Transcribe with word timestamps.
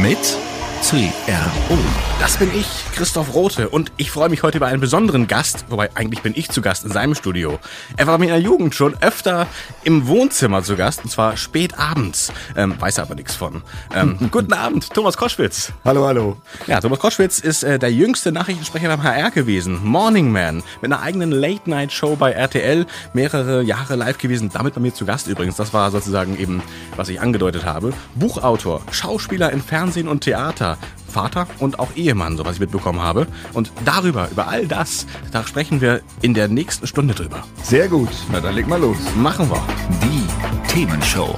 Mit 0.00 0.38
CRO. 0.82 1.78
Das 2.20 2.36
bin 2.36 2.50
ich, 2.54 2.66
Christoph 2.94 3.34
Rote, 3.34 3.68
und 3.68 3.92
ich 3.96 4.10
freue 4.10 4.28
mich 4.28 4.42
heute 4.42 4.58
über 4.58 4.66
einen 4.66 4.80
besonderen 4.80 5.28
Gast, 5.28 5.66
wobei 5.68 5.90
eigentlich 5.94 6.22
bin 6.22 6.32
ich 6.36 6.50
zu 6.50 6.62
Gast 6.62 6.84
in 6.84 6.90
seinem 6.90 7.14
Studio. 7.14 7.58
Er 7.96 8.06
war 8.06 8.18
mir 8.18 8.24
in 8.26 8.30
der 8.30 8.40
Jugend 8.40 8.74
schon 8.74 8.96
öfter 9.00 9.46
im 9.84 10.08
Wohnzimmer 10.08 10.62
zu 10.62 10.76
Gast, 10.76 11.04
und 11.04 11.10
zwar 11.10 11.36
spät 11.36 11.78
abends. 11.78 12.32
Ähm, 12.56 12.74
weiß 12.78 12.98
aber 12.98 13.14
nichts 13.14 13.34
von. 13.34 13.62
Ähm, 13.94 14.18
guten 14.30 14.52
Abend, 14.52 14.92
Thomas 14.92 15.16
Koschwitz. 15.16 15.72
Hallo, 15.84 16.06
hallo. 16.06 16.36
Ja, 16.66 16.80
Thomas 16.80 16.98
Koschwitz 16.98 17.38
ist 17.38 17.62
äh, 17.62 17.78
der 17.78 17.92
jüngste 17.92 18.32
Nachrichtensprecher 18.32 18.88
beim 18.88 19.02
HR 19.02 19.30
gewesen. 19.30 19.80
Morning 19.84 20.32
Man, 20.32 20.62
mit 20.82 20.92
einer 20.92 21.00
eigenen 21.00 21.30
Late-Night-Show 21.30 22.16
bei 22.16 22.32
RTL, 22.32 22.86
mehrere 23.12 23.62
Jahre 23.62 23.94
live 23.94 24.18
gewesen, 24.18 24.50
damit 24.52 24.74
bei 24.74 24.80
mir 24.80 24.92
zu 24.92 25.06
Gast 25.06 25.28
übrigens. 25.28 25.56
Das 25.56 25.72
war 25.72 25.90
sozusagen 25.90 26.38
eben, 26.38 26.62
was 26.96 27.08
ich 27.08 27.20
angedeutet 27.20 27.64
habe. 27.64 27.92
Buchautor, 28.16 28.82
Schauspieler 28.90 29.52
in 29.52 29.62
Fernsehen 29.62 30.08
und 30.08 30.22
Theater, 30.22 30.67
Vater 31.08 31.46
und 31.58 31.78
auch 31.78 31.88
Ehemann, 31.96 32.36
so 32.36 32.44
was 32.44 32.54
ich 32.54 32.60
mitbekommen 32.60 33.00
habe. 33.00 33.26
Und 33.54 33.72
darüber, 33.84 34.28
über 34.30 34.48
all 34.48 34.66
das, 34.66 35.06
da 35.32 35.44
sprechen 35.44 35.80
wir 35.80 36.02
in 36.20 36.34
der 36.34 36.48
nächsten 36.48 36.86
Stunde 36.86 37.14
drüber. 37.14 37.44
Sehr 37.62 37.88
gut. 37.88 38.10
Na, 38.30 38.40
dann 38.40 38.54
leg 38.54 38.66
mal 38.66 38.80
los. 38.80 38.98
Machen 39.16 39.48
wir. 39.50 39.62
Die 40.02 40.72
Themenshow. 40.72 41.36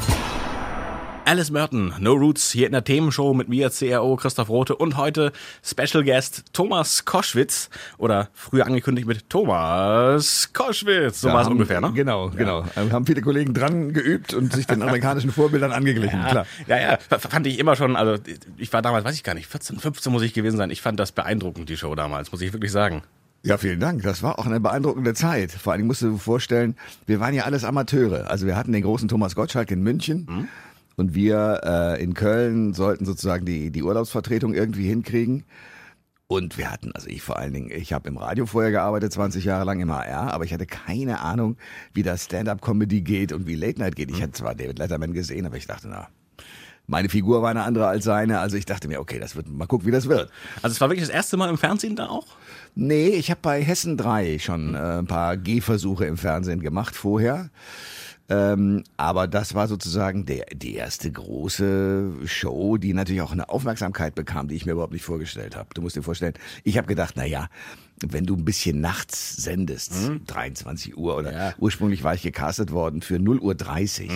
Alice 1.27 1.51
Merton, 1.53 1.95
No 2.01 2.15
Roots, 2.15 2.51
hier 2.51 2.67
in 2.67 2.73
der 2.73 2.83
Themenshow 2.83 3.35
mit 3.35 3.49
mir, 3.49 3.71
CRO 3.71 4.17
Christoph 4.17 4.49
Rote 4.49 4.75
und 4.75 4.97
heute 4.97 5.31
Special 5.63 6.03
Guest 6.03 6.45
Thomas 6.53 7.05
Koschwitz 7.05 7.71
oder 7.99 8.31
früher 8.35 8.67
angekündigt 8.67 9.07
mit 9.07 9.31
Thomas 9.31 10.53
Koschwitz. 10.53 11.21
So 11.21 11.29
war 11.29 11.43
es 11.43 11.49
ungefähr, 11.49 11.81
ne? 11.81 11.93
Genau, 11.93 12.31
genau. 12.31 12.65
Wir 12.75 12.91
haben 12.93 13.07
viele 13.07 13.21
Kollegen 13.21 13.55
dran 13.55 13.93
geübt 13.93 14.35
und 14.35 14.53
sich 14.53 14.67
den 14.67 14.83
amerikanischen 14.83 15.31
Vorbildern 15.31 15.71
angeglichen, 15.71 16.21
klar. 16.27 16.47
Ja, 16.67 16.81
ja, 16.81 16.99
fand 17.19 17.47
ich 17.47 17.61
immer 17.61 17.77
schon, 17.77 17.95
also 17.95 18.21
ich 18.57 18.73
war 18.73 18.83
damals, 18.83 19.05
weiß 19.05 19.15
ich 19.15 19.23
gar 19.23 19.35
nicht, 19.35 19.47
14, 19.47 19.79
15 19.79 20.11
muss 20.11 20.23
ich 20.23 20.35
gewesen 20.35 20.57
sein. 20.57 20.71
Ich 20.71 20.83
fand 20.83 20.99
das 20.99 21.13
beeindruckend, 21.13 21.69
die 21.69 21.77
Show 21.77 21.95
damals, 21.95 22.33
muss 22.33 22.41
ich 22.41 22.53
wirklich 22.53 22.73
sagen. 22.73 23.03
Ja, 23.43 23.57
vielen 23.57 23.81
Dank. 23.81 24.03
Das 24.03 24.23
war 24.23 24.39
auch 24.39 24.45
eine 24.45 24.61
beeindruckende 24.61 25.15
Zeit. 25.15 25.51
Vor 25.53 25.73
allem 25.73 25.87
musst 25.87 26.03
du 26.03 26.11
dir 26.11 26.19
vorstellen, 26.19 26.77
wir 27.07 27.21
waren 27.21 27.33
ja 27.33 27.45
alles 27.45 27.65
Amateure. 27.65 28.29
Also 28.29 28.47
wir 28.47 28.55
hatten 28.55 28.73
den 28.73 28.83
großen 28.83 29.09
Thomas 29.09 29.35
Gottschalk 29.35 29.71
in 29.71 29.83
München 29.83 30.27
Mhm. 30.29 30.49
Und 30.97 31.15
wir 31.15 31.61
äh, 31.65 32.03
in 32.03 32.15
Köln 32.15 32.75
sollten 32.75 33.05
sozusagen 33.05 33.47
die, 33.47 33.71
die 33.71 33.83
Urlaubsvertretung 33.83 34.55
irgendwie 34.55 34.87
hinkriegen. 34.87 35.45
Und 36.27 36.59
wir 36.59 36.71
hatten, 36.71 36.93
also 36.93 37.09
ich 37.09 37.23
vor 37.23 37.39
allen 37.39 37.53
Dingen, 37.53 37.71
ich 37.73 37.93
habe 37.93 38.09
im 38.09 38.17
Radio 38.17 38.47
vorher 38.47 38.71
gearbeitet, 38.71 39.13
20 39.13 39.45
Jahre 39.45 39.65
lang 39.65 39.81
im 39.81 39.93
HR, 39.93 40.33
aber 40.33 40.45
ich 40.45 40.53
hatte 40.53 40.67
keine 40.67 41.21
Ahnung, 41.21 41.57
wie 41.93 42.05
das 42.05 42.27
Stand-up-Comedy 42.27 43.01
geht 43.01 43.33
und 43.33 43.49
wie 43.49 43.57
Late 43.57 43.81
Night 43.81 43.97
geht. 43.97 44.11
Ich 44.11 44.23
hatte 44.23 44.33
zwar 44.33 44.55
David 44.55 44.79
Letterman 44.79 45.13
gesehen, 45.13 45.45
aber 45.45 45.57
ich 45.57 45.67
dachte, 45.67 45.89
na, 45.89 46.07
meine 46.91 47.09
Figur 47.09 47.41
war 47.43 47.51
eine 47.51 47.63
andere 47.63 47.87
als 47.87 48.05
seine. 48.05 48.41
Also 48.41 48.57
ich 48.57 48.67
dachte 48.67 48.89
mir, 48.89 49.01
okay, 49.01 49.19
das 49.19 49.37
wird, 49.37 49.49
mal 49.49 49.67
gucken, 49.67 49.87
wie 49.87 49.93
das 49.93 50.09
wird. 50.09 50.31
Also 50.63 50.75
es 50.75 50.81
war 50.81 50.89
wirklich 50.89 51.07
das 51.07 51.15
erste 51.15 51.37
Mal 51.37 51.49
im 51.49 51.57
Fernsehen 51.57 51.97
da 51.97 52.09
auch? 52.09 52.27
Nee, 52.75 53.09
ich 53.11 53.31
habe 53.31 53.41
bei 53.43 53.63
Hessen 53.63 53.97
3 53.97 54.39
schon 54.39 54.75
äh, 54.75 54.99
ein 54.99 55.07
paar 55.07 55.37
Gehversuche 55.37 56.05
im 56.05 56.17
Fernsehen 56.17 56.61
gemacht 56.61 56.95
vorher. 56.95 57.51
Ähm, 58.31 58.85
aber 58.97 59.27
das 59.27 59.55
war 59.55 59.67
sozusagen 59.67 60.25
der, 60.25 60.47
die 60.55 60.75
erste 60.77 61.11
große 61.11 62.13
Show, 62.27 62.77
die 62.77 62.95
natürlich 62.95 63.23
auch 63.23 63.33
eine 63.33 63.49
Aufmerksamkeit 63.49 64.15
bekam, 64.15 64.47
die 64.49 64.55
ich 64.55 64.67
mir 64.67 64.73
überhaupt 64.73 64.93
nicht 64.93 65.05
vorgestellt 65.05 65.57
habe. 65.57 65.69
Du 65.75 65.83
musst 65.83 65.97
dir 65.97 66.03
vorstellen, 66.03 66.35
ich 66.63 66.79
habe 66.79 66.87
gedacht, 66.87 67.15
na 67.17 67.25
ja, 67.27 67.49
wenn 68.07 68.25
du 68.27 68.37
ein 68.37 68.45
bisschen 68.45 68.81
nachts 68.81 69.37
sendest, 69.37 69.93
23 70.29 70.97
Uhr 70.97 71.17
oder 71.17 71.33
Ja. 71.33 71.55
ursprünglich 71.59 72.05
war 72.05 72.15
ich 72.15 72.23
gecastet 72.23 72.71
worden 72.71 73.03
für 73.03 73.19
0 73.19 73.41
Uhr 73.41 73.55
30. 73.55 74.11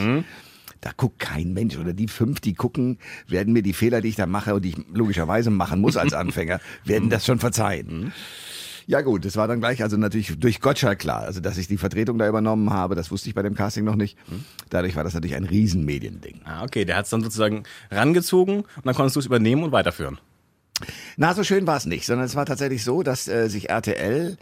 Da 0.80 0.90
guckt 0.96 1.18
kein 1.18 1.52
Mensch 1.52 1.76
oder 1.76 1.92
die 1.92 2.08
fünf, 2.08 2.40
die 2.40 2.54
gucken, 2.54 2.98
werden 3.26 3.52
mir 3.52 3.62
die 3.62 3.72
Fehler, 3.72 4.00
die 4.00 4.08
ich 4.08 4.16
da 4.16 4.26
mache 4.26 4.54
und 4.54 4.64
die 4.64 4.70
ich 4.70 4.76
logischerweise 4.92 5.50
machen 5.50 5.80
muss 5.80 5.96
als 5.96 6.12
Anfänger, 6.14 6.60
werden 6.84 7.10
das 7.10 7.24
schon 7.26 7.38
verzeihen. 7.38 8.12
Ja 8.86 9.00
gut, 9.00 9.24
das 9.24 9.36
war 9.36 9.48
dann 9.48 9.60
gleich, 9.60 9.82
also 9.82 9.96
natürlich 9.96 10.38
durch 10.38 10.60
Gottschalk 10.60 10.98
klar, 10.98 11.22
also 11.22 11.40
dass 11.40 11.56
ich 11.56 11.68
die 11.68 11.78
Vertretung 11.78 12.18
da 12.18 12.28
übernommen 12.28 12.70
habe, 12.70 12.94
das 12.94 13.10
wusste 13.10 13.28
ich 13.28 13.34
bei 13.34 13.42
dem 13.42 13.54
Casting 13.54 13.84
noch 13.84 13.96
nicht. 13.96 14.18
Dadurch 14.70 14.94
war 14.96 15.04
das 15.04 15.14
natürlich 15.14 15.36
ein 15.36 15.44
Riesenmediending. 15.44 16.42
Ah, 16.44 16.64
okay, 16.64 16.84
der 16.84 16.96
hat 16.96 17.04
es 17.04 17.10
dann 17.10 17.22
sozusagen 17.22 17.64
rangezogen 17.90 18.60
und 18.60 18.86
dann 18.86 18.94
konntest 18.94 19.16
du 19.16 19.20
es 19.20 19.26
übernehmen 19.26 19.62
und 19.62 19.72
weiterführen. 19.72 20.18
Na, 21.16 21.34
so 21.34 21.44
schön 21.44 21.66
war 21.66 21.76
es 21.76 21.86
nicht, 21.86 22.04
sondern 22.04 22.26
es 22.26 22.34
war 22.34 22.46
tatsächlich 22.46 22.82
so, 22.82 23.02
dass 23.02 23.28
äh, 23.28 23.48
sich 23.48 23.70
RTL 23.70 24.36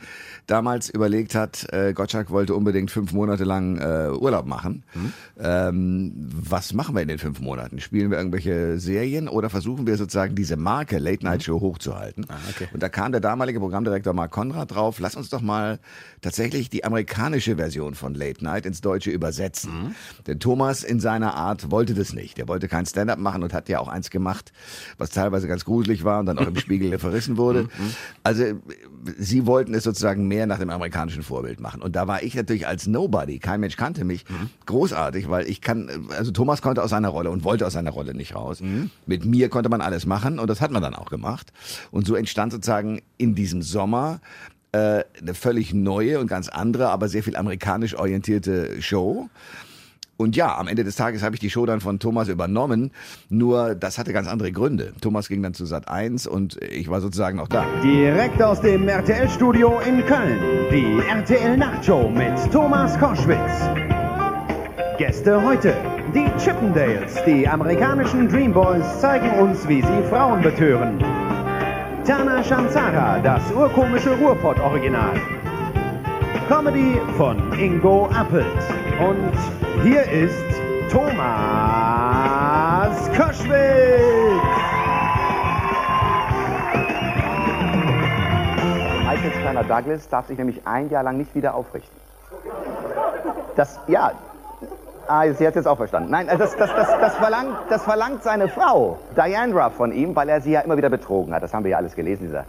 damals 0.47 0.91
überlegt 0.91 1.35
hat, 1.35 1.67
äh, 1.73 1.93
Gottschalk 1.93 2.31
wollte 2.31 2.55
unbedingt 2.55 2.91
fünf 2.91 3.13
Monate 3.13 3.45
lang 3.45 3.79
äh, 3.79 4.11
Urlaub 4.11 4.47
machen. 4.47 4.85
Ähm, 5.39 6.13
was 6.33 6.73
machen 6.73 6.95
wir 6.95 7.03
in 7.03 7.09
den 7.09 7.19
fünf 7.19 7.41
Monaten? 7.41 7.81
Spielen 7.81 8.11
wir 8.11 8.19
irgendwelche 8.19 8.79
Serien 8.79 9.29
oder 9.29 9.51
versuchen 9.51 9.87
wir 9.87 9.97
sozusagen 9.97 10.35
diese 10.35 10.57
Marke 10.57 10.99
Late 10.99 11.25
Night 11.25 11.43
Show 11.45 11.61
hochzuhalten? 11.61 12.27
okay. 12.51 12.69
Und 12.73 12.83
da 12.83 12.89
kam 12.89 13.13
der 13.13 13.21
damalige 13.21 13.61
Programmdirektor 13.61 14.13
Mark 14.13 14.31
Konrad 14.31 14.75
drauf, 14.75 14.99
lass 15.01 15.17
uns 15.17 15.31
doch 15.31 15.41
mal 15.41 15.79
tatsächlich 16.21 16.71
die 16.71 16.85
amerikanische 16.85 17.57
Version 17.57 17.95
von 17.95 18.15
Late 18.15 18.45
Night 18.45 18.67
ins 18.67 18.81
Deutsche 18.81 19.11
übersetzen. 19.11 19.95
Denn 20.27 20.41
Thomas 20.41 20.83
in 20.83 21.01
seiner 21.01 21.35
Art 21.35 21.71
wollte 21.71 21.95
das 21.95 22.13
nicht. 22.13 22.39
Er 22.39 22.49
wollte 22.49 22.69
kein 22.69 22.87
Stand-up 22.87 23.19
machen 23.19 23.43
und 23.43 23.53
hat 23.53 23.69
ja 23.69 23.79
auch 23.79 23.89
eins 23.89 24.11
gemacht, 24.11 24.53
was 24.99 25.11
teilweise 25.11 25.49
ganz 25.49 25.65
gruselig 25.65 26.05
war 26.05 26.21
und 26.21 26.27
dann 26.27 26.39
auch 26.39 26.47
im 26.47 26.57
Spiegel 26.63 26.99
verrissen 26.99 27.37
wurde. 27.37 27.69
Also 28.23 28.45
äh, 28.45 28.55
sie 29.19 29.47
wollten 29.47 29.75
es 29.75 29.85
sozusagen 29.85 30.29
mehr 30.32 30.47
nach 30.47 30.59
dem 30.59 30.70
amerikanischen 30.70 31.22
Vorbild 31.22 31.60
machen. 31.60 31.82
Und 31.82 31.94
da 31.94 32.09
war 32.09 32.22
ich 32.22 32.34
natürlich 32.34 32.66
als 32.66 32.87
Nobody, 32.87 33.38
kein 33.38 33.60
Mensch 33.60 33.76
kannte 33.76 34.03
mich, 34.04 34.25
großartig, 34.65 35.28
weil 35.28 35.47
ich 35.47 35.60
kann, 35.60 36.09
also 36.16 36.31
Thomas 36.31 36.62
konnte 36.62 36.82
aus 36.82 36.88
seiner 36.88 37.09
Rolle 37.09 37.31
und 37.31 37.44
wollte 37.44 37.66
aus 37.66 37.75
seiner 37.75 37.91
Rolle 37.91 38.15
nicht 38.15 38.34
raus. 38.34 38.62
Mit 39.04 39.26
mir 39.26 39.50
konnte 39.50 39.69
man 39.69 39.82
alles 39.82 40.06
machen 40.06 40.38
und 40.38 40.48
das 40.48 40.62
hat 40.62 40.70
man 40.70 40.81
dann 40.82 40.94
auch 40.94 41.10
gemacht. 41.10 41.53
Und 41.91 42.06
so 42.06 42.15
entstand 42.15 42.53
sozusagen 42.53 43.03
in 43.19 43.34
diesem 43.34 43.60
Sommer 43.60 44.20
äh, 44.72 45.04
eine 45.20 45.34
völlig 45.34 45.75
neue 45.75 46.19
und 46.19 46.28
ganz 46.28 46.49
andere, 46.49 46.88
aber 46.88 47.09
sehr 47.09 47.22
viel 47.22 47.37
amerikanisch 47.37 47.94
orientierte 47.94 48.81
Show. 48.81 49.28
Und 50.22 50.37
ja, 50.37 50.56
am 50.56 50.69
Ende 50.69 50.84
des 50.84 50.94
Tages 50.94 51.22
habe 51.22 51.34
ich 51.34 51.41
die 51.41 51.50
Show 51.50 51.66
dann 51.66 51.81
von 51.81 51.99
Thomas 51.99 52.28
übernommen. 52.28 52.93
Nur 53.28 53.75
das 53.75 53.99
hatte 53.99 54.12
ganz 54.12 54.28
andere 54.28 54.53
Gründe. 54.53 54.93
Thomas 55.00 55.28
ging 55.28 55.43
dann 55.43 55.53
zu 55.53 55.66
Sat 55.66 55.88
1 55.88 56.28
und 56.28 56.62
ich 56.62 56.88
war 56.88 57.00
sozusagen 57.00 57.41
auch 57.41 57.49
da. 57.49 57.66
Direkt 57.83 58.41
aus 58.41 58.61
dem 58.61 58.87
RTL-Studio 58.87 59.81
in 59.81 60.06
Köln. 60.06 60.38
Die 60.71 61.00
RTL-Nachtshow 61.09 62.09
mit 62.09 62.53
Thomas 62.53 62.97
Koschwitz. 63.00 63.38
Gäste 64.97 65.43
heute. 65.43 65.75
Die 66.15 66.31
Chippendales, 66.38 67.16
die 67.27 67.49
amerikanischen 67.49 68.28
Dreamboys, 68.28 69.00
zeigen 69.00 69.31
uns, 69.41 69.66
wie 69.66 69.81
sie 69.81 70.03
Frauen 70.09 70.41
betören. 70.43 70.99
Tana 72.05 72.44
Shanzara, 72.44 73.19
das 73.19 73.43
urkomische 73.50 74.11
Ruhrpott-Original. 74.19 75.42
Comedy 76.49 77.01
von 77.17 77.53
Ingo 77.59 78.09
Appelt. 78.15 78.47
Und 79.01 79.33
hier 79.83 80.03
ist 80.03 80.35
Thomas 80.91 81.19
Koschwitz. 83.17 83.53
Michaels 89.05 89.35
kleiner 89.41 89.65
Douglas 89.65 90.09
darf 90.09 90.27
sich 90.27 90.39
nämlich 90.39 90.67
ein 90.67 90.91
Jahr 90.91 91.03
lang 91.03 91.17
nicht 91.17 91.35
wieder 91.35 91.55
aufrichten. 91.55 91.97
Das, 93.56 93.79
ja. 93.87 94.12
Ah, 95.09 95.31
sie 95.33 95.47
hat 95.47 95.55
jetzt 95.55 95.67
auch 95.67 95.77
verstanden. 95.77 96.11
Nein, 96.11 96.29
also 96.29 96.45
das, 96.45 96.56
das, 96.56 96.71
das, 96.75 96.88
das, 96.88 97.15
verlangt, 97.17 97.56
das 97.69 97.83
verlangt 97.83 98.23
seine 98.23 98.49
Frau, 98.49 98.99
Diane 99.17 99.53
Ruff, 99.53 99.75
von 99.75 99.93
ihm, 99.93 100.17
weil 100.17 100.29
er 100.29 100.41
sie 100.41 100.53
ja 100.53 100.61
immer 100.61 100.77
wieder 100.77 100.91
betrogen 100.91 101.35
hat. 101.35 101.43
Das 101.43 101.53
haben 101.53 101.65
wir 101.65 101.73
ja 101.73 101.77
alles 101.77 101.95
gelesen, 101.95 102.27
dieser 102.27 102.45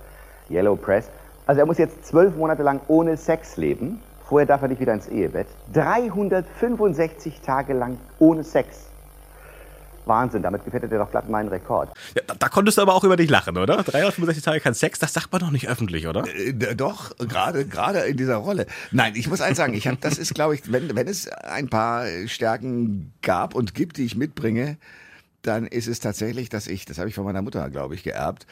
Yellow 0.50 0.75
Press. 0.75 1.10
Also 1.45 1.60
er 1.60 1.66
muss 1.66 1.78
jetzt 1.78 2.06
zwölf 2.06 2.36
Monate 2.36 2.63
lang 2.63 2.80
ohne 2.88 3.18
Sex 3.18 3.57
leben. 3.57 4.00
Vorher 4.28 4.48
darf 4.48 4.62
er 4.62 4.69
nicht 4.69 4.80
wieder 4.80 4.94
ins 4.94 5.07
Ehebett. 5.07 5.48
365 5.74 7.42
Tage 7.42 7.74
lang 7.74 7.98
ohne 8.19 8.44
Sex. 8.44 8.88
Wahnsinn, 10.06 10.42
damit 10.42 10.66
gefährdet 10.66 10.92
er 10.92 11.00
doch 11.00 11.12
glatt 11.12 11.30
meinen 11.30 11.50
Rekord. 11.50 11.90
Ja, 12.16 12.22
da, 12.28 12.36
da 12.36 12.50
konntest 12.50 12.78
du 12.78 12.81
aber 12.81 12.94
auch 12.94 13.04
über 13.04 13.16
dich 13.16 13.30
lachen, 13.30 13.57
oder? 13.57 13.84
365 13.84 14.44
Tage 14.44 14.60
kein 14.60 14.74
Sex, 14.74 15.00
das 15.00 15.13
sagt 15.13 15.31
man 15.31 15.42
doch 15.42 15.51
nicht 15.51 15.69
öffentlich, 15.69 16.07
oder? 16.07 16.25
Äh, 16.36 16.54
Doch, 16.75 17.16
gerade 17.18 17.66
gerade 17.66 18.00
in 18.00 18.18
dieser 18.18 18.36
Rolle. 18.38 18.66
Nein, 18.92 19.13
ich 19.16 19.30
muss 19.30 19.42
eins 19.42 19.57
sagen, 19.57 19.74
ich 19.74 19.88
habe 19.88 19.98
das 20.01 20.18
ist 20.18 20.34
glaube 20.34 20.56
ich, 20.56 20.72
wenn 20.72 20.96
wenn 20.96 21.07
es 21.07 21.30
ein 21.30 21.69
paar 21.69 22.06
Stärken 22.28 23.13
gab 23.22 23.56
und 23.56 23.75
gibt, 23.75 23.98
die 23.98 24.06
ich 24.06 24.16
mitbringe, 24.16 24.78
dann 25.42 25.68
ist 25.68 25.88
es 25.88 26.00
tatsächlich, 26.00 26.50
dass 26.50 26.68
ich, 26.68 26.86
das 26.86 26.98
habe 26.98 27.10
ich 27.10 27.16
von 27.16 27.25
meiner 27.25 27.42
Mutter, 27.42 27.69
glaube 27.69 27.96
ich, 27.96 28.04
geerbt, 28.04 28.48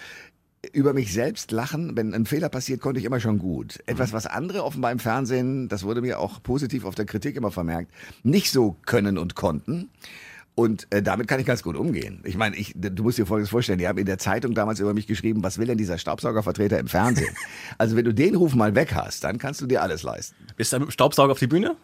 über 0.74 0.94
mich 0.94 1.12
selbst 1.12 1.52
lachen, 1.52 1.98
wenn 1.98 2.14
ein 2.14 2.26
Fehler 2.26 2.50
passiert, 2.50 2.82
konnte 2.82 3.00
ich 3.00 3.06
immer 3.06 3.20
schon 3.20 3.40
gut. 3.40 3.80
Etwas, 3.88 4.14
was 4.14 4.28
andere 4.28 4.64
offenbar 4.64 4.92
im 4.92 5.00
Fernsehen, 5.00 5.68
das 5.68 5.84
wurde 5.84 6.02
mir 6.02 6.20
auch 6.20 6.42
positiv 6.44 6.86
auf 6.86 6.94
der 6.94 7.06
Kritik 7.06 7.36
immer 7.36 7.52
vermerkt, 7.52 7.92
nicht 8.24 8.52
so 8.52 8.76
können 8.86 9.18
und 9.18 9.36
konnten. 9.36 9.90
Und 10.54 10.88
äh, 10.90 11.02
damit 11.02 11.28
kann 11.30 11.40
ich 11.40 11.46
ganz 11.46 11.64
gut 11.64 11.78
umgehen. 11.78 12.22
Ich 12.26 12.36
meine, 12.36 12.58
ich, 12.58 12.74
du 12.76 13.04
musst 13.04 13.18
dir 13.18 13.26
Folgendes 13.26 13.50
vorstellen, 13.50 13.80
die 13.80 13.88
haben 13.88 13.98
in 13.98 14.06
der 14.06 14.18
Zeitung 14.18 14.54
damals 14.54 14.82
über 14.82 14.94
mich 14.94 15.08
geschrieben, 15.08 15.44
was 15.44 15.58
will 15.58 15.68
denn 15.68 15.78
dieser 15.78 15.98
Staubsaugervertreter 15.98 16.78
im 16.78 16.88
Fernsehen? 16.88 17.34
also 17.78 17.96
wenn 17.96 18.04
du 18.04 18.14
den 18.14 18.36
Ruf 18.36 18.54
mal 18.54 18.76
weg 18.76 18.94
hast, 18.94 19.24
dann 19.24 19.38
kannst 19.38 19.62
du 19.62 19.66
dir 19.66 19.82
alles 19.82 20.04
leisten. 20.04 20.36
Bist 20.58 20.74
du 20.74 20.80
mit 20.80 20.90
dem 20.90 20.92
Staubsauger 20.92 21.32
auf 21.32 21.40
die 21.40 21.48
Bühne? 21.48 21.78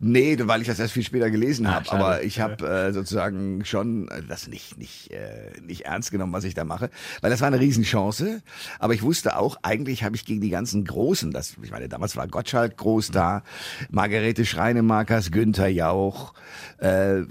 Nee, 0.00 0.38
weil 0.40 0.62
ich 0.62 0.68
das 0.68 0.78
erst 0.78 0.94
viel 0.94 1.02
später 1.02 1.30
gelesen 1.30 1.66
Ah, 1.66 1.74
habe. 1.74 1.92
Aber 1.92 2.22
ich 2.22 2.40
habe 2.40 2.66
äh, 2.66 2.92
sozusagen 2.92 3.64
schon 3.66 4.08
äh, 4.08 4.22
das 4.26 4.48
nicht, 4.48 4.78
nicht, 4.78 5.10
äh, 5.10 5.52
nicht 5.60 5.82
ernst 5.82 6.10
genommen, 6.10 6.32
was 6.32 6.44
ich 6.44 6.54
da 6.54 6.64
mache. 6.64 6.88
Weil 7.20 7.30
das 7.30 7.40
war 7.40 7.48
eine 7.48 7.60
Riesenchance. 7.60 8.42
Aber 8.78 8.94
ich 8.94 9.02
wusste 9.02 9.36
auch, 9.36 9.58
eigentlich 9.62 10.02
habe 10.02 10.16
ich 10.16 10.24
gegen 10.24 10.40
die 10.40 10.50
ganzen 10.50 10.84
Großen, 10.84 11.30
das, 11.30 11.56
ich 11.62 11.70
meine, 11.70 11.88
damals 11.88 12.16
war 12.16 12.26
Gottschalk 12.26 12.76
groß 12.78 13.10
da, 13.10 13.42
Margarete 13.90 14.46
Schreinemakers, 14.46 15.30
Günther 15.30 15.68
Jauch, 15.68 16.32
äh, 16.78 17.22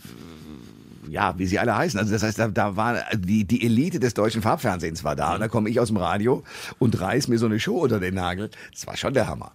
ja, 1.10 1.38
wie 1.38 1.46
sie 1.46 1.60
alle 1.60 1.76
heißen. 1.76 2.00
Also 2.00 2.12
das 2.12 2.24
heißt, 2.24 2.40
da, 2.40 2.48
da 2.48 2.76
war 2.76 3.04
die, 3.16 3.46
die 3.46 3.66
Elite 3.66 4.00
des 4.00 4.14
deutschen 4.14 4.42
Farbfernsehens 4.42 5.04
war 5.04 5.16
da. 5.16 5.36
Und 5.36 5.42
da 5.42 5.48
komme 5.48 5.70
ich 5.70 5.80
aus 5.80 5.88
dem 5.88 5.98
Radio 5.98 6.44
und 6.80 7.00
reiß 7.00 7.28
mir 7.28 7.38
so 7.38 7.46
eine 7.46 7.60
Show 7.60 7.78
unter 7.78 8.00
den 8.00 8.16
Nagel. 8.16 8.50
Das 8.72 8.88
war 8.88 8.98
schon 8.98 9.14
der 9.14 9.28
Hammer. 9.28 9.52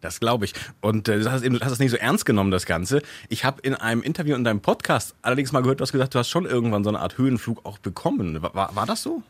Das 0.00 0.20
glaube 0.20 0.44
ich. 0.44 0.54
Und 0.80 1.08
äh, 1.08 1.20
du 1.20 1.30
hast 1.30 1.42
eben, 1.42 1.54
du 1.54 1.60
hast 1.60 1.72
das 1.72 1.78
nicht 1.78 1.90
so 1.90 1.96
ernst 1.96 2.26
genommen, 2.26 2.50
das 2.50 2.66
Ganze. 2.66 3.02
Ich 3.28 3.44
habe 3.44 3.60
in 3.62 3.74
einem 3.74 4.02
Interview 4.02 4.34
in 4.34 4.44
deinem 4.44 4.60
Podcast 4.60 5.14
allerdings 5.22 5.52
mal 5.52 5.62
gehört, 5.62 5.80
du 5.80 5.82
hast 5.82 5.92
gesagt, 5.92 6.14
du 6.14 6.18
hast 6.18 6.28
schon 6.28 6.46
irgendwann 6.46 6.84
so 6.84 6.90
eine 6.90 7.00
Art 7.00 7.18
Höhenflug 7.18 7.64
auch 7.64 7.78
bekommen. 7.78 8.42
War, 8.42 8.54
war, 8.54 8.76
war 8.76 8.86
das 8.86 9.02
so? 9.02 9.22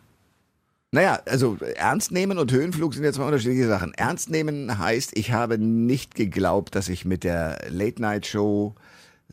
Naja, 0.95 1.21
also 1.27 1.57
ernst 1.77 2.13
nehmen 2.13 2.37
und 2.37 2.53
Höhenflug 2.53 2.93
sind 2.93 3.05
ja 3.05 3.13
zwei 3.13 3.25
unterschiedliche 3.25 3.67
Sachen. 3.67 3.95
Ernst 3.95 4.29
nehmen 4.29 4.79
heißt, 4.79 5.17
ich 5.17 5.33
habe 5.33 5.57
nicht 5.57 6.15
geglaubt, 6.15 6.75
dass 6.75 6.91
ich 6.91 7.07
mit 7.07 7.25
der 7.25 7.63
Late-Night-Show 7.71 8.75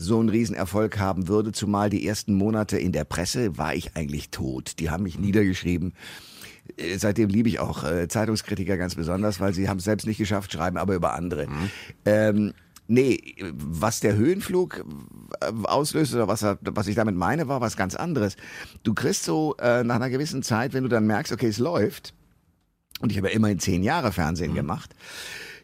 so 0.01 0.17
einen 0.19 0.29
Riesenerfolg 0.29 0.97
haben 0.97 1.27
würde, 1.27 1.51
zumal 1.51 1.89
die 1.89 2.07
ersten 2.07 2.33
Monate 2.33 2.79
in 2.79 2.93
der 2.93 3.03
Presse 3.03 3.57
war 3.57 3.75
ich 3.75 3.95
eigentlich 3.97 4.29
tot. 4.29 4.79
Die 4.79 4.89
haben 4.89 5.03
mich 5.03 5.19
niedergeschrieben. 5.19 5.93
Äh, 6.77 6.97
Seitdem 6.97 7.29
liebe 7.29 7.49
ich 7.49 7.59
auch 7.59 7.83
äh, 7.83 8.07
Zeitungskritiker 8.07 8.77
ganz 8.77 8.95
besonders, 8.95 9.41
weil 9.41 9.53
sie 9.53 9.67
haben 9.67 9.77
es 9.77 9.83
selbst 9.83 10.07
nicht 10.07 10.17
geschafft, 10.17 10.53
schreiben 10.53 10.77
aber 10.77 10.95
über 10.95 11.13
andere. 11.13 11.47
Ähm, 12.05 12.53
nee, 12.87 13.35
was 13.51 13.99
der 13.99 14.15
Höhenflug 14.15 14.85
äh, 15.41 15.51
auslöst 15.63 16.15
oder 16.15 16.29
was, 16.29 16.45
was 16.61 16.87
ich 16.87 16.95
damit 16.95 17.15
meine, 17.15 17.49
war 17.49 17.59
was 17.59 17.75
ganz 17.75 17.95
anderes. 17.95 18.37
Du 18.83 18.93
kriegst 18.93 19.25
so 19.25 19.57
äh, 19.57 19.83
nach 19.83 19.95
einer 19.95 20.09
gewissen 20.09 20.43
Zeit, 20.43 20.73
wenn 20.73 20.83
du 20.83 20.89
dann 20.89 21.07
merkst, 21.07 21.33
okay, 21.33 21.47
es 21.47 21.59
läuft, 21.59 22.13
und 23.01 23.11
ich 23.11 23.17
habe 23.17 23.27
ja 23.27 23.33
immerhin 23.33 23.59
zehn 23.59 23.83
Jahre 23.83 24.13
Fernsehen 24.13 24.55
gemacht, 24.55 24.95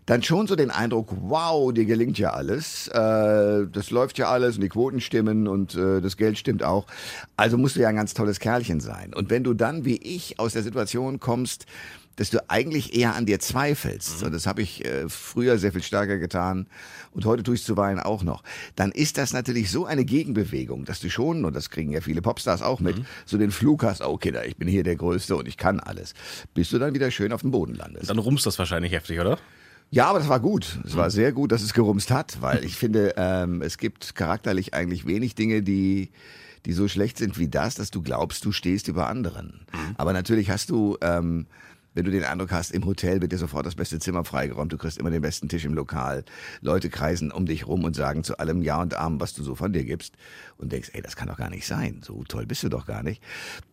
dann 0.05 0.21
schon 0.21 0.47
so 0.47 0.55
den 0.55 0.71
Eindruck, 0.71 1.09
wow, 1.21 1.73
dir 1.73 1.85
gelingt 1.85 2.17
ja 2.19 2.31
alles, 2.31 2.87
äh, 2.89 3.67
das 3.71 3.89
läuft 3.89 4.17
ja 4.17 4.29
alles 4.29 4.55
und 4.55 4.61
die 4.61 4.69
Quoten 4.69 5.01
stimmen 5.01 5.47
und 5.47 5.75
äh, 5.75 6.01
das 6.01 6.17
Geld 6.17 6.37
stimmt 6.37 6.63
auch. 6.63 6.85
Also 7.37 7.57
musst 7.57 7.75
du 7.75 7.81
ja 7.81 7.89
ein 7.89 7.95
ganz 7.95 8.13
tolles 8.13 8.39
Kerlchen 8.39 8.79
sein. 8.79 9.13
Und 9.13 9.29
wenn 9.29 9.43
du 9.43 9.53
dann, 9.53 9.85
wie 9.85 9.97
ich, 9.97 10.39
aus 10.39 10.53
der 10.53 10.63
Situation 10.63 11.19
kommst, 11.19 11.65
dass 12.17 12.29
du 12.29 12.49
eigentlich 12.49 12.95
eher 12.95 13.15
an 13.15 13.25
dir 13.25 13.39
zweifelst, 13.39 14.23
und 14.23 14.33
das 14.33 14.47
habe 14.47 14.61
ich 14.61 14.85
äh, 14.85 15.09
früher 15.09 15.57
sehr 15.57 15.73
viel 15.73 15.83
stärker 15.83 16.17
getan 16.17 16.67
und 17.11 17.25
heute 17.25 17.43
tue 17.43 17.55
ich 17.55 17.61
es 17.61 17.67
zuweilen 17.67 17.99
auch 17.99 18.23
noch, 18.23 18.43
dann 18.75 18.91
ist 18.91 19.17
das 19.17 19.33
natürlich 19.33 19.69
so 19.69 19.85
eine 19.85 20.05
Gegenbewegung, 20.05 20.85
dass 20.85 20.99
du 20.99 21.09
schon, 21.09 21.43
und 21.43 21.55
das 21.55 21.69
kriegen 21.69 21.91
ja 21.91 21.99
viele 21.99 22.21
Popstars 22.21 22.61
auch 22.61 22.79
mit, 22.79 22.95
so 23.25 23.37
den 23.37 23.51
Flug 23.51 23.83
hast, 23.83 24.01
oh, 24.01 24.11
okay, 24.11 24.31
da, 24.31 24.43
ich 24.43 24.55
bin 24.55 24.67
hier 24.67 24.83
der 24.83 24.95
Größte 24.95 25.35
und 25.35 25.47
ich 25.47 25.57
kann 25.57 25.79
alles, 25.79 26.13
bis 26.53 26.69
du 26.69 26.79
dann 26.79 26.93
wieder 26.93 27.11
schön 27.11 27.33
auf 27.33 27.41
dem 27.41 27.51
Boden 27.51 27.73
landest. 27.73 28.09
Dann 28.09 28.19
rumst 28.19 28.45
das 28.45 28.57
wahrscheinlich 28.59 28.93
heftig, 28.93 29.19
oder? 29.19 29.37
Ja, 29.91 30.07
aber 30.07 30.19
das 30.19 30.27
war 30.29 30.39
gut. 30.39 30.79
Es 30.83 30.95
war 30.95 31.09
sehr 31.09 31.31
gut, 31.31 31.51
dass 31.51 31.61
es 31.61 31.73
gerumst 31.73 32.11
hat, 32.11 32.41
weil 32.41 32.65
ich 32.65 32.75
finde, 32.75 33.13
ähm, 33.17 33.61
es 33.61 33.77
gibt 33.77 34.15
charakterlich 34.15 34.73
eigentlich 34.73 35.05
wenig 35.05 35.35
Dinge, 35.35 35.61
die 35.61 36.09
die 36.65 36.73
so 36.73 36.87
schlecht 36.87 37.17
sind 37.17 37.37
wie 37.37 37.47
das, 37.47 37.75
dass 37.75 37.91
du 37.91 38.01
glaubst, 38.01 38.43
du 38.43 38.51
stehst 38.51 38.87
über 38.87 39.07
anderen. 39.07 39.65
Aber 39.97 40.13
natürlich 40.13 40.49
hast 40.49 40.69
du, 40.71 40.97
ähm, 41.01 41.45
wenn 41.95 42.05
du 42.05 42.11
den 42.11 42.23
Eindruck 42.23 42.51
hast, 42.51 42.71
im 42.71 42.85
Hotel 42.85 43.21
wird 43.21 43.31
dir 43.31 43.37
sofort 43.37 43.65
das 43.65 43.75
beste 43.75 43.97
Zimmer 43.97 44.23
freigeräumt, 44.23 44.71
du 44.71 44.77
kriegst 44.77 44.99
immer 44.99 45.09
den 45.09 45.21
besten 45.21 45.49
Tisch 45.49 45.65
im 45.65 45.73
Lokal, 45.73 46.23
Leute 46.61 46.89
kreisen 46.89 47.31
um 47.31 47.45
dich 47.45 47.65
rum 47.65 47.83
und 47.83 47.95
sagen 47.95 48.23
zu 48.23 48.37
allem 48.37 48.61
Ja 48.61 48.81
und 48.81 48.93
Amen, 48.93 49.19
was 49.19 49.33
du 49.33 49.43
so 49.43 49.55
von 49.55 49.73
dir 49.73 49.83
gibst 49.83 50.13
und 50.57 50.71
denkst, 50.71 50.91
ey, 50.93 51.01
das 51.01 51.15
kann 51.15 51.27
doch 51.27 51.37
gar 51.37 51.49
nicht 51.49 51.65
sein, 51.65 52.01
so 52.03 52.23
toll 52.25 52.45
bist 52.45 52.63
du 52.63 52.69
doch 52.69 52.85
gar 52.85 53.01
nicht. 53.01 53.23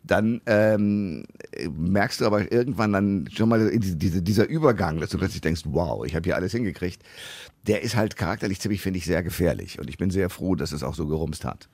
Dann 0.03 0.41
ähm, 0.45 1.25
merkst 1.77 2.21
du 2.21 2.25
aber 2.25 2.51
irgendwann 2.51 2.93
dann 2.93 3.29
schon 3.31 3.49
mal 3.49 3.77
diese, 3.77 4.21
dieser 4.21 4.47
Übergang, 4.47 4.99
dass 4.99 5.09
du 5.09 5.17
plötzlich 5.17 5.41
denkst, 5.41 5.63
wow, 5.65 6.05
ich 6.05 6.15
habe 6.15 6.23
hier 6.23 6.35
alles 6.35 6.53
hingekriegt. 6.53 7.03
Der 7.67 7.81
ist 7.81 7.95
halt 7.95 8.15
charakterlich 8.15 8.59
ziemlich, 8.59 8.81
finde 8.81 8.99
ich, 8.99 9.05
sehr 9.05 9.23
gefährlich 9.23 9.79
und 9.79 9.89
ich 9.89 9.97
bin 9.97 10.11
sehr 10.11 10.29
froh, 10.29 10.55
dass 10.55 10.71
es 10.71 10.83
auch 10.83 10.95
so 10.95 11.07
gerumst 11.07 11.45
hat. 11.45 11.69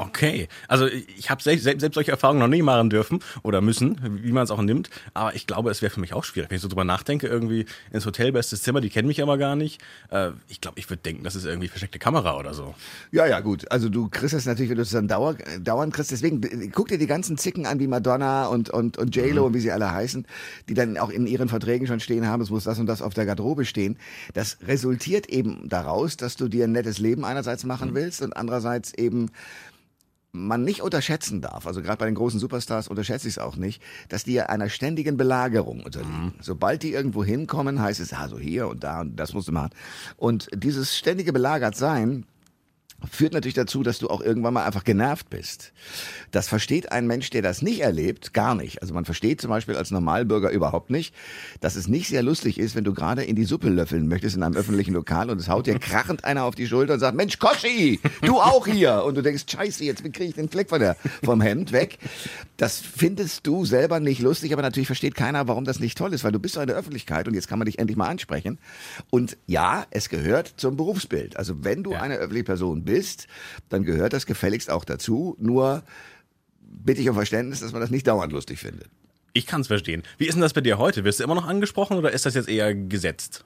Okay, 0.00 0.48
also 0.66 0.86
ich 0.86 1.28
habe 1.28 1.42
selbst, 1.42 1.64
selbst, 1.64 1.94
solche 1.94 2.10
Erfahrungen 2.10 2.40
noch 2.40 2.48
nie 2.48 2.62
machen 2.62 2.88
dürfen 2.88 3.20
oder 3.42 3.60
müssen, 3.60 4.00
wie 4.22 4.32
man 4.32 4.44
es 4.44 4.50
auch 4.50 4.62
nimmt. 4.62 4.88
Aber 5.12 5.34
ich 5.34 5.46
glaube, 5.46 5.70
es 5.70 5.82
wäre 5.82 5.92
für 5.92 6.00
mich 6.00 6.14
auch 6.14 6.24
schwierig, 6.24 6.50
wenn 6.50 6.56
ich 6.56 6.62
so 6.62 6.68
drüber 6.68 6.84
nachdenke, 6.84 7.26
irgendwie 7.26 7.66
ins 7.92 8.06
Hotel, 8.06 8.32
bestes 8.32 8.62
Zimmer, 8.62 8.80
die 8.80 8.88
kennen 8.88 9.08
mich 9.08 9.22
aber 9.22 9.36
gar 9.36 9.56
nicht. 9.56 9.82
Äh, 10.10 10.30
ich 10.48 10.62
glaube, 10.62 10.78
ich 10.78 10.88
würde 10.88 11.02
denken, 11.02 11.22
das 11.22 11.34
ist 11.34 11.44
irgendwie 11.44 11.68
versteckte 11.68 11.98
Kamera 11.98 12.38
oder 12.38 12.54
so. 12.54 12.74
Ja, 13.12 13.26
ja, 13.26 13.40
gut. 13.40 13.70
Also 13.70 13.90
du 13.90 14.08
kriegst 14.08 14.32
das 14.32 14.46
natürlich, 14.46 14.70
wenn 14.70 14.76
du 14.76 14.82
es 14.82 14.90
dann 14.90 15.06
dauer, 15.06 15.36
dauernd 15.60 15.92
kriegst. 15.92 16.12
Deswegen 16.12 16.42
äh, 16.42 16.68
guck 16.68 16.88
dir 16.88 16.98
die 16.98 17.06
ganzen 17.06 17.36
Zicken 17.36 17.66
an, 17.66 17.78
wie 17.78 17.86
Madonna 17.86 18.46
und, 18.46 18.70
und, 18.70 18.96
und 18.96 19.14
J-Lo 19.14 19.46
und 19.46 19.54
wie 19.54 19.60
sie 19.60 19.72
alle 19.72 19.90
heißen, 19.90 20.26
die 20.68 20.74
dann 20.74 20.96
auch 20.96 21.10
in 21.10 21.26
ihren 21.26 21.50
Verträgen 21.50 21.86
schon 21.86 22.00
stehen 22.00 22.26
haben, 22.26 22.42
es 22.42 22.48
muss 22.48 22.64
das 22.64 22.78
und 22.78 22.86
das 22.86 23.02
auf 23.02 23.12
der 23.12 23.26
Garderobe 23.26 23.66
stehen. 23.66 23.98
Das 24.32 24.56
resultiert 24.66 25.28
eben 25.28 25.68
daraus, 25.68 26.16
dass 26.16 26.36
du 26.36 26.48
dir 26.48 26.64
ein 26.64 26.72
nettes 26.72 26.98
Leben 26.98 27.24
einerseits 27.24 27.64
machen 27.64 27.94
willst 27.94 28.22
und 28.22 28.34
andererseits 28.34 28.94
eben 28.94 29.30
man 30.32 30.62
nicht 30.62 30.82
unterschätzen 30.82 31.40
darf, 31.40 31.66
also 31.66 31.82
gerade 31.82 31.98
bei 31.98 32.06
den 32.06 32.14
großen 32.14 32.38
Superstars 32.38 32.88
unterschätze 32.88 33.26
ich 33.28 33.34
es 33.34 33.38
auch 33.38 33.56
nicht, 33.56 33.82
dass 34.08 34.24
die 34.24 34.40
einer 34.40 34.68
ständigen 34.68 35.16
Belagerung 35.16 35.82
unterliegen. 35.82 36.34
Sobald 36.40 36.82
die 36.82 36.92
irgendwo 36.92 37.24
hinkommen, 37.24 37.80
heißt 37.80 38.00
es, 38.00 38.12
also 38.12 38.38
hier 38.38 38.68
und 38.68 38.84
da 38.84 39.00
und 39.00 39.16
das 39.16 39.34
musst 39.34 39.48
du 39.48 39.52
machen. 39.52 39.70
Und 40.16 40.48
dieses 40.54 40.96
ständige 40.96 41.32
Belagertsein 41.32 42.26
führt 43.08 43.32
natürlich 43.32 43.54
dazu, 43.54 43.82
dass 43.82 43.98
du 43.98 44.08
auch 44.08 44.20
irgendwann 44.20 44.54
mal 44.54 44.64
einfach 44.64 44.84
genervt 44.84 45.30
bist. 45.30 45.72
Das 46.30 46.48
versteht 46.48 46.92
ein 46.92 47.06
Mensch, 47.06 47.30
der 47.30 47.42
das 47.42 47.62
nicht 47.62 47.80
erlebt, 47.80 48.34
gar 48.34 48.54
nicht. 48.54 48.82
Also 48.82 48.94
man 48.94 49.04
versteht 49.04 49.40
zum 49.40 49.50
Beispiel 49.50 49.76
als 49.76 49.90
Normalbürger 49.90 50.50
überhaupt 50.50 50.90
nicht, 50.90 51.14
dass 51.60 51.76
es 51.76 51.88
nicht 51.88 52.08
sehr 52.08 52.22
lustig 52.22 52.58
ist, 52.58 52.74
wenn 52.76 52.84
du 52.84 52.94
gerade 52.94 53.24
in 53.24 53.36
die 53.36 53.44
Suppe 53.44 53.68
löffeln 53.68 54.08
möchtest 54.08 54.36
in 54.36 54.42
einem 54.42 54.56
öffentlichen 54.56 54.94
Lokal 54.94 55.30
und 55.30 55.40
es 55.40 55.48
haut 55.48 55.66
dir 55.66 55.78
krachend 55.78 56.24
einer 56.24 56.44
auf 56.44 56.54
die 56.54 56.66
Schulter 56.66 56.94
und 56.94 57.00
sagt, 57.00 57.16
Mensch, 57.16 57.38
Koschi, 57.38 58.00
du 58.22 58.40
auch 58.40 58.66
hier. 58.66 59.04
Und 59.04 59.16
du 59.16 59.22
denkst, 59.22 59.44
scheiße, 59.50 59.84
jetzt 59.84 60.02
kriege 60.02 60.24
ich 60.24 60.34
den 60.34 60.48
Fleck 60.48 60.68
von 60.68 60.80
der, 60.80 60.96
vom 61.22 61.40
Hemd 61.40 61.72
weg. 61.72 61.98
Das 62.56 62.80
findest 62.80 63.46
du 63.46 63.64
selber 63.64 64.00
nicht 64.00 64.20
lustig, 64.20 64.52
aber 64.52 64.62
natürlich 64.62 64.86
versteht 64.88 65.14
keiner, 65.14 65.48
warum 65.48 65.64
das 65.64 65.80
nicht 65.80 65.96
toll 65.96 66.12
ist, 66.12 66.24
weil 66.24 66.32
du 66.32 66.38
bist 66.38 66.56
doch 66.56 66.62
in 66.62 66.68
der 66.68 66.76
Öffentlichkeit 66.76 67.26
und 67.28 67.34
jetzt 67.34 67.48
kann 67.48 67.58
man 67.58 67.66
dich 67.66 67.78
endlich 67.78 67.96
mal 67.96 68.08
ansprechen. 68.08 68.58
Und 69.08 69.36
ja, 69.46 69.86
es 69.90 70.08
gehört 70.08 70.54
zum 70.56 70.76
Berufsbild. 70.76 71.36
Also 71.36 71.64
wenn 71.64 71.82
du 71.82 71.94
eine 71.94 72.16
öffentliche 72.16 72.44
Person 72.44 72.84
bist, 72.84 72.89
dann 73.68 73.84
gehört 73.84 74.12
das 74.12 74.26
gefälligst 74.26 74.70
auch 74.70 74.84
dazu. 74.84 75.36
Nur 75.38 75.82
bitte 76.60 77.00
ich 77.00 77.08
um 77.08 77.14
Verständnis, 77.14 77.60
dass 77.60 77.72
man 77.72 77.80
das 77.80 77.90
nicht 77.90 78.06
dauernd 78.06 78.32
lustig 78.32 78.58
findet. 78.58 78.88
Ich 79.32 79.46
kann 79.46 79.60
es 79.60 79.68
verstehen. 79.68 80.02
Wie 80.18 80.26
ist 80.26 80.34
denn 80.34 80.42
das 80.42 80.52
bei 80.52 80.60
dir 80.60 80.78
heute? 80.78 81.04
Wirst 81.04 81.20
du 81.20 81.24
immer 81.24 81.34
noch 81.34 81.46
angesprochen 81.46 81.96
oder 81.96 82.10
ist 82.10 82.26
das 82.26 82.34
jetzt 82.34 82.48
eher 82.48 82.74
gesetzt? 82.74 83.44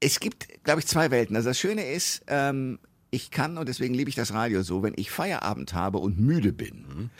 Es 0.00 0.20
gibt, 0.20 0.46
glaube 0.64 0.80
ich, 0.80 0.86
zwei 0.86 1.10
Welten. 1.10 1.36
Also 1.36 1.50
das 1.50 1.58
Schöne 1.58 1.90
ist, 1.90 2.22
ähm, 2.26 2.78
ich 3.10 3.30
kann, 3.30 3.58
und 3.58 3.68
deswegen 3.68 3.94
liebe 3.94 4.08
ich 4.08 4.16
das 4.16 4.32
Radio 4.32 4.62
so, 4.62 4.82
wenn 4.82 4.94
ich 4.96 5.10
Feierabend 5.10 5.74
habe 5.74 5.98
und 5.98 6.18
müde 6.18 6.52
bin 6.52 7.10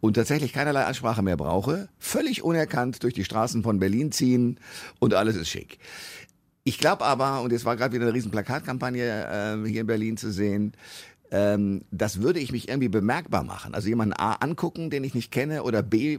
und 0.00 0.14
tatsächlich 0.14 0.52
keinerlei 0.52 0.84
Ansprache 0.84 1.22
mehr 1.22 1.36
brauche, 1.36 1.88
völlig 1.98 2.42
unerkannt 2.42 3.02
durch 3.04 3.14
die 3.14 3.24
Straßen 3.24 3.62
von 3.62 3.78
Berlin 3.78 4.10
ziehen 4.10 4.58
und 4.98 5.14
alles 5.14 5.36
ist 5.36 5.48
schick. 5.48 5.78
Ich 6.66 6.78
glaube 6.78 7.04
aber, 7.04 7.42
und 7.42 7.52
jetzt 7.52 7.64
war 7.64 7.76
gerade 7.76 7.94
wieder 7.94 8.06
eine 8.06 8.12
riesen 8.12 8.32
Plakatkampagne 8.32 9.04
äh, 9.64 9.68
hier 9.68 9.82
in 9.82 9.86
Berlin 9.86 10.16
zu 10.16 10.32
sehen, 10.32 10.72
ähm, 11.30 11.82
das 11.92 12.22
würde 12.22 12.40
ich 12.40 12.50
mich 12.50 12.68
irgendwie 12.68 12.88
bemerkbar 12.88 13.44
machen. 13.44 13.72
Also 13.72 13.88
jemanden 13.88 14.14
A 14.14 14.32
angucken, 14.32 14.90
den 14.90 15.04
ich 15.04 15.14
nicht 15.14 15.30
kenne, 15.30 15.62
oder 15.62 15.84
B 15.84 16.18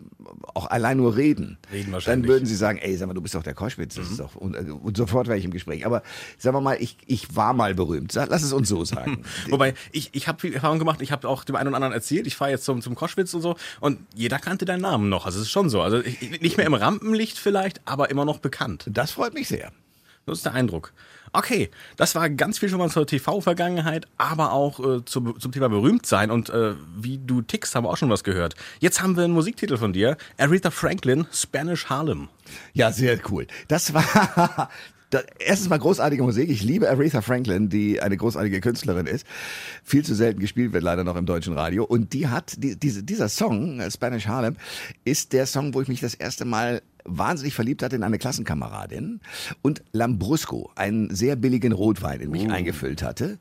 auch 0.53 0.67
allein 0.67 0.95
nur 0.95 1.17
reden. 1.17 1.57
Reden 1.69 1.87
Dann 1.87 1.93
wahrscheinlich. 1.93 2.25
Mhm. 2.25 2.31
würden 2.31 2.45
sie 2.45 2.55
sagen, 2.55 2.77
ey, 2.77 2.95
sag 2.95 3.07
mal, 3.07 3.13
du 3.13 3.21
bist 3.21 3.35
doch 3.35 3.43
der 3.43 3.55
Koschwitz. 3.55 3.95
Das 3.95 4.09
ist 4.09 4.21
doch, 4.21 4.35
und, 4.35 4.55
äh, 4.55 4.71
und 4.71 4.95
sofort 4.95 5.27
wäre 5.27 5.37
ich 5.37 5.43
im 5.43 5.51
Gespräch. 5.51 5.85
Aber 5.85 6.01
sagen 6.37 6.55
wir 6.55 6.61
mal, 6.61 6.77
ich, 6.79 6.95
ich 7.05 7.35
war 7.35 7.53
mal 7.53 7.75
berühmt. 7.75 8.13
Lass 8.13 8.41
es 8.41 8.53
uns 8.53 8.69
so 8.69 8.85
sagen. 8.85 9.23
Wobei, 9.49 9.73
ich, 9.91 10.11
ich 10.13 10.29
habe 10.29 10.39
viel 10.39 10.53
Erfahrung 10.53 10.79
gemacht, 10.79 11.01
ich 11.01 11.11
habe 11.11 11.27
auch 11.27 11.43
dem 11.43 11.57
einen 11.57 11.67
oder 11.67 11.75
anderen 11.75 11.93
erzählt, 11.93 12.25
ich 12.25 12.37
fahre 12.37 12.51
jetzt 12.51 12.63
zum, 12.63 12.81
zum 12.81 12.95
Koschwitz 12.95 13.33
und 13.33 13.41
so 13.41 13.57
und 13.81 13.99
jeder 14.15 14.39
kannte 14.39 14.63
deinen 14.63 14.81
Namen 14.81 15.09
noch. 15.09 15.25
Also 15.25 15.39
es 15.39 15.47
ist 15.47 15.51
schon 15.51 15.69
so. 15.69 15.81
Also 15.81 15.99
ich, 15.99 16.41
nicht 16.41 16.55
mehr 16.55 16.65
im 16.65 16.73
Rampenlicht 16.73 17.37
vielleicht, 17.37 17.81
aber 17.85 18.09
immer 18.11 18.23
noch 18.23 18.39
bekannt. 18.39 18.85
das 18.89 19.11
freut 19.11 19.33
mich 19.33 19.49
sehr. 19.49 19.73
Das 20.27 20.39
ist 20.39 20.45
der 20.45 20.53
Eindruck. 20.53 20.91
Okay, 21.31 21.69
das 21.95 22.15
war 22.15 22.29
ganz 22.29 22.59
viel 22.59 22.67
schon 22.67 22.79
mal 22.79 22.89
zur 22.89 23.07
TV-Vergangenheit, 23.07 24.07
aber 24.17 24.51
auch 24.51 24.79
äh, 24.79 25.05
zum, 25.05 25.39
zum 25.39 25.51
Thema 25.53 25.69
Berühmtsein 25.69 26.31
und 26.31 26.49
äh, 26.49 26.75
wie 26.97 27.17
du 27.17 27.41
tickst, 27.41 27.75
haben 27.75 27.85
wir 27.85 27.89
auch 27.89 27.97
schon 27.97 28.09
was 28.09 28.25
gehört. 28.25 28.55
Jetzt 28.79 29.01
haben 29.01 29.15
wir 29.15 29.23
einen 29.23 29.33
Musiktitel 29.33 29.77
von 29.77 29.93
dir, 29.93 30.17
Aretha 30.37 30.69
Franklin, 30.69 31.25
Spanish 31.31 31.85
Harlem. 31.85 32.27
Ja, 32.73 32.91
sehr 32.91 33.17
cool. 33.31 33.47
Das 33.69 33.93
war 33.93 34.69
da, 35.09 35.21
erstens 35.39 35.69
mal 35.69 35.79
großartige 35.79 36.23
Musik. 36.23 36.49
Ich 36.49 36.61
liebe 36.61 36.89
Aretha 36.89 37.21
Franklin, 37.21 37.69
die 37.69 38.01
eine 38.01 38.17
großartige 38.17 38.59
Künstlerin 38.59 39.07
ist. 39.07 39.25
Viel 39.83 40.03
zu 40.03 40.13
selten 40.13 40.41
gespielt 40.41 40.73
wird 40.73 40.83
leider 40.83 41.05
noch 41.05 41.15
im 41.15 41.25
deutschen 41.25 41.53
Radio. 41.53 41.85
Und 41.85 42.11
die 42.11 42.27
hat, 42.27 42.55
die, 42.57 42.77
diese, 42.77 43.03
dieser 43.03 43.29
Song, 43.29 43.79
äh, 43.79 43.89
Spanish 43.89 44.27
Harlem, 44.27 44.57
ist 45.05 45.31
der 45.31 45.45
Song, 45.45 45.73
wo 45.73 45.81
ich 45.81 45.87
mich 45.87 46.01
das 46.01 46.15
erste 46.15 46.43
Mal 46.43 46.81
wahnsinnig 47.07 47.53
verliebt 47.53 47.81
hatte 47.81 47.95
in 47.95 48.03
eine 48.03 48.19
Klassenkameradin 48.19 49.21
und 49.61 49.83
Lambrusco, 49.93 50.71
einen 50.75 51.13
sehr 51.13 51.35
billigen 51.35 51.71
Rotwein 51.71 52.19
in 52.19 52.31
mich 52.31 52.49
eingefüllt 52.49 53.01
hatte. 53.01 53.39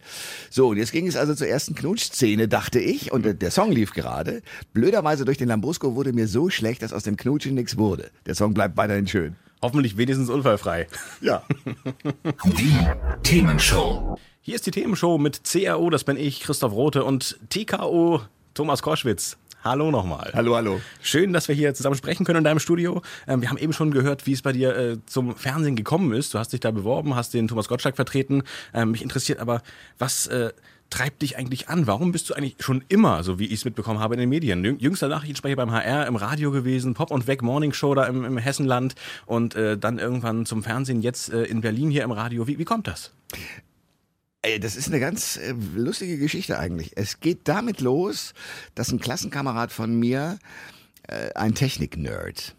So, 0.51 0.69
und 0.69 0.79
jetzt 0.79 0.93
ging 0.93 1.07
es 1.07 1.17
also 1.17 1.35
zur 1.35 1.49
ersten 1.49 1.75
Knutschszene, 1.75 2.49
dachte 2.49 2.79
ich, 2.81 3.13
und 3.13 3.43
der 3.43 3.51
Song 3.51 3.73
lief 3.73 3.93
gerade. 3.93 4.43
Blöderweise 4.73 5.25
durch 5.25 5.39
den 5.39 5.49
Lambrusco 5.49 5.95
wurde 5.95 6.13
mir 6.13 6.29
so 6.29 6.49
schlecht, 6.49 6.83
dass 6.83 6.93
aus 6.93 7.03
dem 7.03 7.17
Knutschen 7.17 7.55
nichts 7.55 7.77
wurde. 7.77 8.11
Der 8.25 8.35
Song 8.35 8.55
bleibt 8.55 8.77
weiterhin 8.77 9.07
schön. 9.07 9.37
Hoffentlich 9.63 9.97
wenigstens 9.97 10.29
unfallfrei. 10.29 10.87
Ja. 11.21 11.43
Die 12.45 12.77
Themenshow. 13.23 14.19
Hier 14.43 14.55
ist 14.55 14.65
die 14.65 14.71
Themenshow 14.71 15.19
mit 15.19 15.43
CRO, 15.43 15.91
das 15.91 16.05
bin 16.05 16.17
ich, 16.17 16.39
Christoph 16.39 16.73
Rote 16.73 17.03
und 17.03 17.37
TKO, 17.49 18.21
Thomas 18.55 18.81
Koschwitz. 18.81 19.37
Hallo 19.67 19.91
nochmal. 19.91 20.31
Hallo, 20.33 20.55
hallo. 20.55 20.81
Schön, 21.03 21.33
dass 21.33 21.49
wir 21.49 21.55
hier 21.57 21.75
zusammen 21.75 21.97
sprechen 21.97 22.25
können 22.25 22.39
in 22.39 22.45
deinem 22.45 22.61
Studio. 22.61 23.03
Ähm, 23.27 23.43
wir 23.43 23.51
haben 23.51 23.59
eben 23.59 23.73
schon 23.73 23.91
gehört, 23.91 24.25
wie 24.25 24.33
es 24.33 24.41
bei 24.41 24.53
dir 24.53 24.77
äh, 24.77 24.99
zum 25.07 25.35
Fernsehen 25.35 25.75
gekommen 25.75 26.13
ist. 26.13 26.33
Du 26.33 26.39
hast 26.39 26.53
dich 26.53 26.61
da 26.61 26.71
beworben, 26.71 27.17
hast 27.17 27.35
den 27.35 27.49
Thomas 27.49 27.67
Gottschalk 27.67 27.97
vertreten. 27.97 28.45
Ähm, 28.73 28.93
mich 28.93 29.03
interessiert 29.03 29.41
aber, 29.41 29.63
was 29.99 30.29
äh, 30.29 30.53
treibt 30.89 31.23
dich 31.23 31.37
eigentlich 31.37 31.69
an? 31.69 31.89
Warum 31.89 32.13
bist 32.13 32.31
du 32.31 32.35
eigentlich 32.35 32.55
schon 32.61 32.85
immer, 32.89 33.25
so 33.25 33.41
wie 33.41 33.47
ich 33.47 33.55
es 33.55 33.65
mitbekommen 33.65 33.99
habe, 33.99 34.15
in 34.15 34.21
den 34.21 34.29
Medien? 34.29 34.65
Jüng- 34.65 34.79
Jüngster 34.79 35.09
Nachrichtensprecher 35.09 35.57
beim 35.57 35.73
HR, 35.73 36.07
im 36.07 36.15
Radio 36.15 36.53
gewesen, 36.53 36.95
Pop 36.95 37.11
und 37.11 37.27
Weg 37.27 37.43
Morning 37.43 37.73
Show 37.73 37.93
da 37.97 38.05
im, 38.05 38.25
im 38.25 38.39
Hessenland 38.39 38.95
und 39.27 39.57
äh, 39.57 39.77
dann 39.77 39.99
irgendwann 39.99 40.47
zum 40.47 40.63
Fernsehen, 40.63 41.03
jetzt 41.03 41.33
äh, 41.33 41.43
in 41.43 41.61
Berlin 41.61 41.91
hier 41.91 42.05
im 42.05 42.13
Radio. 42.13 42.47
Wie, 42.47 42.57
wie 42.61 42.65
kommt 42.65 42.87
das? 42.87 43.11
Das 44.61 44.77
ist 44.77 44.89
eine 44.89 45.01
ganz 45.01 45.37
äh, 45.37 45.55
lustige 45.75 46.19
Geschichte 46.19 46.59
eigentlich. 46.59 46.93
Es 46.97 47.21
geht 47.21 47.41
damit 47.45 47.81
los, 47.81 48.33
dass 48.75 48.93
ein 48.93 49.01
Klassenkamerad 49.01 49.73
von 49.73 49.99
mir, 49.99 50.39
äh, 51.09 51.33
ein 51.35 51.55
Technik-Nerd, 51.55 52.55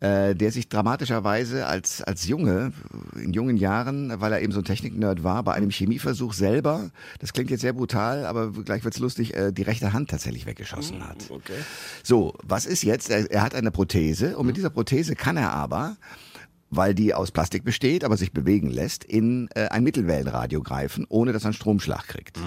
äh, 0.00 0.34
der 0.34 0.52
sich 0.52 0.68
dramatischerweise 0.68 1.66
als, 1.66 2.02
als 2.02 2.28
Junge, 2.28 2.72
in 3.16 3.32
jungen 3.32 3.56
Jahren, 3.56 4.20
weil 4.20 4.32
er 4.32 4.40
eben 4.40 4.52
so 4.52 4.60
ein 4.60 4.64
Technik-Nerd 4.64 5.24
war, 5.24 5.42
bei 5.42 5.54
einem 5.54 5.70
Chemieversuch 5.70 6.32
selber, 6.32 6.90
das 7.18 7.32
klingt 7.32 7.50
jetzt 7.50 7.62
sehr 7.62 7.72
brutal, 7.72 8.24
aber 8.24 8.52
gleich 8.52 8.84
wird's 8.84 8.98
lustig, 8.98 9.34
äh, 9.34 9.52
die 9.52 9.62
rechte 9.62 9.92
Hand 9.92 10.10
tatsächlich 10.10 10.46
weggeschossen 10.46 11.06
hat. 11.08 11.30
Okay. 11.30 11.58
So, 12.04 12.34
was 12.44 12.66
ist 12.66 12.84
jetzt? 12.84 13.10
Er, 13.10 13.30
er 13.30 13.42
hat 13.42 13.54
eine 13.54 13.72
Prothese 13.72 14.36
und 14.36 14.46
mit 14.46 14.56
dieser 14.56 14.70
Prothese 14.70 15.16
kann 15.16 15.36
er 15.36 15.52
aber 15.52 15.96
weil 16.76 16.94
die 16.94 17.14
aus 17.14 17.30
Plastik 17.30 17.64
besteht, 17.64 18.04
aber 18.04 18.16
sich 18.16 18.32
bewegen 18.32 18.70
lässt, 18.70 19.04
in 19.04 19.48
äh, 19.54 19.68
ein 19.68 19.84
Mittelwellenradio 19.84 20.62
greifen, 20.62 21.06
ohne 21.08 21.32
dass 21.32 21.44
er 21.44 21.48
einen 21.48 21.54
Stromschlag 21.54 22.06
kriegt. 22.08 22.38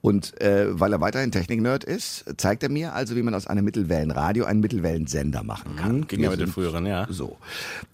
Und 0.00 0.40
äh, 0.40 0.78
weil 0.78 0.92
er 0.92 1.00
weiterhin 1.00 1.30
Technik-Nerd 1.30 1.84
ist, 1.84 2.24
zeigt 2.38 2.62
er 2.62 2.70
mir 2.70 2.94
also, 2.94 3.16
wie 3.16 3.22
man 3.22 3.34
aus 3.34 3.46
einem 3.46 3.64
Mittelwellenradio 3.64 4.44
einen 4.44 4.60
Mittelwellensender 4.60 5.42
machen 5.42 5.76
kann. 5.76 6.06
Ging 6.06 6.20
ja 6.20 6.30
mit 6.30 6.40
den 6.40 6.48
früheren, 6.48 6.86
ja. 6.86 7.06
so. 7.10 7.36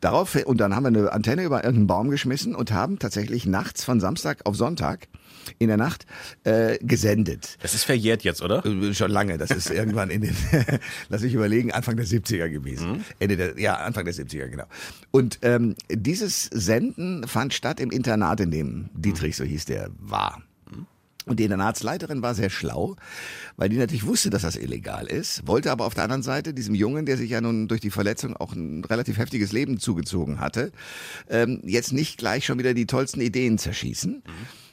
Darauf, 0.01 0.37
und 0.45 0.59
dann 0.59 0.75
haben 0.75 0.85
wir 0.85 0.89
eine 0.89 1.13
Antenne 1.13 1.43
über 1.43 1.65
irgendeinen 1.65 1.87
Baum 1.87 2.11
geschmissen 2.11 2.55
und 2.55 2.73
haben 2.73 2.99
tatsächlich 2.99 3.47
nachts 3.47 3.85
von 3.85 4.01
Samstag 4.01 4.41
auf 4.45 4.57
Sonntag 4.57 5.09
in 5.59 5.69
der 5.69 5.77
Nacht 5.77 6.07
äh, 6.45 6.79
gesendet. 6.79 7.57
Das 7.63 7.75
ist 7.75 7.85
verjährt 7.85 8.23
jetzt, 8.23 8.43
oder? 8.43 8.65
Äh, 8.65 8.95
Schon 8.95 9.11
lange, 9.11 9.39
das 9.39 9.51
ist 9.51 9.71
irgendwann 9.71 10.11
in 10.11 10.23
den, 10.23 10.37
lass 11.09 11.23
mich 11.23 11.35
überlegen, 11.35 11.73
Anfang 11.73 11.97
der 11.97 12.07
70er 12.07 12.49
gewesen. 12.49 13.05
Ende 13.19 13.37
der, 13.37 13.59
ja, 13.59 13.77
Anfang 13.77 14.05
der 14.05 14.15
70er, 14.15 14.49
genau. 14.49 14.65
Und 15.11 15.39
ähm, 15.57 15.75
dieses 15.91 16.45
Senden 16.45 17.27
fand 17.27 17.55
statt 17.55 17.81
im 17.81 17.91
Internat, 17.91 18.41
in 18.41 18.51
dem 18.51 18.91
Dietrich, 18.95 19.37
so 19.37 19.45
hieß 19.45 19.65
der, 19.65 19.91
war. 19.99 20.43
Und 21.27 21.41
die 21.41 21.45
Internatsleiterin 21.45 22.23
war 22.23 22.37
sehr 22.37 22.51
schlau, 22.51 22.95
weil 23.57 23.69
die 23.69 23.79
natürlich 23.79 24.07
wusste, 24.07 24.31
dass 24.31 24.43
das 24.43 24.55
illegal 24.55 25.09
ist, 25.09 25.45
wollte 25.45 25.73
aber 25.73 25.85
auf 25.85 25.95
der 25.95 26.05
anderen 26.05 26.23
Seite 26.23 26.55
diesem 26.55 26.77
Jungen, 26.77 27.05
der 27.05 27.17
sich 27.17 27.31
ja 27.31 27.41
nun 27.41 27.67
durch 27.67 27.81
die 27.81 27.91
Verletzung 27.91 28.37
auch 28.37 28.53
ein 28.53 28.85
relativ 28.85 29.19
heftiges 29.19 29.51
Leben 29.51 29.81
zugezogen 29.81 30.39
hatte, 30.39 30.71
ähm, 31.29 31.63
jetzt 31.65 31.93
nicht 31.93 32.17
gleich 32.17 32.47
schon 32.47 32.61
wieder 32.61 32.75
die 32.75 32.87
tollsten 32.87 33.21
Ideen 33.21 33.59
zerschießen. 33.59 34.23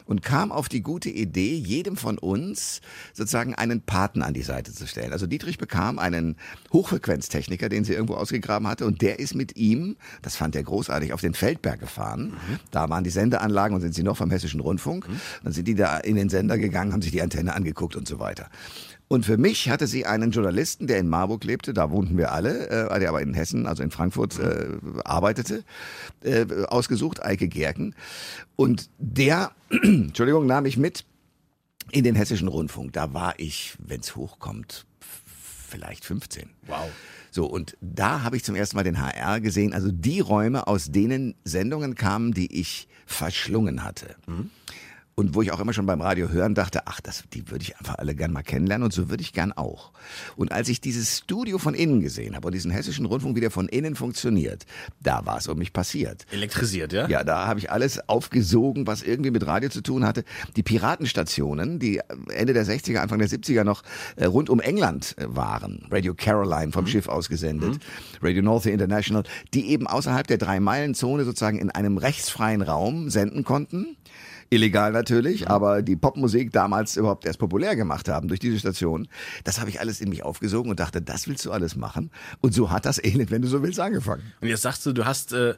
Und 0.06 0.22
kam 0.22 0.52
auf 0.52 0.70
die 0.70 0.82
gute 0.82 1.10
Idee, 1.10 1.56
jedem 1.56 1.98
von 1.98 2.18
uns 2.18 2.82
sozusagen 3.14 3.56
einen 3.56 3.82
Paten 3.82 4.22
an 4.22 4.34
die 4.34 4.42
Seite 4.42 4.74
zu 4.74 4.88
stellen. 4.88 5.14
Also 5.14 5.28
Dietrich 5.28 5.58
bekam 5.58 6.00
einen 6.00 6.36
Hochfrequenztechniker, 6.72 7.70
den 7.70 7.84
sie 7.84 7.94
irgendwo 7.94 8.16
ausgegraben 8.16 8.68
hatte, 8.68 8.86
und 8.86 9.02
der 9.02 9.20
ist 9.20 9.36
mit 9.36 9.56
ihm, 9.56 9.96
das 10.22 10.36
fand 10.36 10.56
er 10.56 10.64
großartig, 10.64 11.14
auf 11.14 11.22
den 11.22 11.34
Feldberg 11.34 11.80
gefahren. 11.80 12.34
Da 12.72 12.90
waren 12.90 13.04
die 13.04 13.10
Sendeanlagen 13.10 13.76
und 13.76 13.82
sind 13.82 13.96
sie 13.96 14.04
noch 14.04 14.18
vom 14.18 14.30
Hessischen 14.30 14.60
Rundfunk. 14.60 15.08
Dann 15.44 15.54
sind 15.54 15.68
die 15.68 15.76
da 15.76 15.98
in 15.98 16.16
den 16.16 16.30
Sender 16.30 16.58
gegangen, 16.58 16.94
haben 16.94 17.02
sich 17.02 17.12
die 17.12 17.22
Antenne 17.22 17.54
angeguckt 17.54 17.96
und 17.96 18.08
so 18.08 18.20
weiter. 18.20 18.50
Und 19.14 19.28
für 19.28 19.38
mich 19.38 19.70
hatte 19.70 19.86
sie 19.86 20.08
einen 20.08 20.32
Journalisten, 20.32 20.88
der 20.88 20.98
in 20.98 21.08
Marburg 21.08 21.44
lebte, 21.44 21.72
da 21.72 21.92
wohnten 21.92 22.18
wir 22.18 22.32
alle, 22.32 22.68
äh, 22.90 23.00
der 23.00 23.10
aber 23.10 23.22
in 23.22 23.36
Hessen, 23.36 23.68
also 23.68 23.84
in 23.84 23.92
Frankfurt, 23.92 24.40
äh, 24.40 24.70
arbeitete, 25.06 25.64
äh, 26.24 26.48
ausgesucht, 26.66 27.24
Eike 27.24 27.48
Gerken. 27.48 27.94
Und 28.56 28.90
der, 28.98 29.52
Entschuldigung, 29.70 30.48
nahm 30.48 30.66
ich 30.66 30.78
mit 30.78 31.06
in 31.92 32.04
den 32.04 32.16
Hessischen 32.16 32.48
Rundfunk. 32.48 32.94
Da 32.94 33.14
war 33.14 33.36
ich, 33.38 33.76
wenn 33.78 34.00
es 34.00 34.16
hochkommt, 34.16 34.88
vielleicht 35.00 36.06
15. 36.06 36.50
Wow. 36.66 36.90
So, 37.30 37.46
und 37.46 37.78
da 37.82 38.24
habe 38.24 38.36
ich 38.36 38.44
zum 38.44 38.56
ersten 38.56 38.78
Mal 38.78 38.84
den 38.84 39.00
HR 39.00 39.42
gesehen, 39.42 39.74
also 39.74 39.92
die 39.92 40.22
Räume, 40.22 40.66
aus 40.66 40.92
denen 40.92 41.36
Sendungen 41.44 41.94
kamen, 41.94 42.34
die 42.34 42.60
ich 42.60 42.88
verschlungen 43.06 43.84
hatte. 43.84 44.16
Und 45.16 45.36
wo 45.36 45.44
ich 45.44 45.52
auch 45.52 45.60
immer 45.60 45.74
schon 45.74 45.86
beim 45.86 46.02
Radio 46.02 46.30
hören 46.30 46.56
dachte, 46.56 46.88
ach, 46.88 47.00
das, 47.00 47.24
die 47.34 47.50
würde 47.52 47.62
ich 47.62 47.78
einfach 47.78 47.96
alle 48.00 48.16
gern 48.16 48.32
mal 48.32 48.42
kennenlernen 48.42 48.86
und 48.86 48.94
so 48.94 49.10
würde 49.10 49.22
ich 49.22 49.32
gern 49.32 49.52
auch. 49.52 49.92
Und 50.36 50.52
als 50.52 50.70
ich 50.70 50.82
dieses 50.82 51.20
Studio 51.20 51.60
von 51.60 51.76
innen 51.76 52.02
gesehen 52.02 52.36
habe 52.36 52.48
und 52.48 52.54
diesen 52.54 52.72
hessischen 52.72 53.06
Rundfunk, 53.06 53.36
wie 53.36 53.42
der 53.42 53.52
von 53.52 53.68
innen 53.68 53.96
funktioniert, 53.96 54.66
da 55.02 55.24
war 55.26 55.38
es 55.38 55.48
um 55.48 55.60
mich 55.60 55.72
passiert. 55.72 56.26
Elektrisiert, 56.32 56.94
ja? 56.94 57.08
Ja, 57.08 57.24
da 57.24 57.46
habe 57.46 57.60
ich 57.60 57.70
alles 57.70 58.10
aufgesogen, 58.10 58.88
was 58.88 59.04
irgendwie 59.04 59.30
mit 59.30 59.46
Radio 59.46 59.70
zu 59.70 59.82
tun 59.82 60.04
hatte. 60.04 60.24
Die 60.56 60.64
Piratenstationen, 60.64 61.78
die 61.78 62.02
Ende 62.30 62.54
der 62.54 62.66
60er, 62.66 62.98
Anfang 62.98 63.20
der 63.20 63.30
70er 63.30 63.64
noch 63.64 63.84
äh, 64.16 64.26
rund 64.26 64.50
um 64.50 64.60
England 64.60 65.16
äh, 65.20 65.26
waren, 65.28 65.86
Radio 65.92 66.16
Caroline 66.16 66.72
vom 66.72 66.88
Schiff 66.88 67.08
ausgesendet, 67.08 67.80
Radio 68.22 68.42
North 68.42 68.66
International, 68.66 69.24
die 69.54 69.70
eben 69.70 69.86
außerhalb 69.86 70.26
der 70.26 70.40
Drei-Meilen-Zone 70.40 71.24
sozusagen 71.24 71.60
in 71.60 71.70
einem 71.70 71.98
rechtsfreien 72.00 72.64
Raum 72.64 73.12
senden 73.12 73.44
konnten. 73.44 73.96
Illegal 74.50 74.92
natürlich, 74.92 75.50
aber 75.50 75.82
die 75.82 75.96
Popmusik 75.96 76.52
damals 76.52 76.98
überhaupt 76.98 77.26
erst 77.26 77.40
populär 77.40 77.76
gemacht 77.76 78.10
haben 78.10 78.28
durch 78.28 78.40
diese 78.40 78.60
Station. 78.60 79.08
Das 79.44 79.60
habe 79.60 79.70
ich 79.70 79.80
alles 79.80 80.02
in 80.02 80.10
mich 80.10 80.24
aufgesogen 80.24 80.70
und 80.70 80.80
dachte, 80.80 81.02
das 81.02 81.28
willst 81.28 81.46
du 81.46 81.52
alles 81.52 81.76
machen. 81.76 82.12
Und 82.42 82.54
so 82.54 82.72
hat 82.72 82.86
das 82.86 83.04
Elend, 83.04 83.32
wenn 83.32 83.42
du 83.42 83.48
so 83.48 83.64
willst, 83.64 83.80
angefangen. 83.80 84.24
Und 84.42 84.48
jetzt 84.48 84.62
sagst 84.62 84.86
du, 84.86 84.94
du 84.94 85.06
hast 85.06 85.34
äh, 85.34 85.56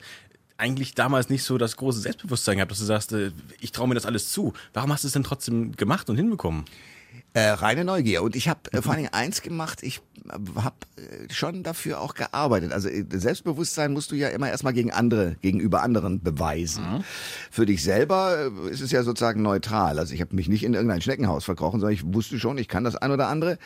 eigentlich 0.57 0.95
damals 0.95 1.29
nicht 1.29 1.43
so 1.43 1.57
das 1.57 1.77
große 1.77 1.99
Selbstbewusstsein 1.99 2.57
gehabt, 2.57 2.71
dass 2.71 2.79
du 2.79 2.85
sagst, 2.85 3.13
äh, 3.13 3.31
ich 3.59 3.71
traue 3.71 3.87
mir 3.87 3.95
das 3.95 4.05
alles 4.05 4.31
zu. 4.31 4.53
Warum 4.73 4.91
hast 4.91 5.03
du 5.03 5.07
es 5.07 5.13
denn 5.13 5.23
trotzdem 5.23 5.73
gemacht 5.73 6.09
und 6.09 6.15
hinbekommen? 6.15 6.65
Äh, 7.35 7.49
reine 7.49 7.83
Neugier. 7.83 8.23
Und 8.23 8.33
ich 8.37 8.47
habe 8.47 8.61
äh, 8.71 8.81
vor 8.81 8.93
allen 8.93 9.03
Dingen 9.03 9.13
eins 9.13 9.41
gemacht, 9.41 9.83
ich 9.83 10.01
habe 10.55 10.75
äh, 10.95 11.33
schon 11.33 11.63
dafür 11.63 11.99
auch 11.99 12.13
gearbeitet. 12.13 12.71
Also 12.71 12.87
äh, 12.87 13.03
Selbstbewusstsein 13.11 13.91
musst 13.91 14.11
du 14.13 14.15
ja 14.15 14.29
immer 14.29 14.49
erstmal 14.49 14.71
gegen 14.71 14.93
andere, 14.93 15.35
gegenüber 15.41 15.83
anderen 15.83 16.21
beweisen. 16.21 17.03
Für 17.51 17.65
dich 17.65 17.83
selber 17.83 18.51
äh, 18.65 18.69
ist 18.71 18.79
es 18.79 18.91
ja 18.91 19.03
sozusagen 19.03 19.41
neutral. 19.41 19.99
Also 19.99 20.13
ich 20.13 20.21
habe 20.21 20.33
mich 20.33 20.47
nicht 20.47 20.63
in 20.63 20.75
irgendein 20.75 21.01
Schneckenhaus 21.01 21.43
verkrochen, 21.43 21.81
sondern 21.81 21.93
ich 21.93 22.13
wusste 22.13 22.39
schon, 22.39 22.57
ich 22.57 22.69
kann 22.69 22.85
das 22.85 22.95
ein 22.95 23.11
oder 23.11 23.27
andere. 23.27 23.57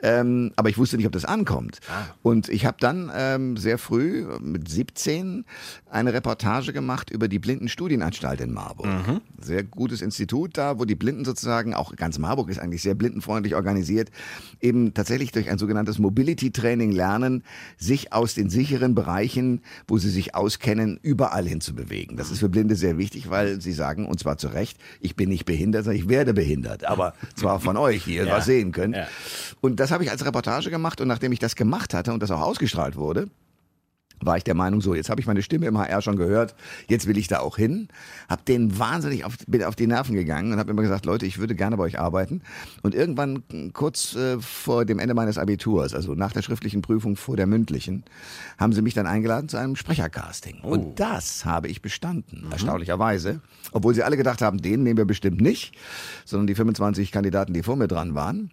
Ähm, 0.00 0.52
aber 0.54 0.68
ich 0.68 0.78
wusste 0.78 0.96
nicht, 0.96 1.06
ob 1.06 1.12
das 1.12 1.24
ankommt. 1.24 1.80
Und 2.22 2.48
ich 2.48 2.66
habe 2.66 2.76
dann 2.78 3.10
ähm, 3.12 3.56
sehr 3.56 3.78
früh, 3.78 4.26
mit 4.40 4.68
17, 4.68 5.44
eine 5.90 6.12
Reportage 6.12 6.72
gemacht 6.72 7.10
über 7.10 7.26
die 7.26 7.40
Blindenstudienanstalt 7.40 8.40
in 8.40 8.52
Marburg. 8.52 8.86
Sehr 9.40 9.64
gutes 9.64 10.02
Institut 10.02 10.56
da, 10.56 10.78
wo 10.78 10.84
die 10.84 10.94
Blinden 10.94 11.24
sozusagen, 11.24 11.74
auch 11.74 11.96
ganz 11.96 12.18
Marburg 12.18 12.48
ist 12.48 12.60
eigentlich 12.60 12.82
sehr 12.82 12.94
blindenfreundlich 13.08 13.54
organisiert, 13.54 14.10
eben 14.60 14.94
tatsächlich 14.94 15.32
durch 15.32 15.50
ein 15.50 15.58
sogenanntes 15.58 15.98
Mobility-Training 15.98 16.92
lernen, 16.92 17.42
sich 17.76 18.12
aus 18.12 18.34
den 18.34 18.50
sicheren 18.50 18.94
Bereichen, 18.94 19.62
wo 19.86 19.98
sie 19.98 20.10
sich 20.10 20.34
auskennen, 20.34 20.98
überall 21.02 21.46
hin 21.46 21.60
zu 21.60 21.74
bewegen. 21.74 22.16
Das 22.16 22.30
ist 22.30 22.40
für 22.40 22.48
Blinde 22.48 22.76
sehr 22.76 22.98
wichtig, 22.98 23.30
weil 23.30 23.60
sie 23.60 23.72
sagen, 23.72 24.06
und 24.06 24.20
zwar 24.20 24.36
zu 24.38 24.48
Recht, 24.48 24.78
ich 25.00 25.16
bin 25.16 25.28
nicht 25.30 25.44
behindert, 25.46 25.84
sondern 25.84 26.00
ich 26.02 26.08
werde 26.08 26.34
behindert. 26.34 26.84
Aber 26.84 27.14
zwar 27.34 27.60
von 27.60 27.76
euch, 27.76 28.04
die 28.04 28.16
ihr 28.16 28.26
Ja. 28.26 28.36
was 28.36 28.44
sehen 28.44 28.72
könnt. 28.72 28.96
Ja. 28.96 29.06
Und 29.60 29.80
das 29.80 29.90
habe 29.90 30.04
ich 30.04 30.10
als 30.10 30.24
Reportage 30.24 30.70
gemacht 30.70 31.00
und 31.00 31.08
nachdem 31.08 31.32
ich 31.32 31.38
das 31.38 31.56
gemacht 31.56 31.94
hatte 31.94 32.12
und 32.12 32.22
das 32.22 32.30
auch 32.30 32.40
ausgestrahlt 32.42 32.96
wurde, 32.96 33.28
war 34.20 34.36
ich 34.36 34.44
der 34.44 34.54
Meinung, 34.54 34.80
so, 34.80 34.94
jetzt 34.94 35.10
habe 35.10 35.20
ich 35.20 35.26
meine 35.26 35.42
Stimme 35.42 35.66
im 35.66 35.78
HR 35.78 36.02
schon 36.02 36.16
gehört, 36.16 36.54
jetzt 36.88 37.06
will 37.06 37.16
ich 37.18 37.28
da 37.28 37.40
auch 37.40 37.56
hin. 37.56 37.88
Hab 38.28 38.44
den 38.44 38.78
wahnsinnig 38.78 39.24
auf, 39.24 39.34
bin 39.46 39.62
auf 39.64 39.76
die 39.76 39.86
Nerven 39.86 40.14
gegangen 40.14 40.52
und 40.52 40.58
habe 40.58 40.70
immer 40.70 40.82
gesagt, 40.82 41.06
Leute, 41.06 41.26
ich 41.26 41.38
würde 41.38 41.54
gerne 41.54 41.76
bei 41.76 41.84
euch 41.84 41.98
arbeiten. 41.98 42.42
Und 42.82 42.94
irgendwann 42.94 43.42
kurz 43.72 44.14
äh, 44.14 44.38
vor 44.40 44.84
dem 44.84 44.98
Ende 44.98 45.14
meines 45.14 45.38
Abiturs, 45.38 45.94
also 45.94 46.14
nach 46.14 46.32
der 46.32 46.42
schriftlichen 46.42 46.82
Prüfung 46.82 47.16
vor 47.16 47.36
der 47.36 47.46
mündlichen, 47.46 48.04
haben 48.58 48.72
sie 48.72 48.82
mich 48.82 48.94
dann 48.94 49.06
eingeladen 49.06 49.48
zu 49.48 49.56
einem 49.56 49.76
Sprechercasting. 49.76 50.58
Oh. 50.62 50.68
Und 50.68 51.00
das 51.00 51.44
habe 51.44 51.68
ich 51.68 51.82
bestanden, 51.82 52.44
Mhm. 52.46 52.52
erstaunlicherweise. 52.52 53.40
Obwohl 53.72 53.94
sie 53.94 54.02
alle 54.02 54.16
gedacht 54.16 54.42
haben, 54.42 54.58
den 54.62 54.82
nehmen 54.82 54.96
wir 54.96 55.04
bestimmt 55.04 55.40
nicht, 55.40 55.74
sondern 56.24 56.46
die 56.46 56.54
25 56.54 57.12
Kandidaten, 57.12 57.52
die 57.52 57.62
vor 57.62 57.76
mir 57.76 57.88
dran 57.88 58.14
waren. 58.14 58.50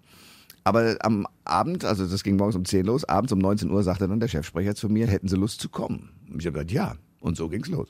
Aber 0.65 0.97
am 1.01 1.27
Abend, 1.45 1.85
also 1.85 2.07
das 2.07 2.23
ging 2.23 2.35
morgens 2.35 2.55
um 2.55 2.65
10 2.65 2.85
los, 2.85 3.05
abends 3.05 3.31
um 3.31 3.39
19 3.39 3.69
Uhr 3.69 3.83
sagte 3.83 4.07
dann 4.07 4.19
der 4.19 4.27
Chefsprecher 4.27 4.75
zu 4.75 4.89
mir, 4.89 5.07
hätten 5.07 5.27
Sie 5.27 5.37
Lust 5.37 5.61
zu 5.61 5.69
kommen? 5.69 6.09
Und 6.29 6.39
ich 6.41 6.47
habe 6.47 6.53
gesagt, 6.53 6.71
ja. 6.71 6.95
Und 7.21 7.37
so 7.37 7.47
ging's 7.47 7.69
los. 7.69 7.87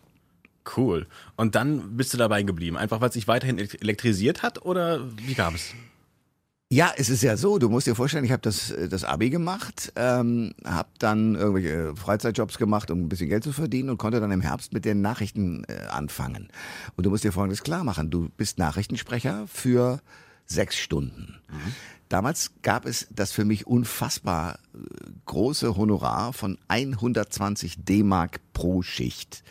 Cool. 0.78 1.08
Und 1.38 1.56
dann 1.56 1.96
bist 1.96 2.14
du 2.14 2.18
dabei 2.18 2.44
geblieben, 2.44 2.76
einfach 2.76 3.00
weil 3.00 3.10
es 3.10 3.14
dich 3.14 3.28
weiterhin 3.28 3.58
elektrisiert 3.58 4.44
hat 4.44 4.66
oder 4.66 5.00
wie 5.18 5.36
kam 5.36 5.56
es? 5.56 5.74
Ja, 6.70 6.92
es 6.98 7.10
ist 7.10 7.22
ja 7.22 7.38
so, 7.38 7.60
du 7.60 7.70
musst 7.70 7.88
dir 7.88 7.96
vorstellen, 7.96 8.26
ich 8.26 8.32
habe 8.32 8.42
das, 8.42 8.72
äh, 8.72 8.90
das 8.90 9.06
Abi 9.06 9.30
gemacht, 9.30 9.94
ähm, 9.96 10.54
habe 10.66 10.90
dann 10.98 11.36
irgendwelche 11.36 11.96
Freizeitjobs 11.96 12.58
gemacht, 12.58 12.92
um 12.92 13.02
ein 13.02 13.10
bisschen 13.10 13.30
Geld 13.30 13.44
zu 13.44 13.54
verdienen 13.54 13.90
und 13.90 13.98
konnte 13.98 14.20
dann 14.20 14.32
im 14.32 14.42
Herbst 14.42 14.74
mit 14.74 14.84
den 14.84 15.00
Nachrichten 15.00 15.64
äh, 15.66 15.86
anfangen. 15.90 16.50
Und 16.98 17.06
du 17.06 17.10
musst 17.10 17.24
dir 17.24 17.32
Folgendes 17.32 17.64
klar 17.64 17.84
machen, 17.84 18.10
du 18.10 18.30
bist 18.36 18.58
Nachrichtensprecher 18.58 19.46
für 19.48 20.02
sechs 20.48 20.76
Stunden. 20.76 21.40
Damals 22.10 22.52
gab 22.62 22.86
es 22.86 23.08
das 23.10 23.32
für 23.32 23.46
mich 23.46 23.66
unfassbar 23.66 24.60
äh, 24.74 24.78
große 25.26 25.76
Honorar 25.76 26.34
von 26.34 26.58
120 26.68 27.84
D-Mark 27.84 28.40
pro 28.54 28.82
Schicht. 28.82 29.44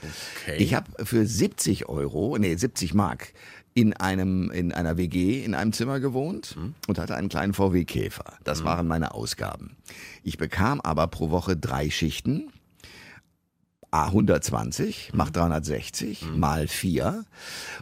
Okay. 0.43 0.63
Ich 0.63 0.75
habe 0.75 1.05
für 1.05 1.27
70 1.27 1.89
Euro, 1.89 2.37
nee 2.39 2.55
70 2.55 2.95
Mark 2.95 3.33
in 3.75 3.93
einem 3.93 4.51
in 4.53 4.73
einer 4.73 4.97
WG 4.97 5.45
in 5.45 5.55
einem 5.55 5.73
Zimmer 5.73 5.99
gewohnt 5.99 6.57
und 6.87 6.99
hatte 6.99 7.17
einen 7.17 7.29
kleinen 7.29 7.55
VW 7.55 7.85
Käfer. 7.85 8.39
Das 8.45 8.65
waren 8.65 8.87
meine 8.87 9.15
Ausgaben. 9.15 9.77
Ich 10.23 10.39
bekam 10.39 10.81
aber 10.81 11.09
pro 11.09 11.31
Woche 11.31 11.57
drei 11.57 11.91
Schichten. 11.91 12.51
A 13.95 14.07
120 14.07 15.13
macht 15.15 15.37
360 15.37 16.27
mal 16.35 16.67
4. 16.67 17.25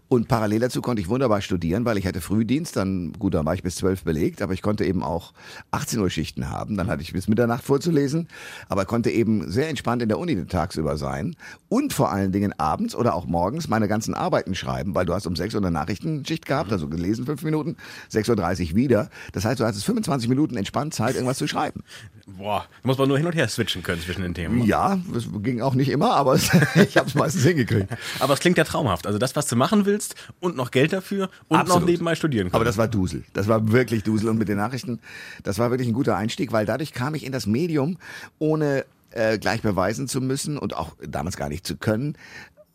Und 0.08 0.28
parallel 0.28 0.60
dazu 0.60 0.82
konnte 0.82 1.00
ich 1.00 1.08
wunderbar 1.08 1.40
studieren, 1.40 1.86
weil 1.86 1.96
ich 1.96 2.06
hatte 2.06 2.20
Frühdienst, 2.20 2.76
dann, 2.76 3.14
gut, 3.14 3.32
dann 3.32 3.46
war 3.46 3.54
ich 3.54 3.62
bis 3.62 3.76
12 3.76 4.04
belegt, 4.04 4.42
aber 4.42 4.52
ich 4.52 4.60
konnte 4.60 4.84
eben 4.84 5.02
auch 5.02 5.32
18 5.70 6.00
Uhr 6.00 6.10
Schichten 6.10 6.50
haben. 6.50 6.76
Dann 6.76 6.88
hatte 6.88 7.00
ich 7.00 7.14
bis 7.14 7.28
Mitternacht 7.28 7.64
vorzulesen, 7.64 8.28
aber 8.68 8.84
konnte 8.84 9.10
eben 9.10 9.50
sehr 9.50 9.70
entspannt 9.70 10.02
in 10.02 10.10
der 10.10 10.18
Uni 10.18 10.44
tagsüber 10.44 10.98
sein 10.98 11.34
und 11.70 11.94
vor 11.94 12.12
allen 12.12 12.30
Dingen 12.30 12.52
abends 12.58 12.94
oder 12.94 13.14
auch 13.14 13.24
morgens 13.24 13.68
meine 13.68 13.88
ganzen 13.88 14.12
Arbeiten 14.12 14.54
schreiben, 14.54 14.94
weil 14.94 15.06
du 15.06 15.14
hast 15.14 15.26
um 15.26 15.34
6 15.34 15.54
Uhr 15.54 15.62
eine 15.62 15.70
Nachrichtenschicht 15.70 16.44
gehabt, 16.44 16.72
also 16.72 16.88
gelesen 16.88 17.24
5 17.24 17.42
Minuten, 17.42 17.76
6.30 18.12 18.72
Uhr 18.72 18.76
wieder. 18.76 19.08
Das 19.32 19.46
heißt, 19.46 19.60
du 19.60 19.64
hattest 19.64 19.86
25 19.86 20.28
Minuten 20.28 20.58
entspannt 20.58 20.92
Zeit, 20.92 21.14
irgendwas 21.14 21.38
zu 21.38 21.48
schreiben. 21.48 21.84
Boah, 22.26 22.66
da 22.82 22.86
muss 22.86 22.98
man 22.98 23.08
nur 23.08 23.16
hin 23.16 23.26
und 23.26 23.34
her 23.34 23.48
switchen 23.48 23.82
können 23.82 24.02
zwischen 24.02 24.20
den 24.20 24.34
Themen. 24.34 24.62
Ja, 24.64 24.98
das 25.12 25.26
ging 25.42 25.62
auch 25.62 25.72
nicht 25.72 25.88
immer, 25.88 26.01
aber 26.10 26.34
es- 26.34 26.50
ich 26.74 26.96
habe 26.96 27.08
es 27.08 27.14
meistens 27.14 27.44
hingekriegt. 27.44 27.88
Aber 28.20 28.34
es 28.34 28.40
klingt 28.40 28.58
ja 28.58 28.64
traumhaft. 28.64 29.06
Also 29.06 29.18
das, 29.18 29.36
was 29.36 29.46
du 29.46 29.56
machen 29.56 29.86
willst 29.86 30.14
und 30.40 30.56
noch 30.56 30.70
Geld 30.70 30.92
dafür 30.92 31.30
und 31.48 31.56
noch 31.58 31.60
Absolut. 31.60 31.88
nebenbei 31.88 32.14
studieren 32.14 32.46
können. 32.48 32.54
Aber 32.56 32.64
das 32.64 32.76
war 32.76 32.88
Dusel. 32.88 33.24
Das 33.32 33.48
war 33.48 33.70
wirklich 33.72 34.02
Dusel. 34.02 34.28
Und 34.28 34.38
mit 34.38 34.48
den 34.48 34.56
Nachrichten, 34.56 35.00
das 35.44 35.58
war 35.58 35.70
wirklich 35.70 35.88
ein 35.88 35.94
guter 35.94 36.16
Einstieg, 36.16 36.52
weil 36.52 36.66
dadurch 36.66 36.92
kam 36.92 37.14
ich 37.14 37.24
in 37.24 37.32
das 37.32 37.46
Medium, 37.46 37.98
ohne 38.38 38.84
äh, 39.10 39.38
gleich 39.38 39.62
beweisen 39.62 40.08
zu 40.08 40.20
müssen 40.20 40.58
und 40.58 40.74
auch 40.76 40.92
damals 41.06 41.36
gar 41.36 41.48
nicht 41.48 41.66
zu 41.66 41.76
können, 41.76 42.16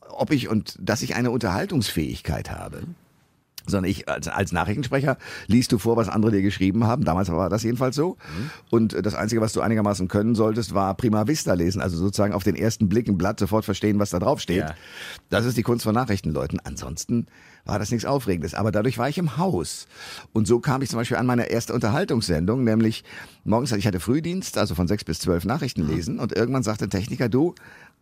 ob 0.09 0.31
ich 0.31 0.47
und 0.47 0.75
dass 0.79 1.01
ich 1.01 1.15
eine 1.15 1.31
Unterhaltungsfähigkeit 1.31 2.51
habe. 2.51 2.83
Sondern 3.67 3.91
ich 3.91 4.09
als, 4.09 4.27
als 4.27 4.51
Nachrichtensprecher 4.51 5.17
liest 5.47 5.71
du 5.71 5.77
vor, 5.77 5.97
was 5.97 6.09
andere 6.09 6.31
dir 6.31 6.41
geschrieben 6.41 6.85
haben. 6.85 7.03
Damals 7.03 7.29
war 7.31 7.49
das 7.49 7.63
jedenfalls 7.63 7.95
so. 7.95 8.17
Und 8.69 8.93
äh, 8.93 9.01
das 9.01 9.13
Einzige, 9.13 9.41
was 9.41 9.53
du 9.53 9.61
einigermaßen 9.61 10.07
können 10.07 10.35
solltest, 10.35 10.73
war 10.73 10.95
Prima 10.95 11.27
Vista 11.27 11.53
lesen. 11.53 11.81
Also 11.81 11.97
sozusagen 11.97 12.33
auf 12.33 12.43
den 12.43 12.55
ersten 12.55 12.89
Blick 12.89 13.07
ein 13.07 13.17
Blatt 13.17 13.39
sofort 13.39 13.65
verstehen, 13.65 13.99
was 13.99 14.09
da 14.09 14.19
drauf 14.19 14.39
steht. 14.39 14.57
Ja. 14.57 14.75
Das 15.29 15.45
ist 15.45 15.57
die 15.57 15.63
Kunst 15.63 15.83
von 15.83 15.93
Nachrichtenleuten. 15.93 16.59
Ansonsten 16.63 17.27
war 17.67 17.79
das 17.79 17.91
nichts 17.91 18.05
Aufregendes. 18.05 18.53
Aber 18.53 18.71
dadurch 18.71 18.97
war 18.97 19.09
ich 19.09 19.17
im 19.17 19.37
Haus. 19.37 19.87
Und 20.33 20.47
so 20.47 20.59
kam 20.59 20.81
ich 20.81 20.89
zum 20.89 20.99
Beispiel 20.99 21.17
an 21.17 21.25
meine 21.25 21.49
erste 21.49 21.73
Unterhaltungssendung, 21.73 22.63
nämlich 22.63 23.03
morgens, 23.43 23.71
ich 23.73 23.85
hatte 23.85 23.99
Frühdienst, 23.99 24.57
also 24.57 24.73
von 24.73 24.87
sechs 24.87 25.03
bis 25.03 25.19
zwölf 25.19 25.45
Nachrichten 25.45 25.85
lesen. 25.85 26.19
Und 26.19 26.33
irgendwann 26.33 26.63
sagte 26.63 26.85
ein 26.85 26.89
Techniker, 26.89 27.29
du, 27.29 27.55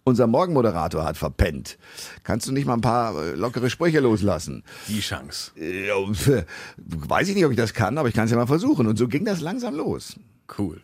unser 0.05 0.27
Morgenmoderator 0.27 1.03
hat 1.03 1.17
verpennt. 1.17 1.77
Kannst 2.23 2.47
du 2.47 2.53
nicht 2.53 2.65
mal 2.65 2.75
ein 2.75 2.81
paar 2.81 3.21
äh, 3.21 3.31
lockere 3.31 3.69
Sprüche 3.69 3.99
loslassen? 3.99 4.63
die 4.87 5.01
Chance. 5.01 5.51
Äh, 5.59 5.89
pf, 6.13 6.45
weiß 6.77 7.27
ich 7.27 7.35
nicht, 7.35 7.45
ob 7.45 7.51
ich 7.51 7.57
das 7.57 7.73
kann, 7.73 7.97
aber 7.97 8.07
ich 8.07 8.15
kann 8.15 8.25
es 8.25 8.31
ja 8.31 8.37
mal 8.37 8.47
versuchen. 8.47 8.87
Und 8.87 8.97
so 8.97 9.07
ging 9.07 9.25
das 9.25 9.41
langsam 9.41 9.75
los. 9.75 10.17
Cool. 10.57 10.81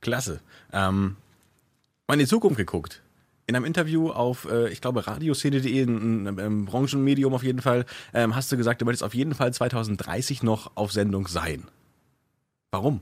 Klasse. 0.00 0.40
Ähm, 0.72 1.16
mal 2.06 2.14
in 2.14 2.20
die 2.20 2.26
Zukunft 2.26 2.56
geguckt. 2.56 3.02
In 3.46 3.56
einem 3.56 3.64
Interview 3.64 4.10
auf, 4.10 4.48
äh, 4.48 4.68
ich 4.68 4.80
glaube, 4.80 5.04
radioszene.de, 5.04 5.82
ein 5.82 6.64
Branchenmedium 6.66 7.34
auf 7.34 7.42
jeden 7.42 7.60
Fall, 7.60 7.84
ähm, 8.14 8.36
hast 8.36 8.52
du 8.52 8.56
gesagt, 8.56 8.80
du 8.80 8.84
möchtest 8.84 9.02
auf 9.02 9.14
jeden 9.14 9.34
Fall 9.34 9.52
2030 9.52 10.44
noch 10.44 10.70
auf 10.76 10.92
Sendung 10.92 11.26
sein. 11.26 11.64
Warum? 12.70 13.00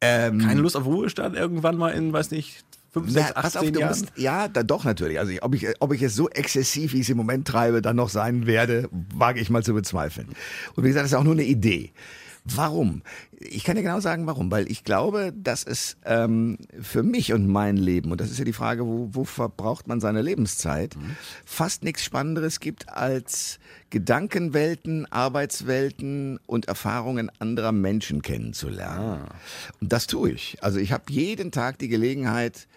Ähm, 0.00 0.40
Keine 0.40 0.60
Lust 0.60 0.76
auf 0.76 0.84
Ruhestand 0.84 1.36
irgendwann 1.36 1.76
mal 1.76 1.90
in, 1.90 2.12
weiß 2.12 2.32
nicht, 2.32 2.64
5, 2.94 3.10
6, 3.10 3.26
Na, 3.34 3.42
pass 3.42 3.56
18 3.56 3.60
auf, 3.60 3.72
du 3.72 3.80
Jahren? 3.80 3.88
musst, 3.90 4.12
ja, 4.16 4.48
da 4.48 4.62
doch 4.62 4.84
natürlich. 4.84 5.18
Also 5.18 5.32
ob, 5.42 5.54
ich, 5.54 5.66
ob 5.80 5.92
ich 5.92 6.02
es 6.02 6.14
so 6.14 6.28
exzessiv, 6.30 6.92
wie 6.92 6.98
ich 6.98 7.02
es 7.02 7.08
im 7.10 7.16
Moment 7.16 7.46
treibe, 7.46 7.82
dann 7.82 7.96
noch 7.96 8.08
sein 8.08 8.46
werde, 8.46 8.88
wage 9.12 9.40
ich 9.40 9.50
mal 9.50 9.62
zu 9.64 9.74
bezweifeln. 9.74 10.28
Und 10.76 10.84
wie 10.84 10.88
gesagt, 10.88 11.04
das 11.04 11.12
ist 11.12 11.18
auch 11.18 11.24
nur 11.24 11.34
eine 11.34 11.44
Idee. 11.44 11.92
Warum? 12.44 13.00
Ich 13.38 13.64
kann 13.64 13.76
dir 13.76 13.82
genau 13.82 14.00
sagen, 14.00 14.26
warum. 14.26 14.50
Weil 14.50 14.70
ich 14.70 14.84
glaube, 14.84 15.32
dass 15.34 15.64
es 15.64 15.96
ähm, 16.04 16.58
für 16.78 17.02
mich 17.02 17.32
und 17.32 17.48
mein 17.48 17.78
Leben, 17.78 18.12
und 18.12 18.20
das 18.20 18.30
ist 18.30 18.38
ja 18.38 18.44
die 18.44 18.52
Frage, 18.52 18.86
wo, 18.86 19.08
wo 19.12 19.24
verbraucht 19.24 19.88
man 19.88 20.00
seine 20.00 20.20
Lebenszeit, 20.20 20.94
fast 21.46 21.84
nichts 21.84 22.04
Spannenderes 22.04 22.60
gibt 22.60 22.90
als 22.90 23.58
Gedankenwelten, 23.88 25.10
Arbeitswelten 25.10 26.38
und 26.46 26.68
Erfahrungen 26.68 27.30
anderer 27.38 27.72
Menschen 27.72 28.20
kennenzulernen. 28.20 29.22
Und 29.80 29.92
das 29.92 30.06
tue 30.06 30.32
ich. 30.32 30.58
Also 30.60 30.78
ich 30.78 30.92
habe 30.92 31.04
jeden 31.08 31.50
Tag 31.50 31.78
die 31.78 31.88
Gelegenheit, 31.88 32.68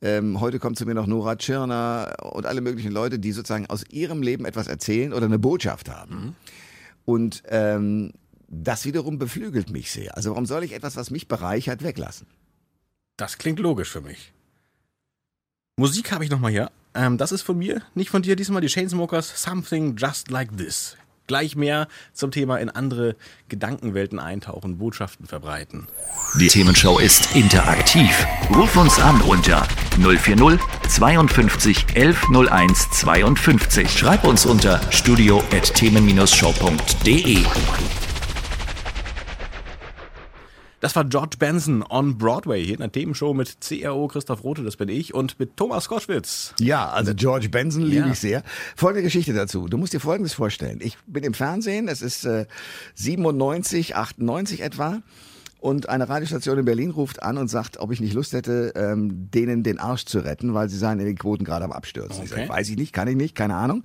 ähm, 0.00 0.38
heute 0.40 0.60
kommt 0.60 0.78
zu 0.78 0.86
mir 0.86 0.94
noch 0.94 1.08
Nora 1.08 1.34
Tschirner 1.34 2.14
und 2.22 2.46
alle 2.46 2.60
möglichen 2.60 2.92
Leute, 2.92 3.18
die 3.18 3.32
sozusagen 3.32 3.66
aus 3.66 3.84
ihrem 3.90 4.22
Leben 4.22 4.44
etwas 4.44 4.68
erzählen 4.68 5.12
oder 5.12 5.26
eine 5.26 5.40
Botschaft 5.40 5.90
haben. 5.90 6.36
Und 7.04 7.42
ähm, 7.48 8.12
das 8.48 8.84
wiederum 8.84 9.18
beflügelt 9.18 9.70
mich 9.70 9.92
sehr. 9.92 10.16
Also 10.16 10.30
warum 10.30 10.46
soll 10.46 10.64
ich 10.64 10.72
etwas, 10.72 10.96
was 10.96 11.10
mich 11.10 11.28
bereichert, 11.28 11.82
weglassen? 11.82 12.26
Das 13.16 13.38
klingt 13.38 13.58
logisch 13.58 13.90
für 13.90 14.00
mich. 14.00 14.32
Musik 15.76 16.12
habe 16.12 16.24
ich 16.24 16.30
nochmal 16.30 16.50
hier. 16.50 16.70
Ähm, 16.94 17.18
das 17.18 17.30
ist 17.30 17.42
von 17.42 17.58
mir, 17.58 17.82
nicht 17.94 18.10
von 18.10 18.22
dir. 18.22 18.36
Diesmal 18.36 18.62
die 18.62 18.68
Chainsmokers, 18.68 19.42
Something 19.42 19.96
Just 19.96 20.30
Like 20.30 20.56
This. 20.56 20.96
Gleich 21.28 21.54
mehr 21.56 21.86
zum 22.14 22.30
Thema 22.30 22.58
in 22.58 22.70
andere 22.70 23.14
Gedankenwelten 23.50 24.18
eintauchen, 24.18 24.78
Botschaften 24.78 25.26
verbreiten. 25.26 25.86
Die 26.40 26.48
Themenshow 26.48 26.98
ist 26.98 27.36
interaktiv. 27.36 28.26
Ruf 28.54 28.74
uns 28.76 28.98
an 28.98 29.20
unter 29.20 29.68
040 30.00 30.58
52 30.88 31.84
1101 31.94 32.90
52. 32.92 33.90
Schreib 33.90 34.24
uns 34.24 34.46
unter 34.46 34.80
studio@themen-show.de. 34.90 37.44
Das 40.80 40.94
war 40.94 41.04
George 41.04 41.36
Benson 41.38 41.84
on 41.88 42.18
Broadway 42.18 42.64
hier 42.64 42.74
in 42.74 42.80
der 42.80 42.92
Themenshow 42.92 43.34
mit 43.34 43.58
CRO 43.60 44.06
Christoph 44.06 44.44
Rote, 44.44 44.62
das 44.62 44.76
bin 44.76 44.88
ich, 44.88 45.12
und 45.12 45.38
mit 45.40 45.56
Thomas 45.56 45.88
Koschwitz. 45.88 46.54
Ja, 46.60 46.88
also 46.90 47.14
George 47.14 47.48
Benson 47.48 47.82
liebe 47.82 48.06
Ja. 48.06 48.12
ich 48.12 48.20
sehr. 48.20 48.42
Folgende 48.76 49.02
Geschichte 49.02 49.32
dazu. 49.32 49.66
Du 49.66 49.76
musst 49.76 49.92
dir 49.92 49.98
Folgendes 50.00 50.34
vorstellen. 50.34 50.78
Ich 50.80 50.96
bin 51.06 51.24
im 51.24 51.34
Fernsehen, 51.34 51.88
es 51.88 52.00
ist 52.00 52.24
äh, 52.24 52.46
97, 52.94 53.96
98 53.96 54.60
etwa. 54.60 55.02
Und 55.60 55.88
eine 55.88 56.08
Radiostation 56.08 56.56
in 56.58 56.64
Berlin 56.64 56.90
ruft 56.90 57.22
an 57.22 57.36
und 57.36 57.48
sagt, 57.48 57.78
ob 57.80 57.90
ich 57.90 58.00
nicht 58.00 58.12
Lust 58.14 58.32
hätte, 58.32 58.72
ähm, 58.76 59.28
denen 59.30 59.64
den 59.64 59.78
Arsch 59.80 60.04
zu 60.04 60.20
retten, 60.20 60.54
weil 60.54 60.68
sie 60.68 60.78
seien 60.78 61.00
in 61.00 61.06
den 61.06 61.18
Quoten 61.18 61.42
gerade 61.44 61.64
am 61.64 61.72
Abstürzen. 61.72 62.24
Ich 62.24 62.30
Okay. 62.32 62.42
sag, 62.46 62.56
weiß 62.56 62.68
ich 62.70 62.76
nicht, 62.76 62.92
kann 62.92 63.08
ich 63.08 63.16
nicht, 63.16 63.34
keine 63.34 63.56
Ahnung. 63.56 63.82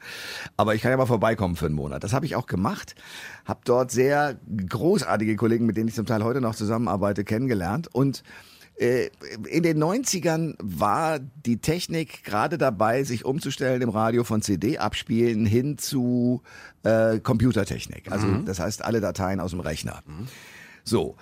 Aber 0.55 0.75
ich 0.75 0.81
kann 0.83 0.91
ja 0.91 0.97
mal 0.97 1.07
vorbeikommen 1.07 1.55
für 1.55 1.65
einen 1.65 1.75
Monat. 1.75 2.03
Das 2.03 2.13
habe 2.13 2.25
ich 2.27 2.35
auch 2.35 2.45
gemacht. 2.45 2.93
Habe 3.45 3.61
dort 3.65 3.89
sehr 3.91 4.35
großartige 4.69 5.35
Kollegen, 5.35 5.65
mit 5.65 5.75
denen 5.75 5.87
ich 5.87 5.95
zum 5.95 6.05
Teil 6.05 6.23
heute 6.23 6.41
noch 6.41 6.53
zusammenarbeite, 6.55 7.23
kennengelernt. 7.23 7.87
Und 7.91 8.23
äh, 8.75 9.09
in 9.49 9.63
den 9.63 9.81
90ern 9.83 10.55
war 10.59 11.19
die 11.19 11.57
Technik 11.57 12.23
gerade 12.23 12.57
dabei, 12.59 13.03
sich 13.03 13.25
umzustellen 13.25 13.81
im 13.81 13.89
Radio 13.89 14.23
von 14.23 14.41
CD-Abspielen 14.43 15.45
hin 15.47 15.77
zu 15.79 16.43
äh, 16.83 17.19
Computertechnik. 17.19 18.11
Also 18.11 18.27
das 18.45 18.59
heißt 18.59 18.83
alle 18.85 19.01
Dateien 19.01 19.39
aus 19.39 19.51
dem 19.51 19.59
Rechner. 19.59 20.03
So. 20.83 21.15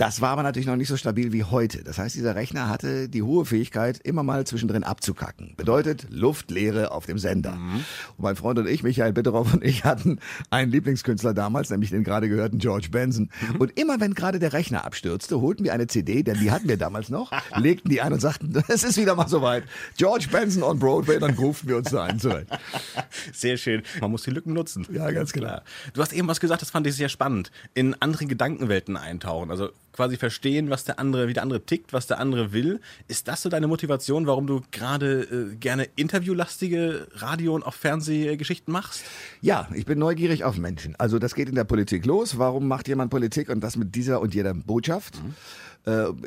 Das 0.00 0.22
war 0.22 0.30
aber 0.30 0.42
natürlich 0.42 0.66
noch 0.66 0.76
nicht 0.76 0.88
so 0.88 0.96
stabil 0.96 1.30
wie 1.34 1.44
heute. 1.44 1.84
Das 1.84 1.98
heißt, 1.98 2.14
dieser 2.14 2.34
Rechner 2.34 2.70
hatte 2.70 3.10
die 3.10 3.22
hohe 3.22 3.44
Fähigkeit, 3.44 3.98
immer 3.98 4.22
mal 4.22 4.46
zwischendrin 4.46 4.82
abzukacken. 4.82 5.52
Bedeutet 5.58 6.06
Luftleere 6.08 6.92
auf 6.92 7.04
dem 7.04 7.18
Sender. 7.18 7.56
Mhm. 7.56 7.84
Und 8.16 8.22
mein 8.22 8.34
Freund 8.34 8.58
und 8.58 8.66
ich, 8.66 8.82
Michael 8.82 9.12
Bitteroff 9.12 9.52
und 9.52 9.62
ich, 9.62 9.84
hatten 9.84 10.18
einen 10.48 10.72
Lieblingskünstler 10.72 11.34
damals, 11.34 11.68
nämlich 11.68 11.90
den 11.90 12.02
gerade 12.02 12.30
gehörten 12.30 12.56
George 12.56 12.88
Benson. 12.90 13.28
Mhm. 13.52 13.56
Und 13.56 13.78
immer 13.78 14.00
wenn 14.00 14.14
gerade 14.14 14.38
der 14.38 14.54
Rechner 14.54 14.86
abstürzte, 14.86 15.38
holten 15.42 15.64
wir 15.64 15.74
eine 15.74 15.86
CD, 15.86 16.22
denn 16.22 16.38
die 16.40 16.50
hatten 16.50 16.66
wir 16.66 16.78
damals 16.78 17.10
noch, 17.10 17.30
legten 17.58 17.90
die 17.90 18.00
ein 18.00 18.14
und 18.14 18.20
sagten, 18.20 18.54
es 18.68 18.84
ist 18.84 18.96
wieder 18.96 19.14
mal 19.16 19.28
soweit. 19.28 19.64
George 19.98 20.28
Benson 20.32 20.62
on 20.62 20.78
Broadway, 20.78 21.18
dann 21.18 21.34
rufen 21.34 21.68
wir 21.68 21.76
uns 21.76 21.90
da 21.90 22.04
ein 22.04 22.18
zurecht. 22.18 22.48
Sehr 23.34 23.58
schön. 23.58 23.82
Man 24.00 24.10
muss 24.10 24.22
die 24.22 24.30
Lücken 24.30 24.54
nutzen. 24.54 24.86
Ja, 24.90 25.10
ganz 25.10 25.34
klar. 25.34 25.62
Du 25.92 26.00
hast 26.00 26.14
eben 26.14 26.26
was 26.26 26.40
gesagt, 26.40 26.62
das 26.62 26.70
fand 26.70 26.86
ich 26.86 26.94
sehr 26.94 27.10
spannend. 27.10 27.50
In 27.74 27.94
andere 28.00 28.24
Gedankenwelten 28.24 28.96
eintauchen. 28.96 29.50
Also 29.50 29.68
quasi 29.92 30.16
verstehen, 30.16 30.70
was 30.70 30.84
der 30.84 30.98
andere, 30.98 31.28
wie 31.28 31.32
der 31.32 31.42
andere 31.42 31.64
tickt, 31.64 31.92
was 31.92 32.06
der 32.06 32.18
andere 32.18 32.52
will. 32.52 32.80
Ist 33.08 33.28
das 33.28 33.42
so 33.42 33.48
deine 33.48 33.66
Motivation, 33.66 34.26
warum 34.26 34.46
du 34.46 34.62
gerade 34.70 35.22
äh, 35.22 35.56
gerne 35.56 35.88
interviewlastige 35.96 37.08
Radio- 37.14 37.54
und 37.54 37.64
auch 37.64 37.74
Fernsehgeschichten 37.74 38.72
machst? 38.72 39.02
Ja, 39.40 39.68
ich 39.74 39.86
bin 39.86 39.98
neugierig 39.98 40.44
auf 40.44 40.56
Menschen. 40.56 40.96
Also 40.96 41.18
das 41.18 41.34
geht 41.34 41.48
in 41.48 41.54
der 41.54 41.64
Politik 41.64 42.06
los. 42.06 42.38
Warum 42.38 42.68
macht 42.68 42.88
jemand 42.88 43.10
Politik 43.10 43.48
und 43.48 43.60
das 43.60 43.76
mit 43.76 43.94
dieser 43.94 44.20
und 44.20 44.34
jeder 44.34 44.54
Botschaft? 44.54 45.16
Äh, 45.16 45.20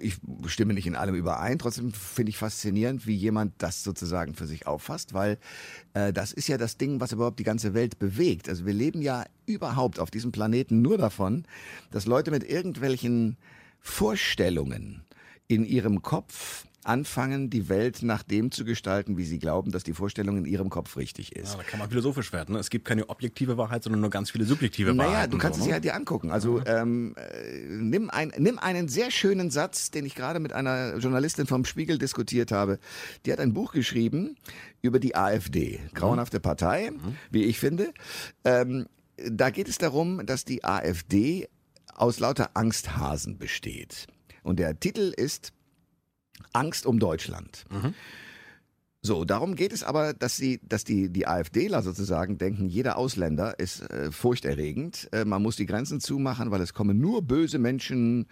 Ich 0.01 0.17
stimme 0.47 0.73
nicht 0.73 0.87
in 0.87 0.95
allem 0.95 1.15
überein. 1.15 1.59
Trotzdem 1.59 1.93
finde 1.93 2.31
ich 2.31 2.37
faszinierend, 2.37 3.05
wie 3.05 3.15
jemand 3.15 3.53
das 3.59 3.83
sozusagen 3.83 4.33
für 4.33 4.47
sich 4.47 4.65
auffasst, 4.65 5.13
weil 5.13 5.37
äh, 5.93 6.11
das 6.11 6.33
ist 6.33 6.47
ja 6.47 6.57
das 6.57 6.77
Ding, 6.77 6.99
was 6.99 7.11
überhaupt 7.11 7.37
die 7.39 7.43
ganze 7.43 7.73
Welt 7.73 7.99
bewegt. 7.99 8.49
Also 8.49 8.65
wir 8.65 8.73
leben 8.73 9.01
ja 9.01 9.25
überhaupt 9.45 9.99
auf 9.99 10.09
diesem 10.09 10.31
Planeten 10.31 10.81
nur 10.81 10.97
davon, 10.97 11.45
dass 11.91 12.07
Leute 12.07 12.31
mit 12.31 12.43
irgendwelchen 12.43 13.37
Vorstellungen 13.79 15.03
in 15.47 15.65
ihrem 15.65 16.01
Kopf 16.01 16.65
anfangen, 16.85 17.49
die 17.49 17.69
Welt 17.69 18.03
nach 18.03 18.23
dem 18.23 18.51
zu 18.51 18.65
gestalten, 18.65 19.17
wie 19.17 19.25
sie 19.25 19.39
glauben, 19.39 19.71
dass 19.71 19.83
die 19.83 19.93
Vorstellung 19.93 20.37
in 20.37 20.45
ihrem 20.45 20.69
Kopf 20.69 20.97
richtig 20.97 21.35
ist. 21.35 21.53
Ja, 21.53 21.57
da 21.57 21.63
kann 21.63 21.79
man 21.79 21.89
philosophisch 21.89 22.33
werden. 22.33 22.53
Ne? 22.53 22.59
Es 22.59 22.69
gibt 22.69 22.85
keine 22.85 23.09
objektive 23.09 23.57
Wahrheit, 23.57 23.83
sondern 23.83 24.01
nur 24.01 24.09
ganz 24.09 24.31
viele 24.31 24.45
subjektive 24.45 24.97
Wahrheiten. 24.97 25.13
Naja, 25.13 25.27
du 25.27 25.37
kannst 25.37 25.59
so, 25.59 25.63
es 25.63 25.67
ne? 25.67 25.73
ja 25.73 25.79
dir 25.79 25.95
angucken. 25.95 26.31
Also 26.31 26.61
ähm, 26.65 27.15
äh, 27.15 27.59
nimm, 27.67 28.09
ein, 28.09 28.31
nimm 28.37 28.59
einen 28.59 28.87
sehr 28.87 29.11
schönen 29.11 29.51
Satz, 29.51 29.91
den 29.91 30.05
ich 30.05 30.15
gerade 30.15 30.39
mit 30.39 30.53
einer 30.53 30.97
Journalistin 30.97 31.47
vom 31.47 31.65
Spiegel 31.65 31.97
diskutiert 31.97 32.51
habe. 32.51 32.79
Die 33.25 33.31
hat 33.31 33.39
ein 33.39 33.53
Buch 33.53 33.73
geschrieben 33.73 34.35
über 34.81 34.99
die 34.99 35.15
AfD. 35.15 35.79
Grauenhafte 35.93 36.39
Partei, 36.39 36.91
wie 37.31 37.43
ich 37.43 37.59
finde. 37.59 37.93
Ähm, 38.43 38.87
da 39.17 39.49
geht 39.49 39.69
es 39.69 39.77
darum, 39.77 40.25
dass 40.25 40.45
die 40.45 40.63
AfD 40.63 41.47
aus 41.95 42.19
lauter 42.19 42.51
Angsthasen 42.55 43.37
besteht. 43.37 44.07
Und 44.41 44.59
der 44.59 44.79
Titel 44.79 45.13
ist 45.15 45.53
Angst 46.53 46.85
um 46.85 46.99
Deutschland. 46.99 47.65
So, 49.05 49.25
darum 49.25 49.55
geht 49.55 49.73
es 49.73 49.83
aber, 49.83 50.13
dass 50.13 50.37
sie, 50.37 50.61
dass 50.63 50.85
die, 50.85 51.09
die 51.09 51.27
AfDler 51.27 51.81
sozusagen 51.81 52.37
denken, 52.37 52.69
jeder 52.69 52.97
Ausländer 52.97 53.59
ist 53.59 53.81
äh, 53.91 54.11
furchterregend. 54.11 55.09
Äh, 55.11 55.25
man 55.25 55.41
muss 55.41 55.57
die 55.57 55.65
Grenzen 55.65 55.99
zumachen, 55.99 56.51
weil 56.51 56.61
es 56.61 56.73
kommen 56.73 57.01
nur 57.01 57.21
böse 57.21 57.59
Menschen, 57.59 58.27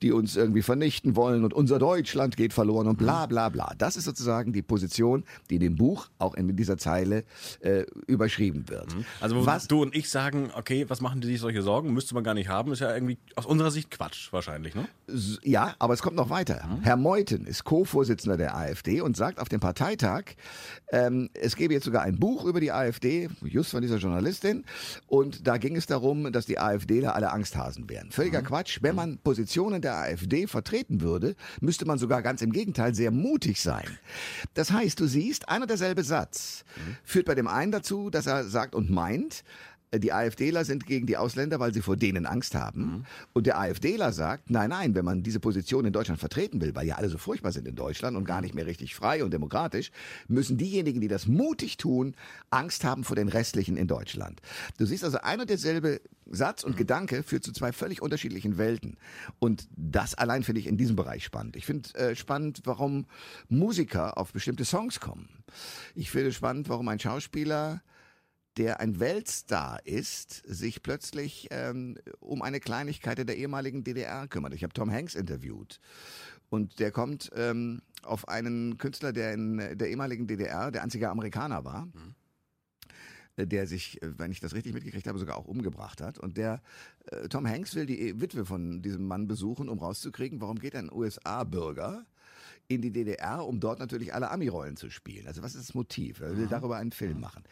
die 0.00 0.12
uns 0.12 0.36
irgendwie 0.36 0.62
vernichten 0.62 1.16
wollen 1.16 1.42
und 1.42 1.52
unser 1.52 1.80
Deutschland 1.80 2.36
geht 2.36 2.52
verloren 2.52 2.86
und 2.86 2.98
bla 2.98 3.26
bla 3.26 3.48
bla. 3.48 3.74
Das 3.78 3.96
ist 3.96 4.04
sozusagen 4.04 4.52
die 4.52 4.62
Position, 4.62 5.24
die 5.50 5.56
in 5.56 5.60
dem 5.60 5.74
Buch 5.74 6.06
auch 6.20 6.34
in 6.34 6.54
dieser 6.56 6.78
Zeile 6.78 7.24
äh, 7.58 7.82
überschrieben 8.06 8.68
wird. 8.68 8.94
Also 9.20 9.34
wo 9.34 9.44
Was- 9.44 9.66
du 9.66 9.82
und 9.82 9.96
ich 9.96 10.08
sagen, 10.08 10.50
okay, 10.54 10.84
was 10.88 11.00
machen 11.00 11.20
die 11.20 11.26
sich 11.26 11.40
solche 11.40 11.62
Sorgen? 11.62 11.92
Müsste 11.92 12.14
man 12.14 12.22
gar 12.22 12.34
nicht 12.34 12.48
haben. 12.48 12.70
Ist 12.70 12.78
ja 12.78 12.94
irgendwie 12.94 13.18
aus 13.34 13.44
unserer 13.46 13.72
Sicht 13.72 13.90
Quatsch 13.90 14.32
wahrscheinlich, 14.32 14.76
ne? 14.76 14.86
Ja, 15.42 15.74
aber 15.80 15.94
es 15.94 16.00
kommt 16.00 16.14
noch 16.14 16.30
weiter. 16.30 16.78
Herr 16.82 16.96
Meuthen 16.96 17.44
ist 17.44 17.64
Co-Vorsitzender 17.64 18.36
der 18.36 18.56
AfD 18.56 19.00
und 19.00 19.16
sagt 19.16 19.40
auf 19.40 19.48
dem 19.48 19.58
Parteitag, 19.58 20.11
ähm, 20.90 21.30
es 21.34 21.56
gäbe 21.56 21.74
jetzt 21.74 21.84
sogar 21.84 22.02
ein 22.02 22.18
Buch 22.18 22.44
über 22.44 22.60
die 22.60 22.72
AfD, 22.72 23.28
just 23.42 23.70
von 23.70 23.82
dieser 23.82 23.96
Journalistin, 23.96 24.64
und 25.06 25.46
da 25.46 25.56
ging 25.56 25.76
es 25.76 25.86
darum, 25.86 26.32
dass 26.32 26.46
die 26.46 26.58
AfDler 26.58 27.14
alle 27.14 27.30
Angsthasen 27.32 27.88
wären. 27.88 28.10
Völliger 28.10 28.42
Quatsch. 28.42 28.78
Wenn 28.82 28.94
man 28.94 29.18
Positionen 29.18 29.82
der 29.82 29.96
AfD 29.96 30.46
vertreten 30.46 31.00
würde, 31.00 31.34
müsste 31.60 31.84
man 31.84 31.98
sogar 31.98 32.22
ganz 32.22 32.42
im 32.42 32.52
Gegenteil 32.52 32.94
sehr 32.94 33.10
mutig 33.10 33.60
sein. 33.60 33.98
Das 34.54 34.70
heißt, 34.70 34.98
du 35.00 35.06
siehst, 35.06 35.48
ein 35.48 35.62
und 35.62 35.68
derselbe 35.68 36.04
Satz 36.04 36.64
führt 37.04 37.26
bei 37.26 37.34
dem 37.34 37.48
einen 37.48 37.72
dazu, 37.72 38.10
dass 38.10 38.26
er 38.26 38.44
sagt 38.44 38.74
und 38.74 38.90
meint, 38.90 39.44
die 39.94 40.12
AfDler 40.12 40.64
sind 40.64 40.86
gegen 40.86 41.06
die 41.06 41.16
Ausländer, 41.16 41.60
weil 41.60 41.74
sie 41.74 41.82
vor 41.82 41.96
denen 41.96 42.26
Angst 42.26 42.54
haben. 42.54 43.04
Und 43.32 43.46
der 43.46 43.58
AfDler 43.58 44.12
sagt, 44.12 44.50
nein, 44.50 44.70
nein, 44.70 44.94
wenn 44.94 45.04
man 45.04 45.22
diese 45.22 45.40
Position 45.40 45.84
in 45.84 45.92
Deutschland 45.92 46.18
vertreten 46.18 46.60
will, 46.60 46.74
weil 46.74 46.86
ja 46.86 46.96
alle 46.96 47.08
so 47.08 47.18
furchtbar 47.18 47.52
sind 47.52 47.68
in 47.68 47.76
Deutschland 47.76 48.16
und 48.16 48.24
gar 48.24 48.40
nicht 48.40 48.54
mehr 48.54 48.66
richtig 48.66 48.94
frei 48.94 49.22
und 49.22 49.32
demokratisch, 49.32 49.90
müssen 50.28 50.56
diejenigen, 50.56 51.00
die 51.00 51.08
das 51.08 51.26
mutig 51.26 51.76
tun, 51.76 52.14
Angst 52.50 52.84
haben 52.84 53.04
vor 53.04 53.16
den 53.16 53.28
restlichen 53.28 53.76
in 53.76 53.86
Deutschland. 53.86 54.40
Du 54.78 54.86
siehst 54.86 55.04
also 55.04 55.18
ein 55.18 55.40
und 55.40 55.50
derselbe 55.50 56.00
Satz 56.30 56.64
und 56.64 56.76
Gedanke 56.76 57.22
führt 57.22 57.44
zu 57.44 57.52
zwei 57.52 57.72
völlig 57.72 58.00
unterschiedlichen 58.00 58.56
Welten. 58.56 58.96
Und 59.38 59.68
das 59.76 60.14
allein 60.14 60.42
finde 60.42 60.60
ich 60.60 60.66
in 60.66 60.78
diesem 60.78 60.96
Bereich 60.96 61.24
spannend. 61.24 61.56
Ich 61.56 61.66
finde 61.66 61.94
äh, 61.94 62.16
spannend, 62.16 62.62
warum 62.64 63.06
Musiker 63.50 64.16
auf 64.16 64.32
bestimmte 64.32 64.64
Songs 64.64 65.00
kommen. 65.00 65.28
Ich 65.94 66.10
finde 66.10 66.32
spannend, 66.32 66.70
warum 66.70 66.88
ein 66.88 66.98
Schauspieler 66.98 67.82
der 68.56 68.80
ein 68.80 69.00
Weltstar 69.00 69.80
ist, 69.86 70.42
sich 70.46 70.82
plötzlich 70.82 71.48
ähm, 71.50 71.96
um 72.20 72.42
eine 72.42 72.60
Kleinigkeit 72.60 73.18
in 73.18 73.26
der 73.26 73.36
ehemaligen 73.36 73.84
DDR 73.84 74.28
kümmert. 74.28 74.54
Ich 74.54 74.62
habe 74.62 74.74
Tom 74.74 74.90
Hanks 74.90 75.14
interviewt 75.14 75.80
und 76.50 76.80
der 76.80 76.90
kommt 76.90 77.30
ähm, 77.34 77.80
auf 78.02 78.28
einen 78.28 78.76
Künstler, 78.76 79.12
der 79.12 79.32
in 79.32 79.56
der 79.56 79.88
ehemaligen 79.88 80.26
DDR 80.26 80.70
der 80.70 80.82
einzige 80.82 81.08
Amerikaner 81.08 81.64
war. 81.64 81.88
äh, 83.36 83.46
Der 83.46 83.66
sich, 83.66 84.02
äh, 84.02 84.18
wenn 84.18 84.30
ich 84.30 84.40
das 84.40 84.54
richtig 84.54 84.74
mitgekriegt 84.74 85.06
habe, 85.06 85.18
sogar 85.18 85.38
auch 85.38 85.46
umgebracht 85.46 86.02
hat. 86.02 86.18
Und 86.18 86.36
der 86.36 86.60
äh, 87.06 87.28
Tom 87.28 87.46
Hanks 87.48 87.74
will 87.74 87.86
die 87.86 88.20
Witwe 88.20 88.44
von 88.44 88.82
diesem 88.82 89.06
Mann 89.06 89.26
besuchen, 89.26 89.70
um 89.70 89.78
rauszukriegen, 89.78 90.40
warum 90.42 90.58
geht 90.58 90.76
ein 90.76 90.92
USA-Bürger 90.92 92.04
in 92.74 92.82
die 92.82 92.92
DDR, 92.92 93.46
um 93.46 93.60
dort 93.60 93.78
natürlich 93.78 94.14
alle 94.14 94.30
Ami-Rollen 94.30 94.76
zu 94.76 94.90
spielen. 94.90 95.26
Also 95.26 95.42
was 95.42 95.54
ist 95.54 95.68
das 95.68 95.74
Motiv? 95.74 96.20
Er 96.20 96.36
will 96.36 96.46
darüber 96.46 96.76
einen 96.76 96.92
Film 96.92 97.20
machen. 97.20 97.44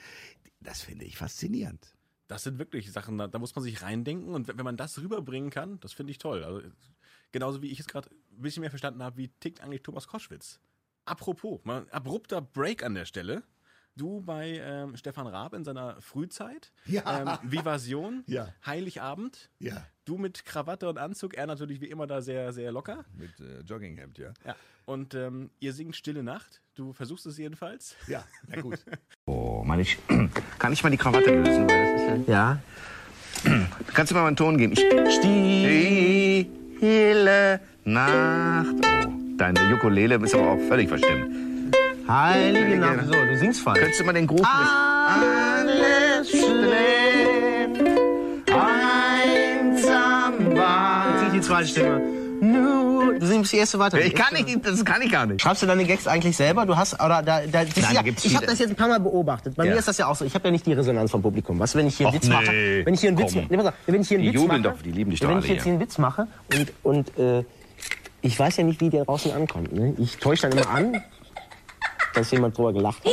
Das 0.61 0.83
finde 0.83 1.05
ich 1.05 1.17
faszinierend. 1.17 1.95
Das 2.29 2.45
sind 2.45 2.59
wirklich 2.59 2.93
Sachen, 2.93 3.19
da, 3.19 3.27
da 3.27 3.39
muss 3.39 3.55
man 3.57 3.65
sich 3.65 3.83
reindenken 3.83 4.35
und 4.35 4.47
wenn 4.47 4.59
wenn 4.59 4.65
man 4.65 4.77
das 4.77 4.99
rüberbringen 4.99 5.51
kann, 5.51 5.81
das 5.81 5.93
finde 5.93 6.13
ich 6.13 6.19
toll. 6.19 6.45
Also, 6.45 6.63
genauso 7.33 7.63
wie 7.63 7.71
ich 7.71 7.81
es 7.81 7.87
gerade 7.87 8.09
ein 8.11 8.43
bisschen 8.43 8.61
mehr 8.61 8.71
verstanden 8.71 9.03
habe, 9.03 9.17
wie 9.17 9.29
tickt 9.29 9.61
eigentlich 9.63 9.83
Thomas 9.83 10.07
Koschwitz. 10.07 10.61
Apropos, 11.07 11.61
mal 11.65 11.83
ein 11.83 11.91
abrupter 11.91 12.41
Break 12.41 12.85
an 12.85 12.95
der 12.95 13.05
Stelle. 13.05 13.43
Du 13.97 14.21
bei 14.23 14.61
ähm, 14.65 14.97
Stefan 14.97 15.27
Raab 15.27 15.53
in 15.53 15.65
seiner 15.65 16.01
Frühzeit, 16.01 16.73
Ja. 16.87 17.39
ähm, 17.43 17.51
Vivasion, 17.51 18.23
Ja. 18.29 18.49
Heiligabend, 18.65 19.51
Ja. 19.59 19.85
du 20.05 20.17
mit 20.17 20.45
Krawatte 20.45 20.89
und 20.89 20.97
Anzug, 20.99 21.35
er 21.35 21.47
natürlich 21.47 21.81
wie 21.81 21.87
immer 21.91 22.07
da 22.07 22.23
sehr, 22.23 22.53
sehr 22.53 22.73
locker. 22.73 23.05
Mit 23.17 23.39
äh, 23.41 23.61
Jogginghemd, 23.61 24.19
ja. 24.19 24.33
Ja. 24.47 24.55
Und 24.87 25.15
ähm, 25.15 25.51
ihr 25.61 25.73
singt 25.73 25.97
Stille 25.97 26.23
Nacht, 26.23 26.63
du 26.75 26.93
versuchst 26.93 27.27
es 27.27 27.37
jedenfalls. 27.37 27.95
Ja, 28.07 28.25
na 28.49 28.61
gut. 28.61 28.79
Oh, 29.27 29.63
Mann, 29.65 29.79
ich, 29.81 29.99
kann 30.59 30.73
ich 30.73 30.83
mal 30.83 30.91
die 30.91 30.97
Krawatte 30.97 31.31
lösen? 31.31 31.69
Weil 31.69 31.93
das 31.93 32.03
ist 32.03 32.29
ja 32.29 32.33
Ja. 32.33 32.59
Kannst 33.95 34.11
du 34.11 34.15
mir 34.17 34.23
mal 34.23 34.27
einen 34.29 34.37
Ton 34.37 34.57
geben? 34.59 34.75
Stille 36.81 37.61
Nacht. 37.85 38.75
Oh, 39.07 39.13
deine 39.37 39.75
Ukulele 39.75 40.17
ist 40.17 40.35
aber 40.35 40.53
auch 40.53 40.59
völlig 40.69 40.89
verstimmt. 40.89 41.50
Heilige. 42.11 42.77
Nacht. 42.77 43.07
So, 43.07 43.13
du 43.13 43.39
singst 43.39 43.61
falsch. 43.63 43.79
Könntest 43.79 44.01
du 44.01 44.05
mal 44.05 44.13
den 44.13 44.27
Groove 44.27 44.45
Alles 44.45 46.29
schläft, 46.31 47.81
einsam 48.51 50.57
war. 50.57 51.11
Jetzt 51.13 51.23
nicht 51.25 51.35
die 51.37 51.41
zweite 51.41 51.69
Stimme. 51.69 52.03
Du 53.21 53.27
singst 53.27 53.53
die 53.53 53.59
erste 53.59 53.79
weiter. 53.79 54.01
Ich 54.01 54.15
kann 54.15 54.33
nicht, 54.33 54.65
das 54.65 54.83
kann 54.85 55.03
ich 55.03 55.13
gar 55.13 55.27
nicht. 55.27 55.43
Schreibst 55.43 55.63
du 55.63 55.67
deine 55.67 55.85
Gags 55.85 56.07
eigentlich 56.07 56.37
selber? 56.37 56.65
Du 56.65 56.75
hast 56.77 56.95
oder 56.95 57.23
da, 57.23 57.43
da, 57.47 57.65
das 57.65 57.77
Nein, 57.77 57.85
ja, 57.91 57.95
da 57.97 58.03
gibt's 58.03 58.25
ich 58.25 58.35
habe 58.35 58.47
das 58.47 58.59
jetzt 58.59 58.71
ein 58.71 58.77
paar 58.77 58.89
Mal 58.89 58.99
beobachtet. 58.99 59.57
Bei 59.57 59.67
Ja. 59.67 59.73
mir 59.73 59.79
ist 59.79 59.89
das 59.89 59.99
ja 59.99 60.07
auch 60.07 60.17
so. 60.17 60.25
Ich 60.25 60.35
habe 60.35 60.49
ja 60.49 60.53
nicht 60.53 60.65
die 60.65 60.73
Resonanz 60.73 61.11
vom 61.11 61.21
Publikum. 61.21 61.59
Was, 61.59 61.75
wenn 61.77 61.87
ich 61.87 61.99
hier 61.99 62.07
einen 62.09 62.17
Och, 62.17 62.23
Witz 62.23 62.31
mache? 62.31 62.51
nee. 62.51 62.83
Wenn 62.87 62.95
ich 62.95 63.01
hier 63.01 63.11
einen 63.11 63.19
Witz, 63.19 63.35
Komm. 63.35 63.47
nee, 63.51 63.57
pass 63.59 63.67
auf, 63.67 63.75
wenn 63.87 64.01
ich 64.01 64.09
hier 64.09 64.19
einen 64.19 64.27
Die 64.27 64.33
Witz 64.33 64.41
jubeln 64.43 64.63
mache, 64.63 64.75
doch, 64.75 64.83
die 64.83 64.91
lieben 64.93 65.11
dich 65.11 65.21
wenn 65.21 65.29
doch 65.29 65.39
ich 65.39 65.45
alle 65.45 65.53
jetzt 65.55 65.65
hier. 65.65 65.65
hier 65.65 65.73
einen 65.75 65.83
Witz 65.83 65.99
mache 65.99 66.27
und 66.57 66.73
und 66.83 67.19
äh, 67.19 67.45
ich 68.23 68.39
weiß 68.39 68.57
ja 68.57 68.65
nicht, 68.65 68.81
wie 68.81 68.89
der 68.91 69.05
draußen 69.05 69.33
ankommt. 69.33 69.73
Ne? 69.73 69.95
Ich 69.99 70.17
täusche 70.19 70.49
dann 70.49 70.59
immer 70.59 70.71
an, 70.71 71.03
dass 72.15 72.31
jemand 72.31 72.57
drüber 72.57 72.73
gelacht 72.73 73.05
hat. 73.05 73.13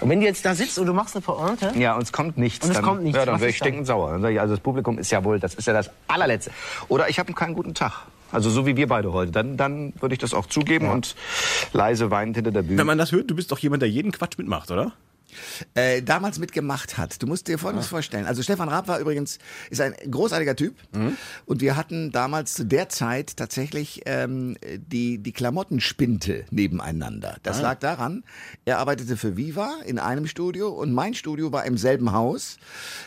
Und 0.00 0.10
wenn 0.10 0.20
du 0.20 0.26
jetzt 0.26 0.44
da 0.44 0.54
sitzt 0.54 0.78
und 0.78 0.86
du 0.86 0.92
machst 0.92 1.14
eine 1.14 1.22
Pointe, 1.22 1.72
Ja, 1.76 1.94
und 1.94 2.02
es 2.02 2.12
kommt 2.12 2.36
nichts. 2.36 2.64
Und 2.64 2.72
es 2.72 2.76
dann, 2.76 2.84
kommt 2.84 3.02
nichts. 3.02 3.16
Ja, 3.16 3.24
dann 3.24 3.40
wäre 3.40 3.48
ich 3.50 3.56
ist 3.56 3.60
stinkend 3.60 3.86
sauer. 3.86 4.12
Dann 4.12 4.22
sag 4.22 4.30
ich, 4.30 4.40
also 4.40 4.54
das 4.54 4.60
Publikum 4.60 4.98
ist 4.98 5.10
ja 5.10 5.24
wohl, 5.24 5.38
das 5.38 5.54
ist 5.54 5.66
ja 5.66 5.72
das 5.72 5.90
allerletzte. 6.08 6.50
Oder 6.88 7.08
ich 7.08 7.18
habe 7.18 7.32
keinen 7.32 7.54
guten 7.54 7.74
Tag. 7.74 7.92
Also 8.32 8.50
so 8.50 8.66
wie 8.66 8.76
wir 8.76 8.88
beide 8.88 9.12
heute. 9.12 9.30
Dann, 9.30 9.56
dann 9.56 9.92
würde 10.00 10.14
ich 10.14 10.18
das 10.18 10.34
auch 10.34 10.46
zugeben 10.46 10.88
und 10.88 11.14
leise 11.72 12.10
weinend 12.10 12.36
hinter 12.36 12.50
der 12.50 12.62
Bühne. 12.62 12.78
Wenn 12.78 12.86
man 12.86 12.98
das 12.98 13.12
hört, 13.12 13.30
du 13.30 13.36
bist 13.36 13.52
doch 13.52 13.58
jemand, 13.58 13.82
der 13.82 13.88
jeden 13.88 14.10
Quatsch 14.10 14.38
mitmacht, 14.38 14.70
oder? 14.70 14.92
Äh, 15.74 16.02
damals 16.02 16.38
mitgemacht 16.38 16.98
hat. 16.98 17.22
Du 17.22 17.26
musst 17.26 17.48
dir 17.48 17.58
Folgendes 17.58 17.86
vorstellen. 17.86 18.26
Also 18.26 18.42
Stefan 18.42 18.68
Raab 18.68 18.88
war 18.88 18.98
übrigens, 18.98 19.38
ist 19.70 19.80
ein 19.80 19.94
großartiger 20.10 20.56
Typ 20.56 20.74
und 21.46 21.60
wir 21.60 21.76
hatten 21.76 22.12
damals 22.12 22.54
zu 22.54 22.64
der 22.64 22.88
Zeit 22.88 23.36
tatsächlich 23.36 24.02
ähm, 24.06 24.56
die, 24.76 25.18
die 25.18 25.32
Klamottenspinte 25.32 26.44
nebeneinander. 26.50 27.36
Das 27.42 27.60
lag 27.60 27.78
daran, 27.78 28.24
er 28.64 28.78
arbeitete 28.78 29.16
für 29.16 29.36
Viva 29.36 29.74
in 29.84 29.98
einem 29.98 30.26
Studio 30.26 30.68
und 30.68 30.92
mein 30.92 31.14
Studio 31.14 31.52
war 31.52 31.64
im 31.64 31.76
selben 31.76 32.12
Haus, 32.12 32.58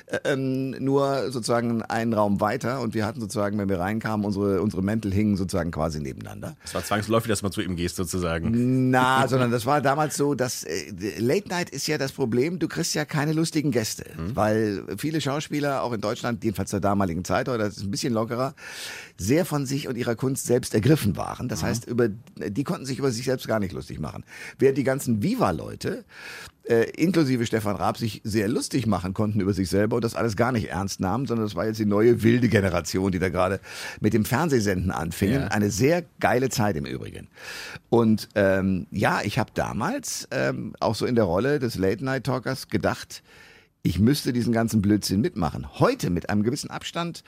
äh, 0.08 0.20
ähm, 0.26 0.72
nur 0.84 1.32
sozusagen 1.32 1.82
einen 1.84 2.14
Raum 2.14 2.42
weiter 2.42 2.82
und 2.82 2.94
wir 2.94 3.06
hatten 3.06 3.20
sozusagen, 3.20 3.58
wenn 3.58 3.70
wir 3.70 3.80
reinkamen, 3.80 4.26
unsere, 4.26 4.62
unsere 4.62 4.82
Mäntel 4.82 5.14
hingen 5.14 5.38
sozusagen 5.38 5.72
quasi 5.72 6.00
nebeneinander. 6.00 6.56
Es 6.64 6.74
war 6.74 6.84
zwangsläufig, 6.84 7.30
dass 7.30 7.42
man 7.42 7.52
zu 7.52 7.62
ihm 7.62 7.76
gehst, 7.76 7.96
sozusagen. 7.96 8.90
Na, 8.90 9.28
sondern 9.28 9.52
das 9.52 9.66
war 9.66 9.82
damals 9.82 10.18
so, 10.18 10.36
dass 10.36 10.64
äh, 10.64 10.92
Late 11.20 11.50
Night 11.50 11.70
ist 11.70 11.88
ja 11.88 11.98
das 11.98 12.12
Problem, 12.18 12.58
du 12.58 12.68
kriegst 12.68 12.96
ja 12.96 13.06
keine 13.06 13.32
lustigen 13.32 13.70
Gäste, 13.72 14.06
weil 14.34 14.84
viele 14.98 15.22
Schauspieler, 15.22 15.84
auch 15.84 15.94
in 15.94 16.02
Deutschland, 16.02 16.44
jedenfalls 16.44 16.72
zur 16.72 16.80
damaligen 16.80 17.24
Zeit, 17.24 17.48
oder 17.48 17.60
das 17.60 17.78
ist 17.78 17.84
ein 17.84 17.92
bisschen 17.92 18.12
lockerer, 18.12 18.56
sehr 19.18 19.46
von 19.46 19.68
sich 19.68 19.88
und 19.88 19.96
ihrer 19.96 20.16
Kunst 20.16 20.48
selbst 20.48 20.74
ergriffen 20.74 21.16
waren. 21.16 21.48
Das 21.48 21.62
heißt, 21.62 21.86
über, 21.86 22.10
die 22.10 22.64
konnten 22.64 22.88
sich 22.88 22.98
über 22.98 23.12
sich 23.12 23.26
selbst 23.26 23.48
gar 23.48 23.60
nicht 23.60 23.72
lustig 23.72 24.00
machen. 24.00 24.26
Während 24.58 24.80
die 24.80 24.84
ganzen 24.84 25.22
Viva-Leute, 25.22 26.06
äh, 26.70 26.90
inklusive 26.92 27.46
Stefan 27.46 27.76
Raab, 27.76 27.98
sich 27.98 28.22
sehr 28.24 28.48
lustig 28.48 28.88
machen 28.88 29.14
konnten 29.14 29.40
über 29.40 29.54
sich 29.54 29.70
selber 29.70 29.96
und 29.96 30.04
das 30.04 30.16
alles 30.16 30.36
gar 30.36 30.52
nicht 30.52 30.70
ernst 30.70 31.00
nahmen, 31.00 31.26
sondern 31.26 31.46
das 31.46 31.56
war 31.56 31.66
jetzt 31.66 31.80
die 31.80 31.86
neue 31.86 32.24
wilde 32.24 32.50
Generation, 32.50 33.12
die 33.12 33.20
da 33.20 33.30
gerade 33.30 33.60
mit 34.00 34.14
dem 34.14 34.26
Fernsehsenden 34.26 34.92
anfingen. 34.92 35.42
Ja. 35.42 35.48
Eine 35.48 35.70
sehr 35.70 36.04
geile 36.20 36.50
Zeit 36.50 36.76
im 36.76 36.86
Übrigen. 36.86 37.28
Und 37.90 38.30
ähm, 38.36 38.88
ja, 38.92 39.22
ich 39.24 39.40
habe 39.40 39.52
damals 39.54 40.28
ähm, 40.32 40.74
auch 40.80 40.96
so 40.96 41.06
in 41.06 41.16
der 41.16 41.24
Rolle 41.24 41.60
des 41.60 41.76
Late-Night-Talkers 41.76 42.68
gedacht, 42.70 43.24
ich 43.84 44.00
müsste 44.00 44.34
diesen 44.34 44.52
ganzen 44.52 44.82
Blödsinn 44.82 45.22
mitmachen. 45.22 45.80
Heute 45.80 46.10
mit 46.10 46.30
einem 46.30 46.44
gewissen 46.44 46.70
Abstand 46.70 47.24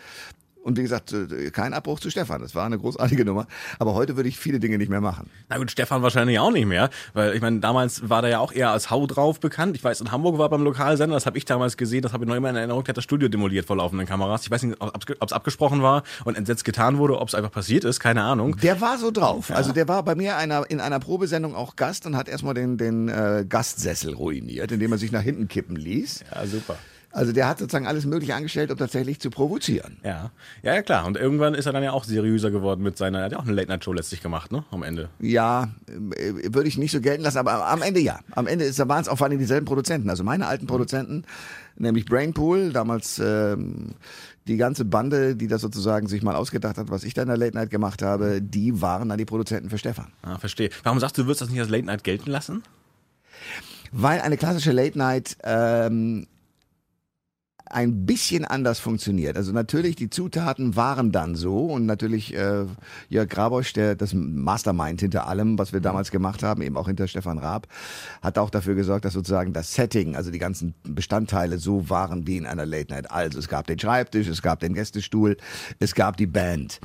und 0.63 0.77
wie 0.77 0.81
gesagt, 0.81 1.13
äh, 1.13 1.51
kein 1.51 1.73
Abbruch 1.73 1.99
zu 1.99 2.09
Stefan. 2.09 2.41
Das 2.41 2.53
war 2.55 2.65
eine 2.65 2.77
großartige 2.77 3.25
Nummer. 3.25 3.47
Aber 3.79 3.93
heute 3.93 4.15
würde 4.15 4.29
ich 4.29 4.37
viele 4.37 4.59
Dinge 4.59 4.77
nicht 4.77 4.89
mehr 4.89 5.01
machen. 5.01 5.29
Na 5.49 5.57
gut, 5.57 5.71
Stefan 5.71 6.01
wahrscheinlich 6.01 6.39
auch 6.39 6.51
nicht 6.51 6.65
mehr, 6.65 6.89
weil 7.13 7.33
ich 7.33 7.41
meine, 7.41 7.59
damals 7.59 8.09
war 8.09 8.21
der 8.21 8.31
ja 8.31 8.39
auch 8.39 8.51
eher 8.51 8.71
als 8.71 8.89
Hau 8.89 9.07
drauf 9.07 9.39
bekannt. 9.39 9.75
Ich 9.75 9.83
weiß, 9.83 10.01
in 10.01 10.11
Hamburg 10.11 10.37
war 10.37 10.47
er 10.47 10.49
beim 10.49 10.63
Lokalsender, 10.63 11.15
das 11.15 11.25
habe 11.25 11.37
ich 11.37 11.45
damals 11.45 11.77
gesehen, 11.77 12.01
das 12.01 12.13
habe 12.13 12.25
ich 12.25 12.29
noch 12.29 12.35
immer 12.35 12.49
in 12.49 12.55
Erinnerung, 12.55 12.83
der 12.83 12.89
hat 12.89 12.97
das 12.97 13.03
Studio 13.03 13.29
demoliert 13.29 13.65
vor 13.65 13.77
laufenden 13.77 14.07
Kameras. 14.07 14.43
Ich 14.43 14.51
weiß 14.51 14.63
nicht, 14.63 14.79
ob 14.79 15.21
es 15.25 15.33
abgesprochen 15.33 15.81
war 15.81 16.03
und 16.25 16.37
entsetzt 16.37 16.65
getan 16.65 16.97
wurde, 16.97 17.19
ob 17.19 17.27
es 17.29 17.35
einfach 17.35 17.51
passiert 17.51 17.83
ist, 17.83 17.99
keine 17.99 18.23
Ahnung. 18.23 18.57
Der 18.57 18.81
war 18.81 18.97
so 18.97 19.11
drauf. 19.11 19.51
Also 19.51 19.71
der 19.71 19.87
war 19.87 20.03
bei 20.03 20.15
mir 20.15 20.37
einer, 20.37 20.69
in 20.69 20.79
einer 20.81 20.99
Probesendung 20.99 21.55
auch 21.55 21.75
Gast 21.75 22.05
und 22.05 22.15
hat 22.15 22.27
erstmal 22.27 22.53
den, 22.53 22.77
den 22.77 23.07
äh, 23.09 23.45
Gastsessel 23.47 24.13
ruiniert, 24.13 24.71
indem 24.71 24.91
er 24.91 24.97
sich 24.97 25.11
nach 25.11 25.21
hinten 25.21 25.47
kippen 25.47 25.75
ließ. 25.75 26.25
Ja, 26.33 26.45
super. 26.45 26.77
Also 27.11 27.31
der 27.31 27.47
hat 27.47 27.59
sozusagen 27.59 27.87
alles 27.87 28.05
Mögliche 28.05 28.35
angestellt, 28.35 28.71
um 28.71 28.77
tatsächlich 28.77 29.19
zu 29.19 29.31
provozieren. 29.31 29.97
Ja. 30.03 30.31
ja, 30.61 30.75
ja 30.75 30.81
klar. 30.83 31.05
Und 31.05 31.17
irgendwann 31.17 31.55
ist 31.55 31.65
er 31.65 31.73
dann 31.73 31.83
ja 31.83 31.91
auch 31.91 32.03
seriöser 32.03 32.51
geworden 32.51 32.83
mit 32.83 32.97
seiner, 32.97 33.19
er 33.19 33.25
hat 33.25 33.31
ja 33.31 33.39
auch 33.39 33.45
eine 33.45 33.53
Late-Night-Show 33.53 33.93
letztlich 33.93 34.21
gemacht, 34.21 34.51
ne, 34.51 34.63
am 34.69 34.83
Ende. 34.83 35.09
Ja, 35.19 35.69
äh, 35.87 36.53
würde 36.53 36.67
ich 36.67 36.77
nicht 36.77 36.91
so 36.91 37.01
gelten 37.01 37.23
lassen, 37.23 37.39
aber 37.39 37.67
am 37.67 37.81
Ende 37.81 37.99
ja. 37.99 38.19
Am 38.31 38.45
Ende 38.45 38.65
ist, 38.65 38.77
da 38.77 38.87
waren 38.87 39.01
es 39.01 39.07
auch 39.07 39.17
vor 39.17 39.27
allem 39.27 39.39
dieselben 39.39 39.65
Produzenten. 39.65 40.09
Also 40.09 40.23
meine 40.23 40.45
alten 40.45 40.67
Produzenten, 40.67 41.23
nämlich 41.77 42.05
Brainpool, 42.05 42.71
damals 42.73 43.19
ähm, 43.19 43.95
die 44.47 44.57
ganze 44.57 44.85
Bande, 44.85 45.35
die 45.35 45.47
das 45.47 45.61
sozusagen 45.61 46.07
sich 46.07 46.21
mal 46.21 46.35
ausgedacht 46.35 46.77
hat, 46.77 46.91
was 46.91 47.03
ich 47.03 47.13
da 47.15 47.23
in 47.23 47.27
der 47.27 47.37
Late 47.37 47.55
Night 47.55 47.71
gemacht 47.71 48.03
habe, 48.03 48.39
die 48.41 48.81
waren 48.81 49.09
dann 49.09 49.17
die 49.17 49.25
Produzenten 49.25 49.69
für 49.69 49.77
Stefan. 49.77 50.07
Ah, 50.21 50.37
verstehe. 50.37 50.69
Warum 50.83 50.99
sagst 50.99 51.17
du, 51.17 51.23
du 51.23 51.27
würdest 51.27 51.41
das 51.41 51.49
nicht 51.49 51.59
als 51.59 51.69
Late-Night 51.69 52.03
gelten 52.03 52.29
lassen? 52.29 52.63
Weil 53.91 54.21
eine 54.21 54.37
klassische 54.37 54.71
Late 54.71 54.97
Night 54.97 55.37
ähm, 55.43 56.27
ein 57.69 58.05
bisschen 58.05 58.45
anders 58.45 58.79
funktioniert. 58.79 59.37
Also 59.37 59.51
natürlich, 59.51 59.95
die 59.95 60.09
Zutaten 60.09 60.75
waren 60.75 61.11
dann 61.11 61.35
so 61.35 61.65
und 61.65 61.85
natürlich 61.85 62.33
äh, 62.33 62.65
Jörg 63.09 63.29
Grabosch, 63.29 63.73
der 63.73 63.95
das 63.95 64.13
Mastermind 64.13 65.01
hinter 65.01 65.27
allem, 65.27 65.59
was 65.59 65.71
wir 65.71 65.79
damals 65.79 66.09
gemacht 66.09 66.41
haben, 66.41 66.61
eben 66.61 66.77
auch 66.77 66.87
hinter 66.87 67.07
Stefan 67.07 67.37
Raab, 67.37 67.67
hat 68.21 68.37
auch 68.37 68.49
dafür 68.49 68.73
gesorgt, 68.73 69.05
dass 69.05 69.13
sozusagen 69.13 69.53
das 69.53 69.73
Setting, 69.75 70.15
also 70.15 70.31
die 70.31 70.39
ganzen 70.39 70.73
Bestandteile 70.83 71.59
so 71.59 71.89
waren 71.89 72.25
wie 72.25 72.37
in 72.37 72.47
einer 72.47 72.65
Late 72.65 72.91
Night. 72.91 73.11
Also 73.11 73.37
es 73.37 73.47
gab 73.47 73.67
den 73.67 73.77
Schreibtisch, 73.77 74.27
es 74.27 74.41
gab 74.41 74.59
den 74.59 74.73
Gästestuhl, 74.73 75.37
es 75.79 75.93
gab 75.93 76.17
die 76.17 76.27
Band 76.27 76.79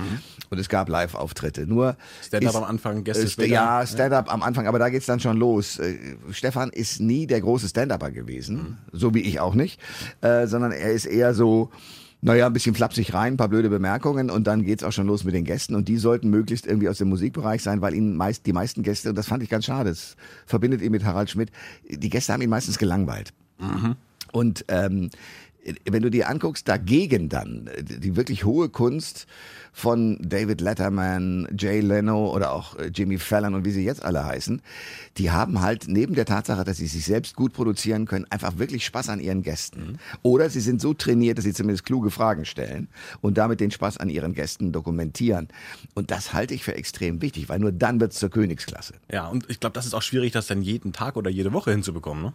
und 0.51 0.59
es 0.59 0.69
gab 0.69 0.89
Live-Auftritte. 0.91 1.67
Nur 1.67 1.97
Stand-up 2.23 2.57
am 2.57 2.65
Anfang, 2.65 3.05
Gäste 3.05 3.29
später. 3.29 3.49
Ja, 3.49 3.87
Stand-up 3.87 4.33
am 4.33 4.43
Anfang, 4.43 4.67
aber 4.67 4.79
da 4.79 4.91
geht's 4.91 5.07
dann 5.07 5.21
schon 5.21 5.39
los. 5.39 5.79
Äh, 5.79 5.97
Stefan 6.31 6.71
ist 6.71 7.01
nie 7.01 7.27
der 7.27 7.41
große 7.41 7.69
Stand-Upper 7.69 8.11
gewesen, 8.11 8.77
so 8.93 9.15
wie 9.15 9.21
ich 9.21 9.41
auch 9.41 9.55
nicht, 9.55 9.81
äh, 10.21 10.47
sondern 10.47 10.74
er 10.77 10.93
ist 10.93 11.07
eher 11.07 11.35
so, 11.35 11.71
naja, 12.21 12.47
ein 12.47 12.53
bisschen 12.53 12.75
flapsig 12.75 13.13
rein, 13.13 13.35
ein 13.35 13.37
paar 13.37 13.49
blöde 13.49 13.69
Bemerkungen 13.69 14.31
und 14.31 14.47
dann 14.47 14.65
geht's 14.65 14.83
auch 14.83 14.93
schon 14.93 15.07
los 15.07 15.25
mit 15.25 15.35
den 15.35 15.45
Gästen 15.45 15.75
und 15.75 15.89
die 15.89 15.99
sollten 15.99 16.31
möglichst 16.31 16.67
irgendwie 16.67 16.89
aus 16.89 16.99
dem 16.99 17.09
Musikbereich 17.09 17.63
sein, 17.63 17.81
weil 17.81 17.95
ihn 17.95 18.17
meist 18.17 18.47
die 18.47 18.53
meisten 18.53 18.83
Gäste, 18.83 19.11
und 19.11 19.17
das 19.17 19.27
fand 19.27 19.43
ich 19.43 19.51
ganz 19.51 19.67
schade, 19.67 19.91
das 19.91 20.17
verbindet 20.47 20.81
ihn 20.81 20.93
mit 20.93 21.05
Harald 21.05 21.31
Schmidt, 21.31 21.51
die 21.89 22.09
Gäste 22.09 22.33
haben 22.33 22.43
ihn 22.43 22.51
meistens 22.51 22.79
gelangweilt. 22.79 23.33
Und 24.33 24.65
ähm, 24.69 25.11
wenn 25.91 26.03
du 26.03 26.11
dir 26.11 26.29
anguckst, 26.29 26.69
dagegen 26.69 27.29
dann 27.29 27.69
äh, 27.69 27.83
die 27.83 28.17
wirklich 28.17 28.45
hohe 28.45 28.69
Kunst 28.69 29.27
von 29.73 30.19
David 30.21 30.61
Letterman, 30.61 31.49
Jay 31.59 31.81
Leno 31.81 32.33
oder 32.33 32.53
auch 32.53 32.77
äh, 32.77 32.91
Jimmy 32.95 33.19
Fallon 33.19 33.55
und 33.55 33.65
wie 33.65 33.71
sie 33.71 33.85
jetzt 33.85 34.05
alle 34.05 34.25
heißen, 34.25 34.63
die 35.17 35.31
haben 35.31 35.61
halt 35.61 35.87
neben 35.89 36.15
der 36.15 36.27
Tatsache, 36.27 36.65
dass 36.65 36.77
sie 36.77 36.87
sich 36.87 37.05
selbst 37.05 37.35
gut 37.35 37.53
produzieren 37.53 38.07
können, 38.07 38.27
einfach 38.31 38.59
wirklich 38.59 38.85
Spaß 38.85 39.09
an 39.09 39.21
ihren 39.21 39.43
Gästen. 39.43 39.99
Oder 40.23 40.49
sie 40.51 40.61
sind 40.61 40.81
so 40.81 40.95
trainiert, 40.95 41.39
dass 41.39 41.45
sie 41.45 41.53
zumindest 41.53 41.85
kluge 41.85 42.11
Fragen 42.11 42.45
stellen 42.45 42.89
und 43.21 43.39
damit 43.39 43.61
den 43.61 43.71
Spaß 43.71 43.99
an 43.99 44.11
ihren 44.11 44.35
Gästen 44.35 44.73
dokumentieren. 44.73 45.49
Und 45.95 46.11
das 46.11 46.33
halte 46.33 46.55
ich 46.55 46.63
für 46.63 46.75
extrem 46.75 47.21
wichtig, 47.21 47.49
weil 47.49 47.59
nur 47.59 47.73
dann 47.73 48.01
wird's 48.01 48.19
zur 48.19 48.31
Königsklasse. 48.31 48.95
Ja, 49.11 49.27
und 49.29 49.49
ich 49.51 49.61
glaube, 49.61 49.75
das 49.75 49.87
ist 49.87 49.95
auch 49.95 50.03
schwierig, 50.03 50.33
das 50.33 50.47
dann 50.47 50.63
jeden 50.63 50.93
Tag 50.93 51.17
oder 51.17 51.31
jede 51.31 51.53
Woche 51.53 51.73
hinzubekommen, 51.73 52.23
ne? 52.23 52.33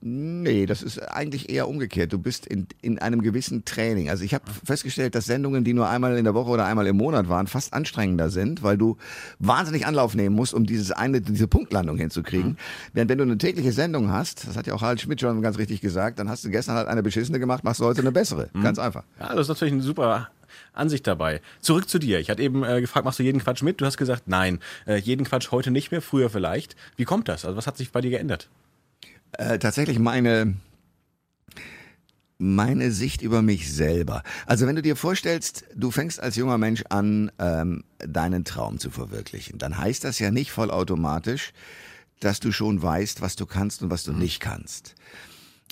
Nee, 0.00 0.66
das 0.66 0.82
ist 0.82 1.00
eigentlich 1.00 1.50
eher 1.50 1.68
umgekehrt. 1.68 2.12
Du 2.12 2.18
bist 2.18 2.46
in, 2.46 2.68
in 2.82 3.00
einem 3.00 3.20
gewissen 3.20 3.64
Training. 3.64 4.10
Also 4.10 4.22
ich 4.22 4.32
habe 4.32 4.44
festgestellt, 4.64 5.16
dass 5.16 5.24
Sendungen, 5.24 5.64
die 5.64 5.74
nur 5.74 5.88
einmal 5.88 6.16
in 6.16 6.24
der 6.24 6.34
Woche 6.34 6.50
oder 6.50 6.66
einmal 6.66 6.86
im 6.86 6.96
Monat 6.96 7.28
waren, 7.28 7.48
fast 7.48 7.72
anstrengender 7.72 8.30
sind, 8.30 8.62
weil 8.62 8.78
du 8.78 8.96
wahnsinnig 9.40 9.86
Anlauf 9.86 10.14
nehmen 10.14 10.36
musst, 10.36 10.54
um 10.54 10.66
dieses 10.66 10.92
eine, 10.92 11.20
diese 11.20 11.48
Punktlandung 11.48 11.96
hinzukriegen. 11.98 12.58
Während 12.92 13.10
wenn 13.10 13.18
du 13.18 13.24
eine 13.24 13.38
tägliche 13.38 13.72
Sendung 13.72 14.12
hast, 14.12 14.46
das 14.46 14.56
hat 14.56 14.68
ja 14.68 14.74
auch 14.74 14.82
Harald 14.82 15.00
Schmidt 15.00 15.20
schon 15.20 15.42
ganz 15.42 15.58
richtig 15.58 15.80
gesagt, 15.80 16.20
dann 16.20 16.28
hast 16.28 16.44
du 16.44 16.50
gestern 16.50 16.76
halt 16.76 16.86
eine 16.86 17.02
beschissene 17.02 17.40
gemacht, 17.40 17.64
machst 17.64 17.80
du 17.80 17.84
heute 17.84 18.00
eine 18.00 18.12
bessere. 18.12 18.50
Ganz 18.62 18.78
einfach. 18.78 19.02
Ja, 19.18 19.30
das 19.30 19.42
ist 19.42 19.48
natürlich 19.48 19.74
eine 19.74 19.82
super 19.82 20.28
Ansicht 20.72 21.06
dabei. 21.08 21.40
Zurück 21.60 21.88
zu 21.88 21.98
dir. 21.98 22.20
Ich 22.20 22.30
hatte 22.30 22.42
eben 22.42 22.62
äh, 22.62 22.80
gefragt, 22.80 23.04
machst 23.04 23.18
du 23.18 23.24
jeden 23.24 23.40
Quatsch 23.40 23.62
mit? 23.62 23.80
Du 23.80 23.84
hast 23.84 23.96
gesagt, 23.96 24.24
nein, 24.26 24.60
äh, 24.86 24.96
jeden 24.96 25.26
Quatsch 25.26 25.50
heute 25.50 25.72
nicht 25.72 25.90
mehr, 25.90 26.02
früher 26.02 26.30
vielleicht. 26.30 26.76
Wie 26.96 27.04
kommt 27.04 27.28
das? 27.28 27.44
Also 27.44 27.56
was 27.56 27.66
hat 27.66 27.76
sich 27.76 27.90
bei 27.90 28.00
dir 28.00 28.10
geändert? 28.10 28.48
Äh, 29.32 29.58
tatsächlich 29.58 29.98
meine 29.98 30.54
meine 32.38 32.92
Sicht 32.92 33.20
über 33.20 33.42
mich 33.42 33.72
selber. 33.72 34.22
Also 34.46 34.66
wenn 34.66 34.76
du 34.76 34.82
dir 34.82 34.94
vorstellst, 34.94 35.64
du 35.74 35.90
fängst 35.90 36.20
als 36.20 36.36
junger 36.36 36.56
Mensch 36.56 36.84
an, 36.88 37.32
ähm, 37.40 37.82
deinen 37.98 38.44
Traum 38.44 38.78
zu 38.78 38.90
verwirklichen, 38.90 39.58
dann 39.58 39.76
heißt 39.76 40.04
das 40.04 40.20
ja 40.20 40.30
nicht 40.30 40.52
vollautomatisch, 40.52 41.52
dass 42.20 42.38
du 42.38 42.52
schon 42.52 42.80
weißt, 42.80 43.20
was 43.20 43.34
du 43.34 43.44
kannst 43.44 43.82
und 43.82 43.90
was 43.90 44.04
du 44.04 44.12
nicht 44.12 44.38
kannst. 44.40 44.94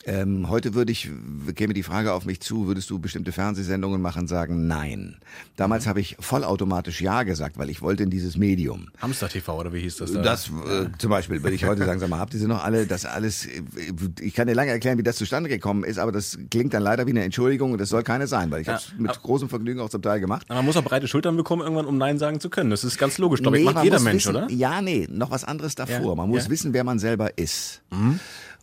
Ähm, 0.05 0.49
heute 0.49 0.75
würde 0.75 0.93
ich, 0.93 1.11
käme 1.57 1.75
die 1.75 1.83
Frage 1.83 2.13
auf 2.13 2.27
mich 2.27 2.41
zu, 2.41 2.69
würdest 2.69 2.89
du 2.91 3.01
bestimmte 3.01 3.33
Fernsehsendungen 3.33 4.01
machen, 4.01 4.29
sagen 4.29 4.69
nein. 4.69 5.17
Damals 5.57 5.89
habe 5.89 6.01
ich 6.01 6.17
vollautomatisch 6.21 7.01
ja 7.01 7.25
gesagt, 7.25 7.59
weil 7.59 7.71
ich 7.71 7.83
wollte 7.83 8.05
in 8.05 8.11
dieses 8.11 8.37
Medium. 8.37 8.89
Hamster 8.99 9.29
TV 9.29 9.59
oder 9.59 9.73
wie 9.73 9.81
hieß 9.81 9.97
das 9.97 10.13
da? 10.13 10.23
Das 10.23 10.47
äh, 10.49 10.87
zum 10.99 11.11
Beispiel 11.11 11.43
würde 11.43 11.57
ich 11.57 11.65
heute 11.65 11.85
sagen, 11.85 11.99
sag 11.99 12.09
mal, 12.09 12.21
habt 12.21 12.35
ihr 12.35 12.41
sie 12.41 12.47
noch 12.47 12.63
alle? 12.63 12.87
Das 12.87 13.05
alles, 13.05 13.47
äh, 13.47 13.63
ich 14.21 14.35
kann 14.35 14.47
dir 14.47 14.55
lange 14.55 14.71
erklären, 14.71 14.97
wie 14.99 15.03
das 15.03 15.17
zustande 15.17 15.49
gekommen 15.49 15.83
ist, 15.83 15.99
aber 15.99 16.13
das 16.13 16.39
klingt 16.53 16.73
dann 16.73 16.85
leider 16.85 17.07
wie 17.07 17.11
eine 17.11 17.25
Entschuldigung 17.25 17.73
und 17.73 17.81
das 17.81 17.89
soll 17.89 18.05
keine 18.05 18.29
sein, 18.29 18.53
weil 18.53 18.61
ich 18.61 18.69
Ja, 18.69 18.75
habe 18.75 18.83
es 18.85 18.93
mit 18.99 19.11
aber- 19.11 19.19
großem 19.21 19.49
Vergnügen 19.49 19.81
auch 19.81 19.91
zum 19.91 20.03
Teil 20.03 20.21
gemacht. 20.21 20.47
Aber 20.49 20.57
man 20.59 20.67
muss 20.67 20.77
auch 20.77 20.85
breite 20.85 21.09
Schultern 21.09 21.37
bekommen, 21.37 21.63
irgendwann, 21.63 21.87
um 21.87 21.99
Nein 21.99 22.19
sagen 22.21 22.39
zu 22.39 22.49
können. 22.49 22.71
Das 22.71 22.85
ist 22.85 22.97
ganz 22.97 23.19
logisch. 23.19 23.41
Glaube 23.43 23.57
ich, 23.57 23.63
Nee, 23.63 23.65
macht 23.65 23.75
man 23.77 23.85
jeder 23.85 23.99
Mensch, 24.01 24.27
wissen, 24.27 24.37
oder? 24.37 24.51
Ja, 24.53 24.81
nee, 24.83 25.09
noch 25.11 25.33
was 25.33 25.43
anderes 25.43 25.75
davor. 25.75 26.11
Ja, 26.11 26.15
Man 26.15 26.29
muss 26.29 26.43
ja. 26.45 26.49
Mhm. 26.49 26.53
wissen, 26.53 26.73
wer 26.75 26.85
man 26.85 27.01
selber 27.01 27.37
ist. 27.39 27.83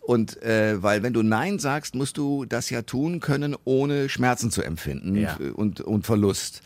Und 0.05 0.41
äh, 0.43 0.81
weil 0.83 1.01
wenn 1.03 1.13
du 1.13 1.21
Nein 1.23 1.59
sagst, 1.59 1.95
musst 1.95 2.17
du 2.17 2.45
das 2.45 2.69
ja 2.69 2.81
tun 2.81 3.19
können, 3.19 3.55
ohne 3.63 4.09
Schmerzen 4.09 4.51
zu 4.51 4.61
empfinden 4.61 5.15
Ja. 5.15 5.37
und, 5.55 5.79
und 5.81 6.05
Verlust. 6.05 6.61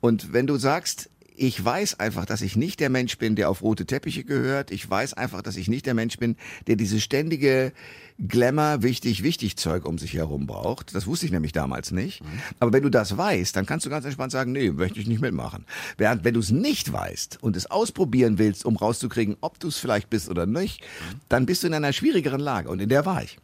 Und 0.00 0.32
wenn 0.32 0.46
du 0.46 0.56
sagst, 0.56 1.08
ich 1.38 1.62
weiß 1.62 2.00
einfach, 2.00 2.24
dass 2.24 2.40
ich 2.40 2.56
nicht 2.56 2.80
der 2.80 2.88
Mensch 2.90 3.18
bin, 3.18 3.36
der 3.36 3.50
auf 3.50 3.62
rote 3.62 3.84
Teppiche 3.84 4.24
gehört. 4.24 4.70
Ich 4.70 4.88
weiß 4.88 5.12
einfach, 5.14 5.42
dass 5.42 5.56
ich 5.56 5.68
nicht 5.68 5.84
der 5.84 5.92
Mensch 5.94 6.16
bin, 6.18 6.36
der 6.66 6.76
diese 6.76 6.98
ständige 7.00 7.72
Glamour, 8.18 8.82
wichtig, 8.82 9.22
wichtig 9.22 9.56
Zeug 9.56 9.84
um 9.84 9.98
sich 9.98 10.14
herum 10.14 10.46
braucht. 10.46 10.94
Das 10.94 11.06
wusste 11.06 11.26
ich 11.26 11.32
nämlich 11.32 11.52
damals 11.52 11.90
nicht. 11.90 12.22
Aber 12.60 12.72
wenn 12.72 12.82
du 12.82 12.88
das 12.88 13.16
weißt, 13.16 13.54
dann 13.54 13.66
kannst 13.66 13.84
du 13.84 13.90
ganz 13.90 14.04
entspannt 14.04 14.32
sagen, 14.32 14.52
nee, 14.52 14.70
möchte 14.70 14.98
ich 14.98 15.06
nicht 15.06 15.20
mitmachen. 15.20 15.66
Während 15.98 16.24
wenn 16.24 16.34
du 16.34 16.40
es 16.40 16.50
nicht 16.50 16.92
weißt 16.92 17.42
und 17.42 17.56
es 17.56 17.70
ausprobieren 17.70 18.38
willst, 18.38 18.64
um 18.64 18.76
rauszukriegen, 18.76 19.36
ob 19.42 19.60
du 19.60 19.68
es 19.68 19.76
vielleicht 19.76 20.08
bist 20.08 20.30
oder 20.30 20.46
nicht, 20.46 20.82
dann 21.28 21.44
bist 21.44 21.62
du 21.62 21.66
in 21.66 21.74
einer 21.74 21.92
schwierigeren 21.92 22.40
Lage. 22.40 22.70
Und 22.70 22.80
in 22.80 22.88
der 22.88 23.04
war 23.04 23.22
ich. 23.22 23.38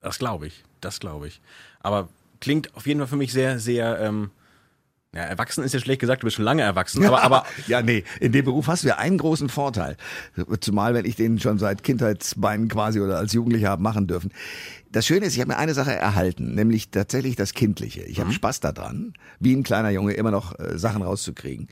Das 0.00 0.18
glaube 0.18 0.48
ich, 0.48 0.64
das 0.82 1.00
glaube 1.00 1.28
ich. 1.28 1.40
Aber 1.80 2.08
klingt 2.40 2.74
auf 2.74 2.86
jeden 2.86 3.00
Fall 3.00 3.08
für 3.08 3.16
mich 3.16 3.32
sehr, 3.32 3.58
sehr, 3.58 3.98
ähm, 4.00 4.30
ja, 5.14 5.22
erwachsen 5.22 5.62
ist 5.62 5.72
ja 5.72 5.80
schlecht 5.80 6.00
gesagt, 6.00 6.22
du 6.22 6.26
bist 6.26 6.36
schon 6.36 6.44
lange 6.44 6.62
erwachsen, 6.62 7.04
aber, 7.04 7.22
aber 7.24 7.44
ja, 7.66 7.82
nee, 7.82 8.04
in 8.20 8.32
dem 8.32 8.44
Beruf 8.44 8.66
hast 8.66 8.84
du 8.84 8.88
ja 8.88 8.98
einen 8.98 9.18
großen 9.18 9.48
Vorteil. 9.48 9.96
Zumal, 10.60 10.94
wenn 10.94 11.04
ich 11.04 11.16
den 11.16 11.38
schon 11.38 11.58
seit 11.58 11.82
Kindheitsbeinen 11.82 12.68
quasi 12.68 13.00
oder 13.00 13.18
als 13.18 13.32
Jugendlicher 13.32 13.68
habe 13.68 13.82
machen 13.82 14.06
dürfen. 14.06 14.32
Das 14.94 15.06
Schöne 15.06 15.26
ist, 15.26 15.34
ich 15.34 15.40
habe 15.40 15.48
mir 15.50 15.56
eine 15.56 15.74
Sache 15.74 15.92
erhalten, 15.92 16.54
nämlich 16.54 16.90
tatsächlich 16.90 17.34
das 17.34 17.52
Kindliche. 17.52 18.02
Ich 18.02 18.20
habe 18.20 18.32
Spaß 18.32 18.60
daran, 18.60 19.14
wie 19.40 19.52
ein 19.52 19.64
kleiner 19.64 19.90
Junge 19.90 20.12
immer 20.12 20.30
noch 20.30 20.56
äh, 20.56 20.78
Sachen 20.78 21.02
rauszukriegen. 21.02 21.66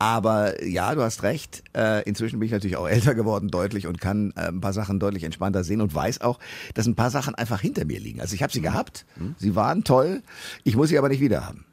Aber 0.00 0.64
ja, 0.64 0.92
du 0.96 1.02
hast 1.02 1.22
recht. 1.22 1.62
Äh, 1.76 2.02
inzwischen 2.08 2.40
bin 2.40 2.46
ich 2.46 2.52
natürlich 2.52 2.76
auch 2.76 2.88
älter 2.88 3.14
geworden, 3.14 3.50
deutlich, 3.50 3.86
und 3.86 4.00
kann 4.00 4.32
äh, 4.34 4.48
ein 4.48 4.60
paar 4.60 4.72
Sachen 4.72 4.98
deutlich 4.98 5.22
entspannter 5.22 5.62
sehen 5.62 5.80
und 5.80 5.94
weiß 5.94 6.22
auch, 6.22 6.40
dass 6.74 6.86
ein 6.86 6.96
paar 6.96 7.12
Sachen 7.12 7.36
einfach 7.36 7.60
hinter 7.60 7.84
mir 7.84 8.00
liegen. 8.00 8.20
Also 8.20 8.34
ich 8.34 8.42
habe 8.42 8.52
sie 8.52 8.62
gehabt, 8.62 9.06
sie 9.38 9.54
waren 9.54 9.84
toll, 9.84 10.22
ich 10.64 10.74
muss 10.74 10.88
sie 10.88 10.98
aber 10.98 11.08
nicht 11.08 11.20
wieder 11.20 11.46
haben. 11.46 11.66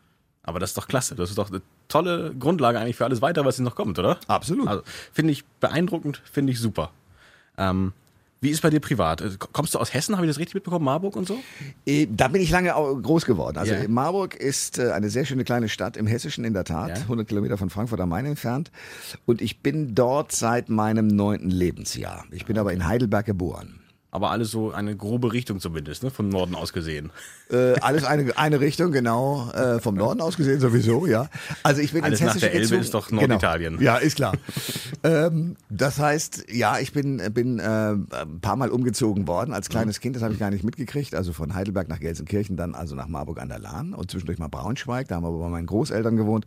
Aber 0.43 0.59
das 0.59 0.71
ist 0.71 0.77
doch 0.77 0.87
klasse. 0.87 1.15
Das 1.15 1.29
ist 1.29 1.37
doch 1.37 1.49
eine 1.49 1.61
tolle 1.87 2.33
Grundlage 2.37 2.79
eigentlich 2.79 2.97
für 2.97 3.05
alles 3.05 3.21
weiter, 3.21 3.45
was 3.45 3.57
jetzt 3.57 3.63
noch 3.65 3.75
kommt, 3.75 3.97
oder? 3.97 4.19
Absolut. 4.27 4.67
Also, 4.67 4.83
finde 5.13 5.31
ich 5.31 5.45
beeindruckend, 5.59 6.21
finde 6.29 6.51
ich 6.51 6.59
super. 6.59 6.91
Ähm, 7.57 7.93
wie 8.41 8.49
ist 8.49 8.61
bei 8.61 8.69
dir 8.69 8.81
privat? 8.81 9.21
Äh, 9.21 9.29
Kommst 9.53 9.73
du 9.73 9.79
aus 9.79 9.93
Hessen? 9.93 10.17
Habe 10.17 10.25
ich 10.25 10.29
das 10.29 10.37
richtig 10.37 10.55
mitbekommen? 10.55 10.83
Marburg 10.83 11.15
und 11.15 11.25
so? 11.25 11.37
Äh, 11.85 12.07
Da 12.11 12.27
bin 12.27 12.41
ich 12.41 12.49
lange 12.51 12.71
groß 12.71 13.25
geworden. 13.25 13.57
Also 13.57 13.73
Ja. 13.73 13.87
Marburg 13.87 14.35
ist 14.35 14.79
äh, 14.79 14.91
eine 14.91 15.09
sehr 15.09 15.23
schöne 15.23 15.45
kleine 15.45 15.69
Stadt 15.69 15.95
im 15.95 16.07
Hessischen 16.07 16.43
in 16.43 16.53
der 16.53 16.65
Tat, 16.65 16.89
Ja. 16.89 16.95
100 17.03 17.25
Kilometer 17.25 17.57
von 17.57 17.69
Frankfurt 17.69 18.01
am 18.01 18.09
Main 18.09 18.25
entfernt. 18.25 18.69
Und 19.25 19.41
ich 19.41 19.61
bin 19.61 19.95
dort 19.95 20.33
seit 20.33 20.67
meinem 20.67 21.07
neunten 21.07 21.51
Lebensjahr. 21.51 22.25
Ich 22.31 22.45
bin 22.45 22.57
aber 22.57 22.73
in 22.73 22.85
Heidelberg 22.85 23.25
geboren. 23.25 23.79
Aber 24.13 24.29
alles 24.29 24.51
so 24.51 24.71
eine 24.71 24.95
grobe 24.95 25.33
Richtung 25.33 25.59
zumindest, 25.59 26.03
ne? 26.03 26.11
Vom 26.11 26.29
Norden 26.29 26.53
aus 26.53 26.71
gesehen. 26.71 27.09
Äh, 27.49 27.79
alles 27.79 28.03
eine, 28.03 28.37
eine 28.37 28.59
Richtung, 28.59 28.91
genau. 28.91 29.49
Äh, 29.49 29.79
vom 29.79 29.95
Norden 29.95 30.21
aus 30.21 30.37
gesehen 30.37 30.59
sowieso, 30.59 31.07
ja. 31.07 31.29
Also 31.63 31.81
ich 31.81 31.93
bin 31.93 32.03
Alles 32.03 32.21
ins 32.21 32.35
nach 32.35 32.39
der 32.39 32.53
Elbe 32.53 32.75
ist 32.75 32.93
doch 32.93 33.09
Norditalien. 33.09 33.79
Genau. 33.79 33.83
Ja, 33.83 33.97
ist 33.97 34.17
klar. 34.17 34.33
ähm, 35.03 35.55
das 35.71 35.97
heißt, 35.97 36.45
ja, 36.51 36.77
ich 36.77 36.93
bin, 36.93 37.23
bin 37.33 37.57
äh, 37.57 37.63
ein 37.63 38.39
paar 38.39 38.55
Mal 38.55 38.69
umgezogen 38.69 39.27
worden 39.27 39.51
als 39.51 39.69
kleines 39.69 39.99
Kind. 39.99 40.15
Das 40.15 40.21
habe 40.21 40.31
ich 40.35 40.39
gar 40.39 40.51
nicht 40.51 40.63
mitgekriegt. 40.63 41.15
Also 41.15 41.33
von 41.33 41.55
Heidelberg 41.55 41.89
nach 41.89 41.99
Gelsenkirchen, 41.99 42.55
dann 42.55 42.75
also 42.75 42.93
nach 42.93 43.07
Marburg 43.07 43.41
an 43.41 43.49
der 43.49 43.57
Lahn 43.57 43.95
und 43.95 44.11
zwischendurch 44.11 44.37
mal 44.37 44.47
Braunschweig. 44.47 45.07
Da 45.07 45.15
haben 45.15 45.23
wir 45.23 45.31
bei 45.31 45.49
meinen 45.49 45.65
Großeltern 45.65 46.17
gewohnt. 46.17 46.45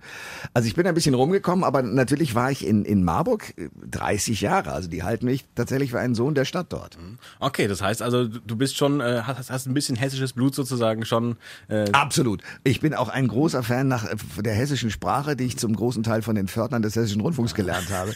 Also 0.55 0.69
ich 0.69 0.77
bin 0.77 0.87
ein 0.87 0.95
bisschen 0.95 1.15
rumgekommen, 1.15 1.65
aber 1.65 1.83
natürlich 1.83 2.37
war 2.37 2.53
ich 2.53 2.65
in, 2.65 2.85
in 2.85 3.03
Marburg 3.03 3.55
äh, 3.59 3.71
30 3.91 4.41
Jahre. 4.41 4.71
Also 4.71 4.89
die 4.89 5.03
halten 5.03 5.25
mich 5.25 5.47
tatsächlich 5.57 5.91
für 5.91 5.99
einen 5.99 6.15
Sohn 6.15 6.37
der 6.37 6.45
Stadt 6.45 6.67
dort. 6.69 6.97
Okay, 7.41 7.56
das 7.67 7.81
heißt 7.83 8.03
also, 8.03 8.27
du 8.29 8.57
bist 8.57 8.77
schon, 8.77 9.01
äh, 9.01 9.23
hast, 9.25 9.51
hast 9.51 9.67
ein 9.67 9.75
bisschen 9.75 9.97
hessisches 9.97 10.33
Blut 10.33 10.55
sozusagen 10.55 11.05
schon. 11.05 11.37
Äh, 11.69 11.91
Absolut. 11.93 12.43
Ich 12.65 12.81
bin 12.81 12.93
auch 12.95 13.09
ein 13.09 13.29
großer 13.29 13.63
Fan 13.63 13.89
nach 13.89 14.05
äh, 14.05 14.17
der 14.43 14.55
hessischen 14.55 14.91
Sprache, 14.91 15.37
die 15.37 15.45
ich 15.45 15.57
zum 15.57 15.75
großen 15.75 16.03
Teil 16.03 16.23
von 16.23 16.35
den 16.37 16.49
Pförtnern 16.49 16.83
des 16.83 16.95
Hessischen 16.97 17.21
Rundfunks 17.23 17.55
gelernt 17.55 17.91
habe. 17.91 18.15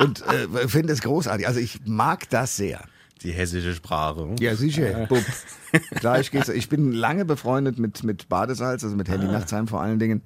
Und 0.00 0.22
äh, 0.26 0.68
finde 0.68 0.92
es 0.92 1.02
großartig. 1.02 1.46
Also 1.46 1.60
ich 1.60 1.80
mag 1.84 2.28
das 2.30 2.56
sehr. 2.56 2.82
die 3.22 3.32
hessische 3.32 3.74
Sprache. 3.74 4.34
Ja, 4.40 4.54
sicher. 4.56 5.06
Bub. 5.06 5.22
Gleich 5.96 6.30
geht's. 6.30 6.48
Ich 6.48 6.68
bin 6.68 6.92
lange 6.92 7.24
befreundet 7.24 7.78
mit, 7.78 8.02
mit 8.02 8.28
Badesalz, 8.28 8.82
also 8.82 8.96
mit 8.96 9.08
Henny 9.08 9.26
Nachtsheim 9.26 9.68
vor 9.68 9.80
allen 9.82 9.98
Dingen. 9.98 10.22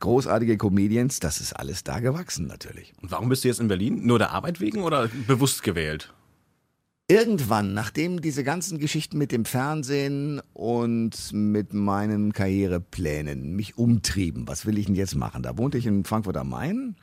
Großartige 0.00 0.58
Comedians, 0.58 1.20
das 1.20 1.40
ist 1.40 1.54
alles 1.54 1.82
da 1.82 2.00
gewachsen 2.00 2.46
natürlich. 2.46 2.92
Und 3.00 3.10
warum 3.10 3.30
bist 3.30 3.44
du 3.44 3.48
jetzt 3.48 3.60
in 3.60 3.68
Berlin? 3.68 4.06
Nur 4.06 4.18
der 4.18 4.30
Arbeit 4.32 4.60
wegen 4.60 4.82
oder 4.82 5.08
bewusst 5.26 5.62
gewählt? 5.62 6.12
Irgendwann, 7.08 7.72
nachdem 7.72 8.20
diese 8.20 8.42
ganzen 8.42 8.78
Geschichten 8.78 9.16
mit 9.16 9.30
dem 9.30 9.44
Fernsehen 9.44 10.42
und 10.54 11.32
mit 11.32 11.72
meinen 11.72 12.32
Karriereplänen 12.32 13.54
mich 13.54 13.78
umtrieben, 13.78 14.48
was 14.48 14.66
will 14.66 14.76
ich 14.76 14.86
denn 14.86 14.96
jetzt 14.96 15.14
machen? 15.14 15.44
Da 15.44 15.56
wohnte 15.56 15.78
ich 15.78 15.86
in 15.86 16.02
Frankfurt 16.02 16.36
am 16.36 16.48
Main. 16.48 16.96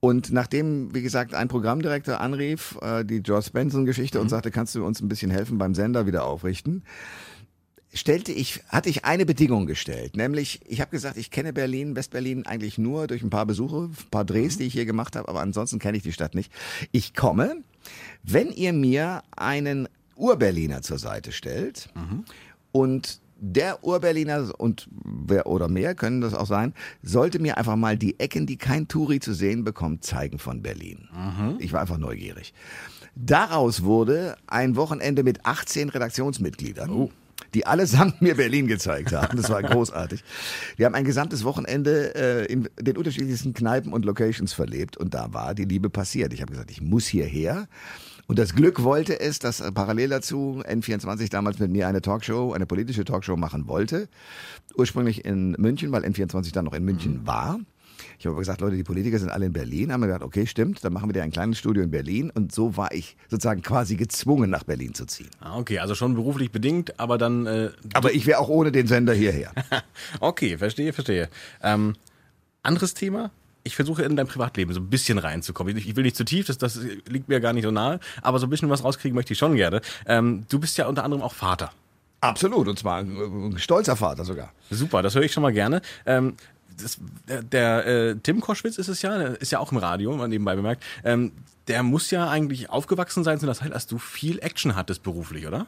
Und 0.00 0.32
nachdem, 0.32 0.92
wie 0.96 1.02
gesagt, 1.02 1.32
ein 1.32 1.46
Programmdirektor 1.46 2.20
anrief, 2.20 2.76
äh, 2.82 3.04
die 3.04 3.22
George 3.22 3.50
Benson-Geschichte 3.52 4.20
und 4.20 4.30
sagte, 4.30 4.50
kannst 4.50 4.74
du 4.74 4.84
uns 4.84 5.00
ein 5.00 5.08
bisschen 5.08 5.30
helfen 5.30 5.58
beim 5.58 5.76
Sender 5.76 6.06
wieder 6.06 6.24
aufrichten, 6.24 6.82
stellte 7.92 8.32
ich, 8.32 8.64
hatte 8.68 8.90
ich 8.90 9.04
eine 9.04 9.26
Bedingung 9.26 9.66
gestellt, 9.66 10.16
nämlich 10.16 10.60
ich 10.66 10.80
habe 10.80 10.90
gesagt, 10.90 11.16
ich 11.16 11.30
kenne 11.30 11.52
Berlin, 11.52 11.94
Westberlin 11.94 12.46
eigentlich 12.46 12.78
nur 12.78 13.06
durch 13.06 13.22
ein 13.22 13.30
paar 13.30 13.46
Besuche, 13.46 13.90
ein 13.90 14.10
paar 14.10 14.24
Drehs, 14.24 14.58
die 14.58 14.64
ich 14.64 14.72
hier 14.72 14.86
gemacht 14.86 15.14
habe, 15.14 15.28
aber 15.28 15.40
ansonsten 15.40 15.78
kenne 15.78 15.96
ich 15.96 16.02
die 16.02 16.12
Stadt 16.12 16.34
nicht. 16.34 16.52
Ich 16.92 17.14
komme, 17.14 17.62
wenn 18.22 18.50
ihr 18.50 18.72
mir 18.72 19.22
einen 19.36 19.88
Urberliner 20.16 20.82
zur 20.82 20.98
Seite 20.98 21.32
stellt 21.32 21.88
und 22.72 23.20
der 23.40 23.84
Urberliner 23.84 24.50
und 24.58 24.88
wer 24.90 25.46
oder 25.46 25.68
mehr 25.68 25.94
können 25.94 26.20
das 26.20 26.34
auch 26.34 26.46
sein, 26.46 26.74
sollte 27.02 27.38
mir 27.38 27.56
einfach 27.56 27.76
mal 27.76 27.96
die 27.96 28.18
Ecken, 28.18 28.46
die 28.46 28.56
kein 28.56 28.88
Touri 28.88 29.20
zu 29.20 29.32
sehen 29.32 29.62
bekommt, 29.62 30.04
zeigen 30.04 30.40
von 30.40 30.60
Berlin. 30.60 31.08
Ich 31.60 31.72
war 31.72 31.80
einfach 31.80 31.98
neugierig. 31.98 32.52
Daraus 33.14 33.84
wurde 33.84 34.36
ein 34.48 34.74
Wochenende 34.74 35.22
mit 35.22 35.46
18 35.46 35.88
Redaktionsmitgliedern. 35.88 36.90
Die 37.54 37.66
allesamt 37.66 38.20
mir 38.20 38.36
Berlin 38.36 38.66
gezeigt 38.66 39.12
haben. 39.12 39.36
Das 39.36 39.50
war 39.50 39.62
großartig. 39.62 40.22
Wir 40.76 40.86
haben 40.86 40.94
ein 40.94 41.04
gesamtes 41.04 41.44
Wochenende 41.44 42.14
äh, 42.14 42.52
in 42.52 42.68
den 42.78 42.96
unterschiedlichsten 42.96 43.54
Kneipen 43.54 43.92
und 43.92 44.04
Locations 44.04 44.52
verlebt 44.52 44.96
und 44.96 45.14
da 45.14 45.32
war 45.32 45.54
die 45.54 45.64
Liebe 45.64 45.90
passiert. 45.90 46.32
Ich 46.32 46.42
habe 46.42 46.52
gesagt, 46.52 46.70
ich 46.70 46.80
muss 46.80 47.06
hierher. 47.06 47.68
Und 48.26 48.38
das 48.38 48.54
Glück 48.54 48.82
wollte 48.82 49.18
es, 49.20 49.38
dass 49.38 49.62
parallel 49.72 50.10
dazu 50.10 50.62
N24 50.68 51.30
damals 51.30 51.58
mit 51.58 51.70
mir 51.70 51.88
eine 51.88 52.02
Talkshow, 52.02 52.52
eine 52.52 52.66
politische 52.66 53.06
Talkshow 53.06 53.38
machen 53.38 53.68
wollte. 53.68 54.08
Ursprünglich 54.76 55.24
in 55.24 55.52
München, 55.52 55.92
weil 55.92 56.04
N24 56.04 56.52
dann 56.52 56.66
noch 56.66 56.74
in 56.74 56.84
München 56.84 57.26
war. 57.26 57.58
Ich 58.18 58.26
habe 58.26 58.34
aber 58.34 58.40
gesagt, 58.40 58.60
Leute, 58.60 58.76
die 58.76 58.82
Politiker 58.82 59.18
sind 59.18 59.30
alle 59.30 59.46
in 59.46 59.52
Berlin. 59.52 59.92
Haben 59.92 60.00
wir 60.00 60.08
gesagt, 60.08 60.24
okay, 60.24 60.44
stimmt, 60.46 60.84
dann 60.84 60.92
machen 60.92 61.08
wir 61.08 61.12
dir 61.12 61.22
ein 61.22 61.30
kleines 61.30 61.58
Studio 61.58 61.84
in 61.84 61.90
Berlin. 61.92 62.30
Und 62.34 62.52
so 62.52 62.76
war 62.76 62.92
ich 62.92 63.16
sozusagen 63.28 63.62
quasi 63.62 63.94
gezwungen, 63.94 64.50
nach 64.50 64.64
Berlin 64.64 64.92
zu 64.92 65.06
ziehen. 65.06 65.30
Ah, 65.40 65.56
okay, 65.56 65.78
also 65.78 65.94
schon 65.94 66.14
beruflich 66.14 66.50
bedingt, 66.50 66.98
aber 66.98 67.16
dann. 67.16 67.46
Äh, 67.46 67.70
Aber 67.94 68.12
ich 68.12 68.26
wäre 68.26 68.40
auch 68.40 68.48
ohne 68.48 68.72
den 68.72 68.88
Sender 68.88 69.14
hierher. 69.14 69.52
okay, 70.20 70.58
verstehe, 70.58 70.92
verstehe. 70.92 71.28
Ähm, 71.62 71.94
anderes 72.62 72.94
Thema. 72.94 73.30
Ich 73.62 73.76
versuche 73.76 74.02
in 74.02 74.16
dein 74.16 74.26
Privatleben 74.26 74.72
so 74.72 74.80
ein 74.80 74.88
bisschen 74.88 75.18
reinzukommen. 75.18 75.76
Ich 75.76 75.88
ich 75.88 75.94
will 75.94 76.02
nicht 76.02 76.16
zu 76.16 76.24
tief, 76.24 76.46
das, 76.46 76.58
das 76.58 76.80
liegt 77.08 77.28
mir 77.28 77.38
gar 77.38 77.52
nicht 77.52 77.64
so 77.64 77.70
nahe, 77.70 78.00
aber 78.22 78.38
so 78.38 78.46
ein 78.46 78.50
bisschen 78.50 78.70
was 78.70 78.82
rauskriegen 78.82 79.14
möchte 79.14 79.34
ich 79.34 79.38
schon 79.38 79.54
gerne. 79.56 79.80
Ähm, 80.06 80.44
du 80.48 80.58
bist 80.58 80.76
ja 80.78 80.86
unter 80.88 81.04
anderem 81.04 81.22
auch 81.22 81.34
Vater. 81.34 81.70
Absolut, 82.20 82.66
und 82.66 82.78
zwar 82.78 82.98
ein, 82.98 83.52
ein 83.52 83.58
stolzer 83.58 83.94
Vater 83.94 84.24
sogar. 84.24 84.52
Super, 84.70 85.02
das 85.02 85.14
höre 85.14 85.22
ich 85.22 85.32
schon 85.32 85.42
mal 85.42 85.52
gerne. 85.52 85.82
Ähm, 86.04 86.34
das, 86.82 86.98
der 87.28 87.42
der 87.42 87.86
äh, 87.86 88.16
Tim 88.22 88.40
Koschwitz 88.40 88.78
ist 88.78 88.88
es 88.88 89.02
ja, 89.02 89.18
der 89.18 89.40
ist 89.40 89.52
ja 89.52 89.58
auch 89.58 89.72
im 89.72 89.78
Radio, 89.78 90.16
mal 90.16 90.28
nebenbei 90.28 90.56
bemerkt. 90.56 90.82
Ähm, 91.04 91.32
der 91.68 91.82
muss 91.82 92.10
ja 92.10 92.28
eigentlich 92.28 92.70
aufgewachsen 92.70 93.24
sein 93.24 93.38
zu 93.38 93.46
einer 93.46 93.54
Zeit, 93.54 93.72
als 93.72 93.86
du 93.86 93.98
viel 93.98 94.38
Action 94.38 94.74
hattest 94.74 95.02
beruflich, 95.02 95.46
oder? 95.46 95.66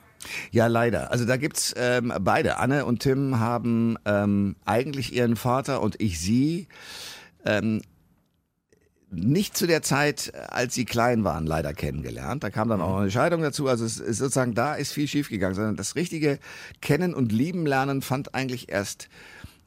Ja, 0.50 0.66
leider. 0.66 1.10
Also 1.10 1.26
da 1.26 1.36
gibt's 1.36 1.74
ähm, 1.76 2.12
beide. 2.20 2.58
Anne 2.58 2.86
und 2.86 3.00
Tim 3.00 3.38
haben 3.38 3.98
ähm, 4.06 4.56
eigentlich 4.64 5.14
ihren 5.14 5.36
Vater 5.36 5.82
und 5.82 6.00
ich 6.00 6.18
sie 6.18 6.68
ähm, 7.44 7.82
nicht 9.10 9.56
zu 9.56 9.66
der 9.66 9.82
Zeit, 9.82 10.32
als 10.50 10.74
sie 10.74 10.84
klein 10.84 11.24
waren, 11.24 11.46
leider 11.46 11.74
kennengelernt. 11.74 12.44
Da 12.44 12.50
kam 12.50 12.68
dann 12.68 12.80
auch 12.80 12.98
eine 12.98 13.10
Scheidung 13.10 13.42
dazu. 13.42 13.66
Also 13.66 13.84
es 13.84 13.98
ist 13.98 14.18
sozusagen 14.18 14.54
da 14.54 14.74
ist 14.74 14.92
viel 14.92 15.08
schiefgegangen, 15.08 15.54
sondern 15.54 15.76
das 15.76 15.96
richtige 15.96 16.38
Kennen 16.80 17.14
und 17.14 17.32
Lieben 17.32 17.66
lernen 17.66 18.02
fand 18.02 18.34
eigentlich 18.34 18.70
erst 18.70 19.08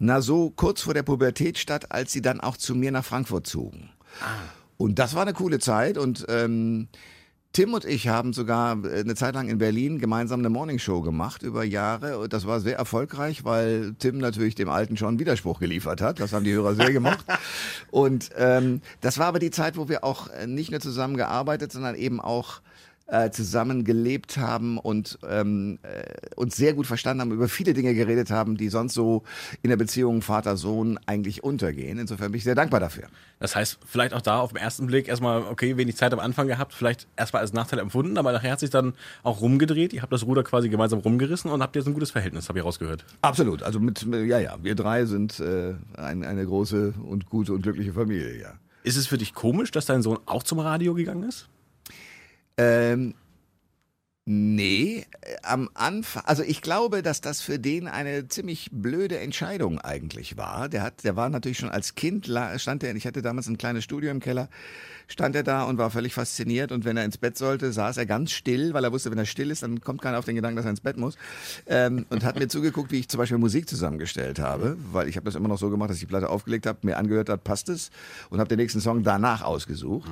na 0.03 0.21
so 0.21 0.49
kurz 0.49 0.81
vor 0.81 0.93
der 0.93 1.03
Pubertät 1.03 1.57
statt, 1.57 1.91
als 1.91 2.11
sie 2.11 2.21
dann 2.21 2.41
auch 2.41 2.57
zu 2.57 2.75
mir 2.75 2.91
nach 2.91 3.05
Frankfurt 3.05 3.47
zogen. 3.47 3.89
Und 4.77 4.99
das 4.99 5.15
war 5.15 5.21
eine 5.21 5.33
coole 5.33 5.59
Zeit 5.59 5.97
und 5.97 6.25
ähm, 6.27 6.89
Tim 7.53 7.75
und 7.75 7.85
ich 7.85 8.07
haben 8.07 8.33
sogar 8.33 8.83
äh, 8.83 8.99
eine 8.99 9.15
Zeit 9.15 9.35
lang 9.35 9.47
in 9.47 9.59
Berlin 9.59 9.99
gemeinsam 9.99 10.39
eine 10.39 10.49
Morningshow 10.49 11.01
gemacht 11.01 11.43
über 11.43 11.63
Jahre. 11.63 12.17
Und 12.17 12.33
das 12.33 12.47
war 12.47 12.59
sehr 12.59 12.77
erfolgreich, 12.77 13.45
weil 13.45 13.93
Tim 13.99 14.17
natürlich 14.17 14.55
dem 14.55 14.69
Alten 14.69 14.97
schon 14.97 15.19
Widerspruch 15.19 15.59
geliefert 15.59 16.01
hat. 16.01 16.19
Das 16.19 16.33
haben 16.33 16.43
die 16.43 16.53
Hörer 16.53 16.73
sehr 16.73 16.91
gemocht. 16.91 17.25
Und 17.91 18.31
ähm, 18.35 18.81
das 19.01 19.19
war 19.19 19.27
aber 19.27 19.37
die 19.37 19.51
Zeit, 19.51 19.77
wo 19.77 19.87
wir 19.87 20.03
auch 20.03 20.29
äh, 20.29 20.47
nicht 20.47 20.71
nur 20.71 20.79
zusammen 20.79 21.15
gearbeitet, 21.15 21.71
sondern 21.71 21.93
eben 21.93 22.19
auch 22.19 22.61
äh, 23.07 23.29
zusammen 23.31 23.83
gelebt 23.83 24.37
haben 24.37 24.77
und 24.77 25.19
ähm, 25.29 25.79
äh, 25.83 26.03
uns 26.35 26.55
sehr 26.55 26.73
gut 26.73 26.87
verstanden 26.87 27.21
haben, 27.21 27.31
über 27.31 27.47
viele 27.47 27.73
Dinge 27.73 27.93
geredet 27.93 28.31
haben, 28.31 28.57
die 28.57 28.69
sonst 28.69 28.93
so 28.93 29.23
in 29.61 29.69
der 29.69 29.77
Beziehung 29.77 30.21
Vater-Sohn 30.21 30.99
eigentlich 31.05 31.43
untergehen. 31.43 31.99
Insofern 31.99 32.31
bin 32.31 32.37
ich 32.37 32.43
sehr 32.43 32.55
dankbar 32.55 32.79
dafür. 32.79 33.05
Das 33.39 33.55
heißt, 33.55 33.79
vielleicht 33.85 34.13
auch 34.13 34.21
da 34.21 34.39
auf 34.39 34.53
den 34.53 34.61
ersten 34.61 34.87
Blick 34.87 35.07
erstmal, 35.07 35.41
okay, 35.43 35.75
wenig 35.75 35.97
Zeit 35.97 36.13
am 36.13 36.19
Anfang 36.19 36.47
gehabt, 36.47 36.73
vielleicht 36.73 37.07
erstmal 37.17 37.41
als 37.41 37.51
Nachteil 37.51 37.79
empfunden, 37.79 38.17
aber 38.17 38.31
nachher 38.31 38.53
hat 38.53 38.61
sich 38.61 38.69
dann 38.69 38.93
auch 39.21 39.41
rumgedreht. 39.41 39.93
Ihr 39.93 40.01
habt 40.01 40.13
das 40.13 40.25
Ruder 40.25 40.43
quasi 40.43 40.69
gemeinsam 40.69 40.99
rumgerissen 40.99 41.51
und 41.51 41.61
habt 41.61 41.75
jetzt 41.75 41.87
ein 41.87 41.93
gutes 41.93 42.11
Verhältnis, 42.11 42.47
habe 42.47 42.59
ich 42.59 42.65
rausgehört. 42.65 43.05
Absolut. 43.21 43.63
Also 43.63 43.79
mit, 43.79 44.05
ja, 44.11 44.39
ja, 44.39 44.57
wir 44.61 44.75
drei 44.75 45.05
sind 45.05 45.39
äh, 45.39 45.73
ein, 45.97 46.23
eine 46.23 46.45
große 46.45 46.93
und 47.05 47.29
gute 47.29 47.53
und 47.53 47.63
glückliche 47.63 47.93
Familie, 47.93 48.39
ja. 48.41 48.53
Ist 48.83 48.97
es 48.97 49.07
für 49.07 49.17
dich 49.17 49.33
komisch, 49.33 49.71
dass 49.71 49.85
dein 49.85 50.01
Sohn 50.01 50.19
auch 50.25 50.43
zum 50.43 50.59
Radio 50.59 50.93
gegangen 50.93 51.23
ist? 51.23 51.47
Ähm, 52.57 53.15
nee, 54.25 55.05
äh, 55.21 55.35
am 55.43 55.69
Anfang, 55.73 56.23
also 56.25 56.43
ich 56.43 56.61
glaube, 56.61 57.01
dass 57.01 57.21
das 57.21 57.41
für 57.41 57.59
den 57.59 57.87
eine 57.87 58.27
ziemlich 58.27 58.69
blöde 58.71 59.19
Entscheidung 59.19 59.79
eigentlich 59.79 60.37
war. 60.37 60.69
Der 60.69 60.81
hat, 60.83 61.03
der 61.03 61.15
war 61.15 61.29
natürlich 61.29 61.57
schon 61.57 61.69
als 61.69 61.95
Kind, 61.95 62.29
stand 62.57 62.83
er, 62.83 62.95
ich 62.95 63.07
hatte 63.07 63.21
damals 63.21 63.47
ein 63.47 63.57
kleines 63.57 63.83
Studio 63.83 64.11
im 64.11 64.19
Keller, 64.19 64.49
stand 65.07 65.35
er 65.35 65.43
da 65.43 65.63
und 65.63 65.77
war 65.77 65.89
völlig 65.89 66.13
fasziniert 66.13 66.71
und 66.71 66.85
wenn 66.85 66.95
er 66.95 67.05
ins 67.05 67.17
Bett 67.17 67.37
sollte, 67.37 67.73
saß 67.73 67.97
er 67.97 68.05
ganz 68.05 68.31
still, 68.31 68.73
weil 68.73 68.83
er 68.83 68.91
wusste, 68.91 69.11
wenn 69.11 69.17
er 69.17 69.25
still 69.25 69.51
ist, 69.51 69.63
dann 69.63 69.81
kommt 69.81 70.01
keiner 70.01 70.19
auf 70.19 70.25
den 70.25 70.35
Gedanken, 70.35 70.55
dass 70.55 70.65
er 70.65 70.71
ins 70.71 70.81
Bett 70.81 70.97
muss 70.97 71.17
ähm, 71.65 72.05
und 72.09 72.23
hat 72.23 72.39
mir 72.39 72.47
zugeguckt, 72.49 72.91
wie 72.91 72.99
ich 72.99 73.09
zum 73.09 73.17
Beispiel 73.17 73.37
Musik 73.37 73.67
zusammengestellt 73.67 74.39
habe, 74.39 74.77
weil 74.91 75.07
ich 75.09 75.17
habe 75.17 75.25
das 75.25 75.35
immer 75.35 75.49
noch 75.49 75.57
so 75.57 75.69
gemacht, 75.69 75.89
dass 75.89 75.97
ich 75.97 76.03
die 76.03 76.07
Platte 76.07 76.29
aufgelegt 76.29 76.65
habe, 76.65 76.79
mir 76.83 76.97
angehört 76.97 77.29
hat, 77.29 77.43
passt 77.43 77.67
es 77.67 77.91
und 78.29 78.39
habe 78.39 78.47
den 78.47 78.59
nächsten 78.59 78.79
Song 78.79 79.03
danach 79.03 79.41
ausgesucht. 79.41 80.09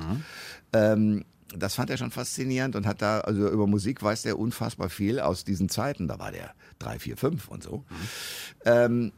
Ähm, 0.74 1.24
das 1.56 1.74
fand 1.74 1.90
er 1.90 1.96
schon 1.96 2.10
faszinierend 2.10 2.76
und 2.76 2.86
hat 2.86 3.02
da, 3.02 3.20
also 3.20 3.48
über 3.48 3.66
Musik 3.66 4.02
weiß 4.02 4.22
der 4.22 4.38
unfassbar 4.38 4.90
viel 4.90 5.20
aus 5.20 5.44
diesen 5.44 5.68
Zeiten. 5.68 6.08
Da 6.08 6.18
war 6.18 6.32
der 6.32 6.54
drei, 6.78 6.98
vier, 6.98 7.16
fünf 7.16 7.48
und 7.48 7.62
so. 7.62 7.84
Ähm, 8.64 9.12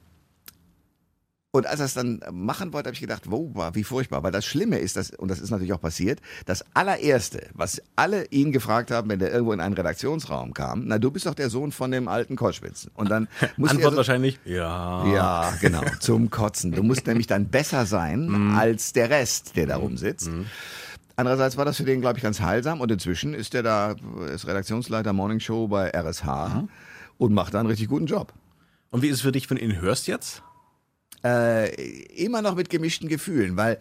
und 1.55 1.69
als 1.69 1.79
er 1.79 1.87
es 1.87 1.95
dann 1.95 2.21
machen 2.33 2.73
wollte, 2.73 2.89
habe 2.89 2.95
ich 2.95 3.01
gedacht, 3.01 3.31
wow, 3.31 3.71
wie 3.75 3.85
furchtbar. 3.85 4.25
Weil 4.25 4.33
das 4.33 4.45
Schlimme 4.45 4.79
ist, 4.79 4.97
dass, 4.97 5.11
und 5.11 5.29
das 5.29 5.39
ist 5.39 5.51
natürlich 5.51 5.73
auch 5.73 5.81
passiert, 5.81 6.21
das 6.47 6.65
allererste, 6.75 7.47
was 7.55 7.81
alle 7.95 8.27
ihn 8.33 8.51
gefragt 8.51 8.91
haben, 8.91 9.09
wenn 9.09 9.21
der 9.21 9.31
irgendwo 9.31 9.53
in 9.53 9.61
einen 9.61 9.75
Redaktionsraum 9.75 10.53
kam, 10.53 10.83
na, 10.87 10.99
du 10.99 11.13
bist 11.13 11.27
doch 11.27 11.35
der 11.35 11.51
Sohn 11.51 11.71
von 11.71 11.93
dem 11.93 12.09
alten 12.09 12.35
Koschwitz. 12.35 12.89
Und 12.95 13.09
dann 13.09 13.29
musste 13.57 13.77
er 13.77 13.79
Antwort 13.79 13.93
so, 13.93 13.97
wahrscheinlich, 13.99 14.41
ja. 14.45 15.07
ja, 15.07 15.53
genau, 15.61 15.83
zum 16.01 16.29
Kotzen. 16.29 16.73
Du 16.73 16.83
musst 16.83 17.07
nämlich 17.07 17.29
dann 17.29 17.47
besser 17.47 17.87
sein 17.87 18.53
als 18.59 18.93
der 18.93 19.11
Rest, 19.11 19.55
der 19.55 19.67
da 19.67 19.77
rumsitzt. 19.77 20.29
Andererseits 21.17 21.57
war 21.57 21.65
das 21.65 21.77
für 21.77 21.85
den, 21.85 22.01
glaube 22.01 22.19
ich, 22.19 22.23
ganz 22.23 22.41
heilsam 22.41 22.81
und 22.81 22.91
inzwischen 22.91 23.35
ist 23.35 23.55
er 23.55 23.63
da, 23.63 23.95
ist 24.33 24.47
Redaktionsleiter 24.47 25.13
Morning 25.13 25.41
Show 25.41 25.69
bei 25.69 25.91
RSH 25.91 26.65
und 27.19 27.33
macht 27.33 27.55
da 27.55 27.61
einen 27.61 27.69
richtig 27.69 27.89
guten 27.89 28.07
Job. 28.07 28.33
Und 28.91 29.03
wie 29.03 29.09
ist 29.09 29.17
es 29.17 29.23
für 29.23 29.33
dich, 29.33 29.49
wenn 29.51 29.59
du 29.59 29.65
ihn 29.65 29.81
hörst 29.81 30.07
jetzt? 30.07 30.43
Äh, 31.25 31.71
immer 32.13 32.43
noch 32.43 32.55
mit 32.55 32.69
gemischten 32.69 33.09
Gefühlen, 33.09 33.57
weil 33.57 33.79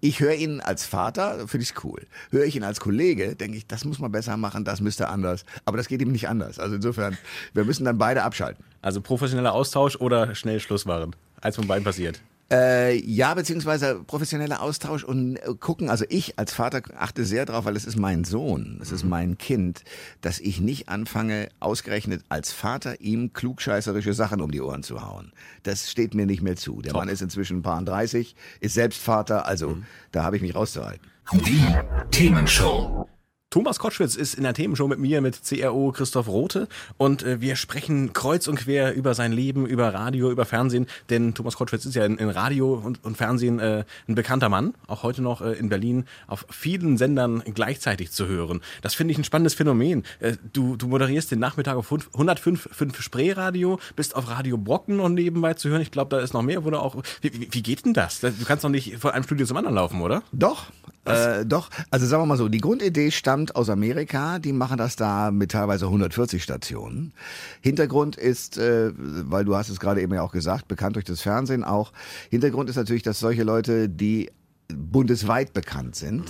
ich 0.00 0.20
höre 0.20 0.34
ihn 0.34 0.60
als 0.60 0.84
Vater, 0.84 1.48
finde 1.48 1.64
ich 1.64 1.84
cool. 1.84 2.02
Höre 2.30 2.44
ich 2.44 2.54
ihn 2.54 2.64
als 2.64 2.80
Kollege, 2.80 3.34
denke 3.34 3.56
ich, 3.56 3.66
das 3.66 3.86
muss 3.86 3.98
man 3.98 4.12
besser 4.12 4.36
machen, 4.36 4.64
das 4.64 4.82
müsste 4.82 5.08
anders. 5.08 5.44
Aber 5.64 5.78
das 5.78 5.88
geht 5.88 6.02
ihm 6.02 6.12
nicht 6.12 6.28
anders. 6.28 6.58
Also 6.58 6.74
insofern, 6.76 7.16
wir 7.54 7.64
müssen 7.64 7.86
dann 7.86 7.96
beide 7.96 8.24
abschalten. 8.24 8.62
Also 8.82 9.00
professioneller 9.00 9.54
Austausch 9.54 9.96
oder 9.96 10.34
schnell 10.34 10.60
Schluss 10.60 10.84
machen? 10.84 11.16
Eins 11.40 11.56
von 11.56 11.66
beiden 11.66 11.84
passiert. 11.84 12.20
Äh, 12.52 12.98
ja, 12.98 13.32
beziehungsweise 13.32 14.02
professioneller 14.06 14.60
Austausch 14.60 15.04
und 15.04 15.36
äh, 15.36 15.54
gucken. 15.58 15.88
Also 15.88 16.04
ich 16.10 16.38
als 16.38 16.52
Vater 16.52 16.82
achte 16.98 17.24
sehr 17.24 17.46
drauf, 17.46 17.64
weil 17.64 17.76
es 17.76 17.86
ist 17.86 17.96
mein 17.96 18.24
Sohn, 18.24 18.78
es 18.82 18.92
ist 18.92 19.04
mein 19.04 19.38
Kind, 19.38 19.84
dass 20.20 20.38
ich 20.38 20.60
nicht 20.60 20.90
anfange, 20.90 21.48
ausgerechnet 21.60 22.22
als 22.28 22.52
Vater 22.52 23.00
ihm 23.00 23.32
klugscheißerische 23.32 24.12
Sachen 24.12 24.42
um 24.42 24.50
die 24.50 24.60
Ohren 24.60 24.82
zu 24.82 25.02
hauen. 25.02 25.32
Das 25.62 25.90
steht 25.90 26.12
mir 26.12 26.26
nicht 26.26 26.42
mehr 26.42 26.56
zu. 26.56 26.82
Der 26.82 26.92
Mann 26.92 27.08
ist 27.08 27.22
inzwischen 27.22 27.58
ein 27.58 27.62
paar 27.62 27.82
30, 27.82 28.36
ist 28.60 28.74
selbst 28.74 29.00
Vater, 29.00 29.46
also 29.46 29.78
da 30.10 30.22
habe 30.22 30.36
ich 30.36 30.42
mich 30.42 30.54
rauszuhalten. 30.54 31.06
Die 31.32 31.64
Themenshow. 32.10 33.08
Thomas 33.52 33.78
Kottschwitz 33.78 34.16
ist 34.16 34.32
in 34.32 34.44
der 34.44 34.54
Themenshow 34.54 34.88
mit 34.88 34.98
mir, 34.98 35.20
mit 35.20 35.42
CRO 35.46 35.92
Christoph 35.92 36.26
Rote 36.26 36.68
und 36.96 37.22
äh, 37.22 37.42
wir 37.42 37.56
sprechen 37.56 38.14
kreuz 38.14 38.48
und 38.48 38.56
quer 38.56 38.94
über 38.94 39.12
sein 39.12 39.30
Leben, 39.30 39.66
über 39.66 39.92
Radio, 39.92 40.30
über 40.30 40.46
Fernsehen, 40.46 40.86
denn 41.10 41.34
Thomas 41.34 41.56
Kottschwitz 41.56 41.84
ist 41.84 41.94
ja 41.94 42.06
in, 42.06 42.16
in 42.16 42.30
Radio 42.30 42.72
und, 42.72 43.04
und 43.04 43.18
Fernsehen 43.18 43.58
äh, 43.58 43.84
ein 44.08 44.14
bekannter 44.14 44.48
Mann, 44.48 44.72
auch 44.86 45.02
heute 45.02 45.20
noch 45.20 45.42
äh, 45.42 45.52
in 45.52 45.68
Berlin 45.68 46.06
auf 46.28 46.46
vielen 46.48 46.96
Sendern 46.96 47.42
gleichzeitig 47.52 48.10
zu 48.10 48.26
hören. 48.26 48.62
Das 48.80 48.94
finde 48.94 49.12
ich 49.12 49.18
ein 49.18 49.24
spannendes 49.24 49.52
Phänomen. 49.52 50.04
Äh, 50.20 50.38
du, 50.54 50.76
du 50.76 50.88
moderierst 50.88 51.30
den 51.30 51.38
Nachmittag 51.38 51.76
auf 51.76 51.92
105.5 51.92 53.02
Spreeradio, 53.02 53.78
bist 53.96 54.16
auf 54.16 54.30
Radio 54.30 54.56
Brocken 54.56 54.96
noch 54.96 55.10
nebenbei 55.10 55.52
zu 55.52 55.68
hören. 55.68 55.82
Ich 55.82 55.90
glaube, 55.90 56.16
da 56.16 56.22
ist 56.22 56.32
noch 56.32 56.40
mehr, 56.40 56.64
wo 56.64 56.70
du 56.70 56.78
auch... 56.80 56.96
Wie, 57.20 57.34
wie, 57.34 57.48
wie 57.50 57.62
geht 57.62 57.84
denn 57.84 57.92
das? 57.92 58.20
Du 58.20 58.32
kannst 58.46 58.64
doch 58.64 58.70
nicht 58.70 58.96
von 58.96 59.10
einem 59.10 59.24
Studio 59.24 59.44
zum 59.44 59.58
anderen 59.58 59.74
laufen, 59.74 60.00
oder? 60.00 60.22
Doch, 60.32 60.68
äh, 61.04 61.44
doch. 61.44 61.68
Also 61.90 62.06
sagen 62.06 62.22
wir 62.22 62.26
mal 62.26 62.36
so, 62.36 62.48
die 62.48 62.60
Grundidee 62.60 63.10
stammt 63.10 63.41
aus 63.50 63.68
Amerika. 63.68 64.38
Die 64.38 64.52
machen 64.52 64.78
das 64.78 64.96
da 64.96 65.30
mit 65.30 65.50
teilweise 65.50 65.86
140 65.86 66.42
Stationen. 66.42 67.12
Hintergrund 67.60 68.16
ist, 68.16 68.58
äh, 68.58 68.92
weil 68.96 69.44
du 69.44 69.56
hast 69.56 69.68
es 69.68 69.80
gerade 69.80 70.00
eben 70.00 70.14
ja 70.14 70.22
auch 70.22 70.32
gesagt, 70.32 70.68
bekannt 70.68 70.96
durch 70.96 71.04
das 71.04 71.20
Fernsehen 71.20 71.64
auch. 71.64 71.92
Hintergrund 72.30 72.70
ist 72.70 72.76
natürlich, 72.76 73.02
dass 73.02 73.18
solche 73.18 73.42
Leute, 73.42 73.88
die 73.88 74.30
bundesweit 74.68 75.52
bekannt 75.52 75.96
sind, 75.96 76.24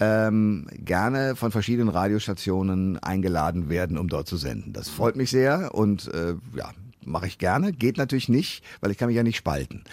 ähm, 0.00 0.66
gerne 0.72 1.36
von 1.36 1.50
verschiedenen 1.52 1.88
Radiostationen 1.88 2.98
eingeladen 2.98 3.68
werden, 3.68 3.98
um 3.98 4.08
dort 4.08 4.26
zu 4.26 4.36
senden. 4.36 4.72
Das 4.72 4.88
freut 4.88 5.16
mich 5.16 5.30
sehr 5.30 5.74
und 5.74 6.12
äh, 6.12 6.34
ja, 6.56 6.72
mache 7.04 7.26
ich 7.26 7.38
gerne. 7.38 7.72
Geht 7.72 7.96
natürlich 7.96 8.28
nicht, 8.28 8.62
weil 8.80 8.90
ich 8.90 8.98
kann 8.98 9.08
mich 9.08 9.16
ja 9.16 9.22
nicht 9.22 9.36
spalten. 9.36 9.84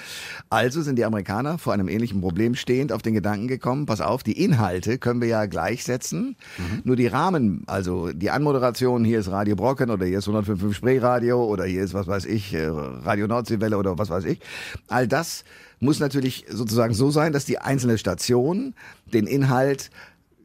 Also 0.49 0.81
sind 0.81 0.97
die 0.97 1.05
Amerikaner 1.05 1.57
vor 1.57 1.73
einem 1.73 1.87
ähnlichen 1.87 2.21
Problem 2.21 2.55
stehend 2.55 2.91
auf 2.91 3.01
den 3.01 3.13
Gedanken 3.13 3.47
gekommen, 3.47 3.85
pass 3.85 4.01
auf, 4.01 4.23
die 4.23 4.43
Inhalte 4.43 4.97
können 4.97 5.21
wir 5.21 5.27
ja 5.27 5.45
gleichsetzen, 5.45 6.35
nur 6.83 6.95
die 6.95 7.07
Rahmen, 7.07 7.63
also 7.67 8.11
die 8.11 8.29
Anmoderation, 8.29 9.05
hier 9.05 9.19
ist 9.19 9.29
Radio 9.29 9.55
Brocken 9.55 9.89
oder 9.89 10.05
hier 10.05 10.19
ist 10.19 10.27
105.5 10.27 10.73
Spreeradio 10.73 11.43
oder 11.43 11.65
hier 11.65 11.83
ist, 11.83 11.93
was 11.93 12.07
weiß 12.07 12.25
ich, 12.25 12.53
äh, 12.53 12.65
Radio 12.67 13.27
Nordseewelle 13.27 13.77
oder 13.77 13.97
was 13.97 14.09
weiß 14.09 14.25
ich. 14.25 14.39
All 14.87 15.07
das 15.07 15.43
muss 15.79 15.99
natürlich 15.99 16.45
sozusagen 16.49 16.93
so 16.93 17.11
sein, 17.11 17.33
dass 17.33 17.45
die 17.45 17.59
einzelne 17.59 17.97
Station 17.97 18.73
den 19.13 19.27
Inhalt 19.27 19.91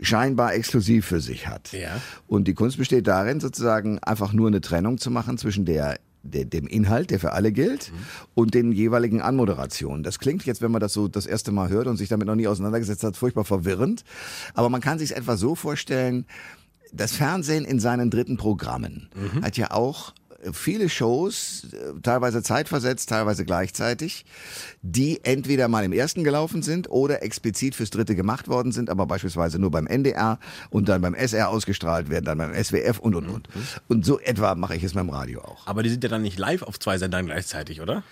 scheinbar 0.00 0.54
exklusiv 0.54 1.06
für 1.06 1.20
sich 1.20 1.46
hat. 1.46 1.72
Ja. 1.72 2.00
Und 2.26 2.48
die 2.48 2.54
Kunst 2.54 2.76
besteht 2.76 3.06
darin, 3.06 3.40
sozusagen 3.40 3.98
einfach 4.00 4.32
nur 4.32 4.48
eine 4.48 4.60
Trennung 4.60 4.98
zu 4.98 5.10
machen 5.10 5.38
zwischen 5.38 5.64
der 5.64 5.98
der, 6.22 6.44
dem 6.44 6.66
Inhalt, 6.66 7.10
der 7.10 7.20
für 7.20 7.32
alle 7.32 7.52
gilt, 7.52 7.92
und 8.34 8.54
den 8.54 8.72
jeweiligen 8.72 9.20
Anmoderationen. 9.20 10.02
Das 10.02 10.18
klingt 10.18 10.44
jetzt, 10.44 10.62
wenn 10.62 10.70
man 10.70 10.80
das 10.80 10.92
so 10.92 11.08
das 11.08 11.26
erste 11.26 11.52
Mal 11.52 11.68
hört 11.68 11.86
und 11.86 11.96
sich 11.96 12.08
damit 12.08 12.26
noch 12.26 12.34
nie 12.34 12.46
auseinandergesetzt 12.46 13.04
hat, 13.04 13.16
furchtbar 13.16 13.44
verwirrend. 13.44 14.04
Aber 14.54 14.68
man 14.68 14.80
kann 14.80 14.98
sich 14.98 15.10
es 15.10 15.16
etwa 15.16 15.36
so 15.36 15.54
vorstellen, 15.54 16.26
das 16.92 17.12
Fernsehen 17.12 17.64
in 17.64 17.80
seinen 17.80 18.10
dritten 18.10 18.36
Programmen 18.36 19.08
hat 19.40 19.56
ja 19.56 19.70
auch 19.70 20.12
viele 20.52 20.88
Shows, 20.88 21.68
äh, 21.72 22.00
teilweise 22.02 22.42
zeitversetzt, 22.42 23.08
teilweise 23.08 23.44
gleichzeitig, 23.44 24.24
die 24.82 25.24
entweder 25.24 25.68
mal 25.68 25.84
im 25.84 25.92
ersten 25.92 26.24
gelaufen 26.24 26.62
sind 26.62 26.90
oder 26.90 27.22
explizit 27.22 27.74
fürs 27.74 27.90
dritte 27.90 28.14
gemacht 28.14 28.48
worden 28.48 28.72
sind, 28.72 28.90
aber 28.90 29.06
beispielsweise 29.06 29.58
nur 29.58 29.70
beim 29.70 29.86
NDR 29.86 30.38
und 30.70 30.88
dann 30.88 31.00
beim 31.00 31.14
SR 31.14 31.48
ausgestrahlt 31.48 32.10
werden, 32.10 32.24
dann 32.24 32.38
beim 32.38 32.54
SWF 32.54 32.98
und 32.98 33.14
und 33.14 33.28
und. 33.28 33.48
Und 33.88 34.04
so 34.04 34.18
etwa 34.18 34.54
mache 34.54 34.74
ich 34.74 34.82
es 34.82 34.94
beim 34.94 35.10
Radio 35.10 35.42
auch. 35.42 35.66
Aber 35.66 35.82
die 35.82 35.90
sind 35.90 36.02
ja 36.02 36.10
dann 36.10 36.22
nicht 36.22 36.38
live 36.38 36.62
auf 36.62 36.80
zwei 36.80 36.98
Sendern 36.98 37.26
gleichzeitig, 37.26 37.80
oder? 37.80 38.02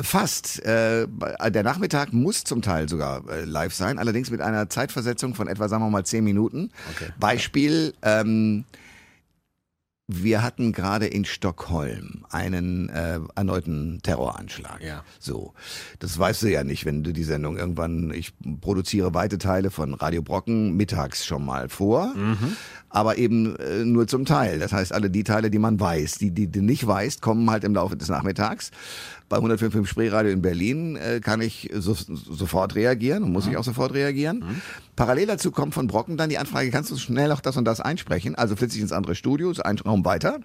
Fast. 0.00 0.64
Äh, 0.64 1.08
der 1.50 1.62
Nachmittag 1.64 2.12
muss 2.12 2.44
zum 2.44 2.62
Teil 2.62 2.88
sogar 2.88 3.28
äh, 3.28 3.44
live 3.44 3.74
sein, 3.74 3.98
allerdings 3.98 4.30
mit 4.30 4.40
einer 4.40 4.68
Zeitversetzung 4.68 5.34
von 5.34 5.48
etwa, 5.48 5.68
sagen 5.68 5.82
wir 5.82 5.90
mal, 5.90 6.04
zehn 6.04 6.22
Minuten. 6.22 6.70
Okay. 6.94 7.10
Beispiel, 7.18 7.94
ähm, 8.02 8.64
wir 10.10 10.42
hatten 10.42 10.72
gerade 10.72 11.06
in 11.06 11.26
Stockholm 11.26 12.24
einen 12.30 12.88
äh, 12.88 13.20
erneuten 13.34 14.00
Terroranschlag. 14.02 14.82
Ja. 14.82 15.04
So, 15.20 15.52
das 15.98 16.18
weißt 16.18 16.42
du 16.42 16.46
ja 16.50 16.64
nicht, 16.64 16.86
wenn 16.86 17.04
du 17.04 17.12
die 17.12 17.24
Sendung 17.24 17.58
irgendwann, 17.58 18.10
ich 18.14 18.32
produziere 18.62 19.12
weite 19.12 19.36
Teile 19.36 19.70
von 19.70 19.92
Radio 19.92 20.22
Brocken 20.22 20.76
mittags 20.76 21.26
schon 21.26 21.44
mal 21.44 21.68
vor, 21.68 22.14
aber 22.90 23.18
eben 23.18 23.56
äh, 23.56 23.84
nur 23.84 24.06
zum 24.06 24.24
Teil. 24.24 24.58
Das 24.58 24.72
heißt, 24.72 24.92
alle 24.92 25.10
die 25.10 25.24
Teile, 25.24 25.50
die 25.50 25.58
man 25.58 25.78
weiß, 25.78 26.14
die, 26.18 26.30
die 26.30 26.50
du 26.50 26.62
nicht 26.62 26.86
weißt, 26.86 27.20
kommen 27.20 27.50
halt 27.50 27.64
im 27.64 27.74
Laufe 27.74 27.96
des 27.96 28.08
Nachmittags. 28.08 28.70
Bei 29.28 29.36
105 29.36 29.86
Spreeradio 29.88 30.32
in 30.32 30.40
Berlin 30.40 30.96
äh, 30.96 31.20
kann 31.20 31.42
ich 31.42 31.70
so, 31.74 31.94
sofort 31.94 32.74
reagieren 32.74 33.22
und 33.24 33.32
muss 33.32 33.46
ich 33.46 33.56
auch 33.58 33.64
sofort 33.64 33.92
reagieren. 33.92 34.62
Parallel 34.96 35.26
dazu 35.26 35.50
kommt 35.50 35.74
von 35.74 35.86
Brocken 35.86 36.16
dann 36.16 36.30
die 36.30 36.38
Anfrage, 36.38 36.70
kannst 36.70 36.90
du 36.90 36.96
schnell 36.96 37.30
auch 37.32 37.40
das 37.40 37.56
und 37.56 37.66
das 37.66 37.80
einsprechen? 37.80 38.34
Also 38.34 38.56
flitze 38.56 38.76
ich 38.76 38.82
ins 38.82 38.92
andere 38.92 39.14
Studio, 39.14 39.50
ist 39.50 39.64
ein 39.64 39.78
Raum 39.78 40.04
weiter, 40.04 40.40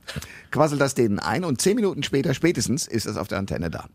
quassel 0.51 0.77
das 0.77 0.95
denen 0.95 1.19
ein 1.19 1.45
und 1.45 1.61
zehn 1.61 1.75
Minuten 1.75 2.03
später 2.03 2.33
spätestens 2.33 2.87
ist 2.87 3.05
es 3.05 3.15
auf 3.15 3.29
der 3.29 3.37
Antenne 3.37 3.69
da. 3.69 3.85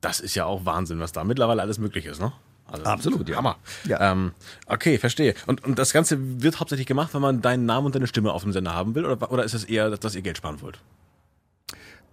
Das 0.00 0.20
ist 0.20 0.36
ja 0.36 0.44
auch 0.44 0.64
Wahnsinn, 0.64 1.00
was 1.00 1.10
da 1.10 1.24
mittlerweile 1.24 1.62
alles 1.62 1.78
möglich 1.78 2.06
ist, 2.06 2.20
ne? 2.20 2.32
Also, 2.68 2.84
Absolut, 2.84 3.28
ja. 3.28 3.36
Hammer. 3.36 3.56
Ja. 3.84 4.12
Ähm, 4.12 4.32
okay, 4.66 4.98
verstehe. 4.98 5.34
Und, 5.46 5.64
und 5.64 5.78
das 5.78 5.92
Ganze 5.92 6.42
wird 6.42 6.58
hauptsächlich 6.58 6.86
gemacht, 6.86 7.14
wenn 7.14 7.20
man 7.20 7.42
deinen 7.42 7.64
Namen 7.64 7.86
und 7.86 7.94
deine 7.94 8.06
Stimme 8.06 8.32
auf 8.32 8.42
dem 8.42 8.52
Sender 8.52 8.74
haben 8.74 8.94
will? 8.94 9.04
Oder, 9.04 9.30
oder 9.30 9.44
ist 9.44 9.54
es 9.54 9.64
eher, 9.64 9.90
dass 9.90 10.14
ihr 10.14 10.22
Geld 10.22 10.38
sparen 10.38 10.60
wollt? 10.60 10.80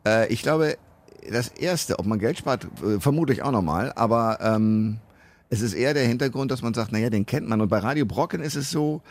Äh, 0.06 0.32
ich 0.32 0.44
glaube, 0.44 0.78
das 1.30 1.48
Erste, 1.48 2.00
ob 2.00 2.06
man 2.06 2.20
Geld 2.20 2.38
spart, 2.38 2.68
äh, 2.84 3.00
vermute 3.00 3.34
ich 3.34 3.42
auch 3.42 3.52
nochmal, 3.52 3.94
aber 3.96 4.40
ähm, 4.42 5.00
es 5.50 5.62
ist 5.62 5.74
eher 5.74 5.94
der 5.94 6.06
Hintergrund, 6.06 6.52
dass 6.52 6.62
man 6.62 6.74
sagt, 6.74 6.92
naja, 6.92 7.10
den 7.10 7.26
kennt 7.26 7.48
man. 7.48 7.62
Und 7.62 7.70
bei 7.70 7.80
Radio 7.80 8.06
Brocken 8.06 8.42
ist 8.42 8.56
es 8.56 8.72
so, 8.72 9.02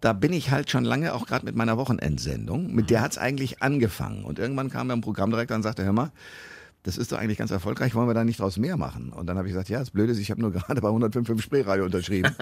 da 0.00 0.12
bin 0.12 0.32
ich 0.32 0.50
halt 0.50 0.70
schon 0.70 0.84
lange, 0.84 1.14
auch 1.14 1.26
gerade 1.26 1.44
mit 1.44 1.54
meiner 1.54 1.76
Wochenendsendung, 1.76 2.74
mit 2.74 2.90
der 2.90 3.02
hat's 3.02 3.18
eigentlich 3.18 3.62
angefangen. 3.62 4.24
Und 4.24 4.38
irgendwann 4.38 4.70
kam 4.70 4.88
dann 4.88 4.98
ein 4.98 5.02
Programmdirektor 5.02 5.56
und 5.56 5.62
sagte, 5.62 5.84
hör 5.84 5.92
mal, 5.92 6.10
das 6.84 6.96
ist 6.98 7.12
doch 7.12 7.18
eigentlich 7.18 7.38
ganz 7.38 7.50
erfolgreich, 7.50 7.94
wollen 7.94 8.08
wir 8.08 8.14
da 8.14 8.24
nicht 8.24 8.40
draus 8.40 8.56
mehr 8.56 8.76
machen? 8.76 9.10
Und 9.12 9.26
dann 9.26 9.38
habe 9.38 9.46
ich 9.46 9.52
gesagt, 9.54 9.68
ja, 9.68 9.78
das 9.78 9.90
Blöde 9.90 10.12
ist, 10.12 10.18
ich 10.18 10.30
habe 10.30 10.40
nur 10.40 10.50
gerade 10.52 10.80
bei 10.80 10.88
105.5 10.88 11.40
Spreeradio 11.40 11.84
unterschrieben. 11.84 12.34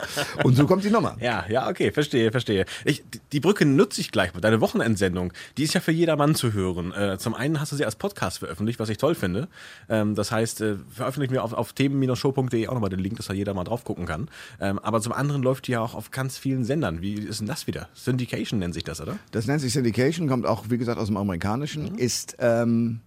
und 0.45 0.57
so 0.57 0.67
kommt 0.67 0.83
die 0.85 0.91
Nummer. 0.91 1.17
Ja, 1.21 1.45
ja, 1.49 1.69
okay, 1.69 1.93
verstehe, 1.93 2.31
verstehe. 2.31 2.65
Ich, 2.85 3.03
die- 3.33 3.41
Brücke 3.41 3.67
nutze 3.67 4.01
ich 4.01 4.11
gleich 4.13 4.33
mal. 4.35 4.41
Deine 4.41 4.61
Wochenendsendung, 4.61 5.33
die 5.59 5.65
ist 5.65 5.75
ja 5.75 5.81
für 5.81 5.93
jedermann 5.93 6.35
zu 6.35 6.53
hören. 6.53 6.93
Äh, 6.93 7.19
zum 7.19 7.35
einen 7.35 7.61
hast 7.61 7.73
du 7.73 7.77
sie 7.77 7.85
als 7.85 7.97
Podcast 7.97 8.39
veröffentlicht, 8.39 8.79
was 8.79 8.89
ich 8.89 8.99
toll 8.99 9.15
finde. 9.15 9.49
Ähm, 9.89 10.15
das 10.15 10.31
heißt, 10.33 10.61
äh, 10.61 10.77
veröffentlichen 10.91 11.33
wir 11.33 11.45
auf, 11.45 11.53
auf 11.53 11.73
themen-show.de 11.73 12.69
auch 12.69 12.75
nochmal 12.75 12.91
den 12.91 13.01
Link, 13.01 13.17
dass 13.17 13.27
da 13.27 13.33
jeder 13.35 13.55
mal 13.55 13.65
drauf 13.65 13.85
gucken 13.85 14.07
kann. 14.07 14.29
Ähm, 14.61 14.79
aber 14.79 15.01
zum 15.01 15.13
anderen 15.13 15.43
läuft 15.43 15.67
die 15.67 15.73
ja 15.73 15.81
auch 15.81 15.95
auf 15.95 16.11
ganz 16.11 16.39
vielen 16.39 16.65
Sendern. 16.65 17.01
Wie 17.03 17.15
ist 17.15 17.41
denn 17.41 17.47
das 17.47 17.67
wieder? 17.67 17.89
Syndication 17.95 18.59
nennt 18.59 18.75
sich 18.75 18.85
das, 18.85 19.01
oder? 19.01 19.17
Das 19.33 19.47
nennt 19.47 19.61
sich 19.61 19.73
Syndication, 19.73 20.29
kommt 20.29 20.47
auch, 20.47 20.65
wie 20.71 20.79
gesagt, 20.79 20.99
aus 20.99 21.07
dem 21.09 21.17
Amerikanischen, 21.17 21.97
ist 21.99 22.37
ähm, 22.41 23.01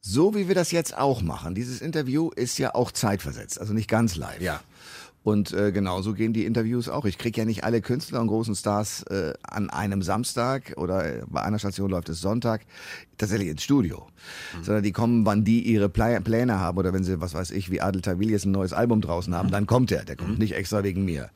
so, 0.00 0.34
wie 0.34 0.48
wir 0.48 0.54
das 0.54 0.70
jetzt 0.72 0.96
auch 0.96 1.22
machen. 1.22 1.54
Dieses 1.54 1.80
Interview 1.80 2.30
ist 2.30 2.58
ja 2.58 2.74
auch 2.74 2.90
zeitversetzt, 2.90 3.60
also 3.60 3.72
nicht 3.74 3.88
ganz 3.88 4.16
live. 4.16 4.40
Ja. 4.40 4.60
Und 5.22 5.52
äh, 5.52 5.70
genauso 5.70 6.14
gehen 6.14 6.32
die 6.32 6.46
Interviews 6.46 6.88
auch. 6.88 7.04
Ich 7.04 7.18
kriege 7.18 7.38
ja 7.38 7.44
nicht 7.44 7.62
alle 7.62 7.82
Künstler 7.82 8.22
und 8.22 8.28
großen 8.28 8.54
Stars 8.54 9.02
äh, 9.02 9.34
an 9.42 9.68
einem 9.68 10.00
Samstag 10.00 10.72
oder 10.78 11.04
äh, 11.04 11.22
bei 11.26 11.42
einer 11.42 11.58
Station 11.58 11.90
läuft 11.90 12.08
es 12.08 12.22
Sonntag 12.22 12.62
tatsächlich 13.18 13.48
ins 13.48 13.62
Studio. 13.62 14.06
Sondern 14.62 14.82
die 14.82 14.92
kommen, 14.92 15.26
wann 15.26 15.44
die 15.44 15.62
ihre 15.62 15.90
Pläne 15.90 16.58
haben 16.58 16.78
oder 16.78 16.94
wenn 16.94 17.04
sie, 17.04 17.20
was 17.20 17.34
weiß 17.34 17.50
ich, 17.50 17.70
wie 17.70 17.82
Adel 17.82 18.00
Tawil 18.00 18.30
jetzt 18.30 18.46
ein 18.46 18.52
neues 18.52 18.72
Album 18.72 19.02
draußen 19.02 19.34
haben, 19.34 19.50
dann 19.50 19.66
kommt 19.66 19.92
er. 19.92 20.04
Der 20.04 20.16
kommt 20.16 20.38
nicht 20.38 20.54
extra 20.54 20.82
wegen 20.84 21.04
mir. 21.04 21.28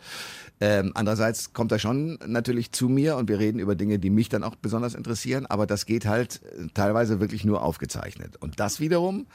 Ähm, 0.61 0.93
andererseits 0.95 1.53
kommt 1.53 1.73
er 1.73 1.79
schon 1.79 2.19
natürlich 2.27 2.71
zu 2.71 2.89
mir 2.89 3.17
und 3.17 3.29
wir 3.29 3.39
reden 3.39 3.59
über 3.59 3.75
Dinge, 3.75 3.99
die 3.99 4.11
mich 4.11 4.29
dann 4.29 4.45
auch 4.45 4.55
besonders 4.55 4.95
interessieren, 4.95 5.47
aber 5.47 5.67
das 5.67 5.85
geht 5.85 6.07
halt 6.07 6.43
äh, 6.43 6.69
teilweise 6.73 7.21
wirklich 7.21 7.45
nur 7.45 7.63
aufgezeichnet. 7.63 8.37
Und 8.41 8.61
das 8.61 8.79
wiederum 8.79 9.27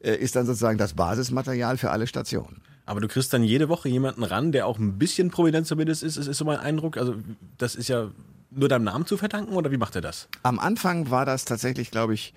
äh, 0.00 0.14
ist 0.14 0.36
dann 0.36 0.46
sozusagen 0.46 0.78
das 0.78 0.94
Basismaterial 0.94 1.76
für 1.76 1.90
alle 1.90 2.06
Stationen. 2.06 2.62
Aber 2.86 3.00
du 3.00 3.08
kriegst 3.08 3.32
dann 3.32 3.42
jede 3.42 3.68
Woche 3.68 3.88
jemanden 3.88 4.22
ran, 4.22 4.52
der 4.52 4.66
auch 4.66 4.78
ein 4.78 4.98
bisschen 4.98 5.30
prominent 5.30 5.66
zumindest 5.66 6.02
ist, 6.02 6.16
ist, 6.16 6.28
ist 6.28 6.38
so 6.38 6.44
mein 6.44 6.58
Eindruck. 6.58 6.96
Also 6.96 7.16
das 7.58 7.74
ist 7.74 7.88
ja 7.88 8.10
nur 8.50 8.68
deinem 8.68 8.84
Namen 8.84 9.06
zu 9.06 9.16
verdanken 9.16 9.54
oder 9.54 9.70
wie 9.70 9.76
macht 9.76 9.96
er 9.96 10.02
das? 10.02 10.28
Am 10.42 10.58
Anfang 10.58 11.10
war 11.10 11.24
das 11.24 11.44
tatsächlich, 11.44 11.90
glaube 11.90 12.14
ich, 12.14 12.34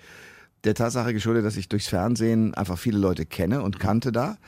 der 0.64 0.74
Tatsache 0.74 1.12
geschuldet, 1.12 1.44
dass 1.44 1.56
ich 1.56 1.68
durchs 1.68 1.88
Fernsehen 1.88 2.54
einfach 2.54 2.78
viele 2.78 2.98
Leute 2.98 3.26
kenne 3.26 3.62
und 3.62 3.78
kannte 3.78 4.12
da. 4.12 4.38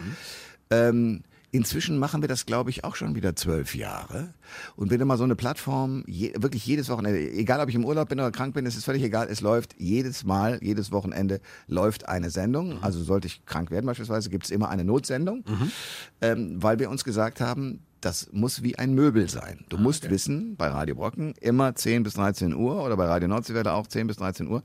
Ähm, 0.71 1.23
inzwischen 1.57 1.99
machen 1.99 2.23
wir 2.23 2.29
das, 2.29 2.47
glaube 2.47 2.71
ich, 2.71 2.85
auch 2.85 2.95
schon 2.97 3.15
wieder 3.15 3.35
zwölf 3.35 3.75
Jahre. 3.75 4.35
Und 4.77 4.91
wenn 4.91 5.01
immer 5.01 5.17
so 5.17 5.25
eine 5.25 5.37
Plattform, 5.37 6.05
je, 6.07 6.33
wirklich 6.37 6.65
jedes 6.67 6.89
Wochenende, 6.89 7.19
egal 7.19 7.61
ob 7.61 7.69
ich 7.69 7.75
im 7.75 7.85
Urlaub 7.85 8.09
bin 8.09 8.21
oder 8.21 8.31
krank 8.31 8.55
bin, 8.55 8.67
es 8.67 8.77
ist 8.77 8.85
völlig 8.85 9.03
egal, 9.03 9.29
es 9.31 9.41
läuft 9.41 9.75
jedes 9.79 10.25
Mal, 10.25 10.59
jedes 10.63 10.93
Wochenende 10.93 11.41
läuft 11.67 12.09
eine 12.09 12.31
Sendung. 12.31 12.83
Also 12.83 13.03
sollte 13.03 13.27
ich 13.27 13.45
krank 13.47 13.71
werden 13.71 13.87
beispielsweise, 13.87 14.31
gibt 14.31 14.45
es 14.45 14.51
immer 14.51 14.69
eine 14.69 14.85
Notsendung, 14.85 15.45
ähm, 16.21 16.63
weil 16.63 16.79
wir 16.79 16.91
uns 16.91 17.05
gesagt 17.05 17.41
haben, 17.41 17.81
das 18.07 18.29
muss 18.33 18.63
wie 18.63 18.79
ein 18.79 18.95
Möbel 18.95 19.29
sein. 19.29 19.65
Du 19.69 19.79
musst 19.79 20.09
wissen, 20.09 20.55
bei 20.55 20.69
Radio 20.69 20.95
Brocken 20.95 21.35
immer 21.41 21.75
10 21.75 22.05
bis 22.05 22.15
13 22.15 22.55
Uhr 22.55 22.85
oder 22.85 22.97
bei 22.97 23.05
Radio 23.05 23.27
Nordseewelle 23.27 23.73
auch 23.73 23.89
10 23.89 24.07
bis 24.07 24.19
13 24.19 24.47
Uhr 24.47 24.63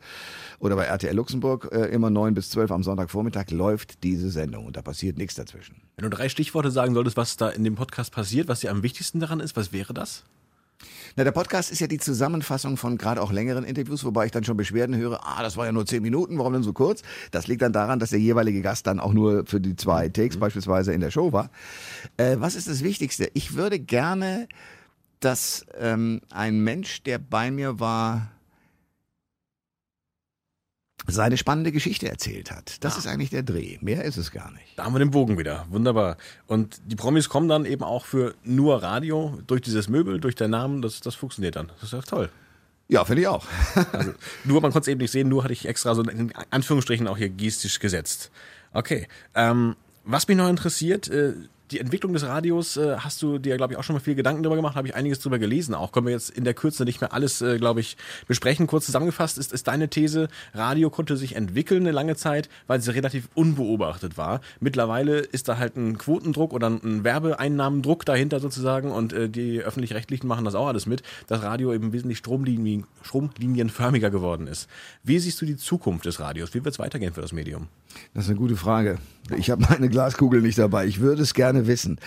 oder 0.60 0.76
bei 0.76 0.84
RTL 0.84 1.16
Luxemburg 1.16 1.70
äh, 1.72 1.86
immer 1.88 2.12
9 2.12 2.36
bis 2.36 2.52
12 2.52 2.70
am 2.70 2.84
Sonntagvormittag 2.84 3.50
läuft 3.50 4.04
diese 4.04 4.30
Sendung 4.30 4.68
und 4.68 4.78
da 4.78 4.84
passiert 4.84 5.18
nichts 5.18 5.34
dazwischen. 5.34 5.82
Wenn 5.98 6.04
du 6.04 6.16
drei 6.16 6.30
Stichworte 6.30 6.70
sagen 6.70 6.94
solltest, 6.94 7.18
was 7.18 7.36
da 7.36 7.50
in 7.50 7.64
dem 7.64 7.74
Podcast 7.74 8.14
passiert, 8.14 8.48
was 8.48 8.60
dir 8.60 8.70
am 8.70 8.84
wichtigsten 8.84 9.20
daran 9.20 9.40
ist, 9.40 9.56
was 9.56 9.74
wäre 9.74 9.96
das? 9.96 10.24
Na, 11.16 11.24
der 11.24 11.32
Podcast 11.32 11.72
ist 11.72 11.80
ja 11.80 11.88
die 11.88 11.98
Zusammenfassung 11.98 12.78
von 12.78 12.98
gerade 12.98 13.22
auch 13.22 13.32
längeren 13.32 13.64
Interviews, 13.64 14.04
wobei 14.04 14.26
ich 14.26 14.32
dann 14.32 14.44
schon 14.44 14.58
Beschwerden 14.58 14.96
höre, 14.96 15.20
ah, 15.26 15.44
das 15.44 15.58
war 15.58 15.66
ja 15.66 15.72
nur 15.72 15.86
10 15.86 16.02
Minuten, 16.02 16.38
warum 16.38 16.54
denn 16.54 16.64
so 16.64 16.74
kurz? 16.74 17.02
Das 17.32 17.48
liegt 17.48 17.62
dann 17.62 17.74
daran, 17.74 18.00
dass 18.00 18.12
der 18.12 18.20
jeweilige 18.20 18.62
Gast 18.62 18.88
dann 18.88 19.00
auch 19.00 19.14
nur 19.14 19.46
für 19.46 19.60
die 19.60 19.76
zwei 19.76 20.10
Takes 20.10 20.38
beispielsweise 20.38 20.94
in 20.94 21.02
der 21.02 21.12
Show 21.12 21.34
war. 21.34 21.50
Äh, 22.18 22.38
was 22.40 22.56
ist 22.56 22.68
das 22.68 22.84
Wichtigste? 22.84 23.30
Ich 23.34 23.56
würde 23.56 23.80
gerne, 23.80 24.48
dass 25.20 25.66
ähm, 25.78 26.22
ein 26.32 26.64
Mensch, 26.64 27.04
der 27.04 27.20
bei 27.20 27.52
mir 27.52 27.80
war, 27.80 28.32
seine 31.12 31.38
spannende 31.38 31.72
Geschichte 31.72 32.10
erzählt 32.10 32.52
hat. 32.52 32.84
Das 32.84 32.98
ist 32.98 33.08
eigentlich 33.08 33.30
der 33.30 33.44
Dreh. 33.44 33.78
Mehr 33.82 34.04
ist 34.04 34.18
es 34.18 34.32
gar 34.32 34.52
nicht. 34.52 34.78
Da 34.78 34.86
haben 34.86 34.94
wir 34.94 35.00
den 35.00 35.12
Bogen 35.12 35.38
wieder. 35.38 35.66
Wunderbar. 35.70 36.18
Und 36.48 36.82
die 36.86 36.96
Promis 36.96 37.30
kommen 37.30 37.48
dann 37.48 37.66
eben 37.66 37.84
auch 37.84 38.06
für 38.06 38.36
nur 38.44 38.82
Radio 38.82 39.40
durch 39.48 39.62
dieses 39.62 39.90
Möbel, 39.90 40.20
durch 40.20 40.36
den 40.36 40.52
Namen. 40.52 40.82
Das, 40.82 41.00
das 41.02 41.16
funktioniert 41.16 41.56
dann. 41.56 41.68
Das 41.80 41.84
ist 41.84 41.94
ja 41.94 42.02
toll. 42.02 42.30
Ja, 42.88 43.06
finde 43.06 43.22
ich 43.22 43.28
auch. 43.28 43.46
Also, 43.94 44.14
nur, 44.44 44.62
man 44.62 44.72
konnte 44.72 44.86
es 44.86 44.92
eben 44.92 45.00
nicht 45.00 45.12
sehen, 45.12 45.30
nur 45.30 45.44
hatte 45.44 45.54
ich 45.54 45.66
extra 45.68 45.96
so 45.96 46.04
in 46.04 46.34
Anführungsstrichen 46.50 47.08
auch 47.08 47.18
hier 47.18 47.30
gestisch 47.30 47.80
gesetzt. 47.80 48.32
Okay. 48.74 49.08
Ähm, 49.34 49.76
was 50.04 50.28
mich 50.28 50.38
noch 50.38 50.50
interessiert, 50.50 51.08
äh, 51.08 51.34
die 51.72 51.80
Entwicklung 51.80 52.14
des 52.14 52.26
Radios, 52.26 52.78
äh, 52.78 52.98
hast 52.98 53.22
du 53.22 53.38
dir, 53.38 53.58
glaube 53.58 53.74
ich, 53.74 53.80
auch 53.80 53.84
schon 53.84 53.96
mal 53.96 54.02
viel 54.02 54.16
Gedanken 54.16 54.44
darüber 54.44 54.58
gemacht, 54.58 54.76
habe 54.76 54.88
ich 54.88 54.96
einiges 54.96 55.20
drüber 55.20 55.40
gelesen. 55.40 55.74
Auch 55.74 55.92
können 55.92 56.06
wir 56.06 56.14
jetzt 56.14 56.30
in 56.30 56.44
der 56.44 56.54
Kürze 56.54 56.84
nicht 56.84 57.02
mehr 57.02 57.14
alles, 57.14 57.42
äh, 57.42 57.58
glaube 57.58 57.80
ich, 57.80 57.98
besprechen. 58.28 58.68
Kurz 58.68 58.86
zusammengefasst 58.86 59.38
ist, 59.38 59.54
ist 59.54 59.68
deine 59.68 59.90
These, 59.90 60.28
Radio 60.54 60.90
konnte 60.90 61.18
sich 61.18 61.36
entwickeln 61.36 61.84
eine 61.84 61.92
lange 61.92 62.16
Zeit, 62.16 62.50
weil 62.68 62.82
sie 62.82 62.94
relativ 62.94 63.30
unbeobachtet 63.34 64.18
war. 64.18 64.42
Mittlerweile 64.60 65.20
ist 65.20 65.48
da 65.48 65.58
halt 65.58 65.78
ein 65.78 65.98
Quotendruck 65.98 66.54
oder 66.54 66.68
ein 66.68 67.04
Werbeeinnahmendruck 67.04 68.06
dahinter 68.06 68.40
sozusagen 68.40 68.92
und 68.92 69.14
äh, 69.14 69.30
die 69.30 69.62
Öffentlich-Rechtlichen 69.62 70.28
machen 70.28 70.46
das 70.46 70.56
auch 70.56 70.68
alles 70.68 70.86
mit, 70.86 71.04
dass 71.28 71.42
Radio 71.42 71.74
eben 71.74 71.94
wesentlich 71.94 72.18
stromlinien, 72.18 72.86
stromlinienförmiger 73.04 74.10
geworden 74.10 74.48
ist. 74.48 74.68
Wie 75.04 75.20
siehst 75.20 75.42
du 75.42 75.46
die 75.46 75.58
Zukunft 75.58 76.06
des 76.06 76.20
Radios? 76.20 76.54
Wie 76.54 76.64
wird 76.64 76.74
es 76.74 76.80
weitergehen 76.80 77.14
für 77.14 77.22
das 77.22 77.32
Medium? 77.32 77.68
Das 78.14 78.26
ist 78.26 78.30
eine 78.30 78.40
gute 78.40 78.56
Frage. 78.56 78.98
Ich 79.38 79.50
habe 79.50 79.66
meine 79.70 79.90
Glaskugel 79.90 80.42
nicht 80.42 80.58
dabei. 80.58 80.86
Ich 80.88 81.00
würde 81.00 81.22
es 81.22 81.34
gerne 81.34 81.61
wissen. 81.68 82.00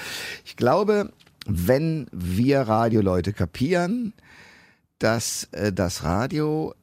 Ich 0.45 0.57
glaube, 0.57 1.13
wenn 1.47 2.07
wir 2.13 2.63
Radioleute 2.63 3.33
kapieren, 3.33 4.13
dass 4.99 5.49
äh, 5.53 5.73
das 5.73 6.05
Radio 6.05 6.75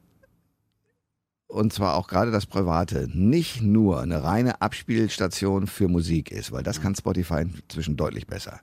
und 1.52 1.72
zwar 1.72 1.96
auch 1.96 2.08
gerade 2.08 2.30
das 2.30 2.46
Private 2.46 3.08
nicht 3.12 3.60
nur 3.60 4.00
eine 4.00 4.24
reine 4.24 4.62
Abspielstation 4.62 5.66
für 5.66 5.86
Musik 5.86 6.30
ist, 6.30 6.50
weil 6.50 6.62
das 6.62 6.80
kann 6.80 6.94
Spotify 6.94 7.42
inzwischen 7.42 7.96
deutlich 7.96 8.26
besser. 8.26 8.60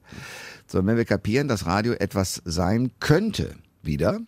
Sondern 0.65 0.87
wenn 0.87 0.97
wir 0.97 1.05
kapieren, 1.05 1.47
dass 1.47 1.67
Radio 1.67 1.93
etwas 1.93 2.41
sein 2.45 2.91
könnte, 2.99 3.55
wieder, 3.83 4.21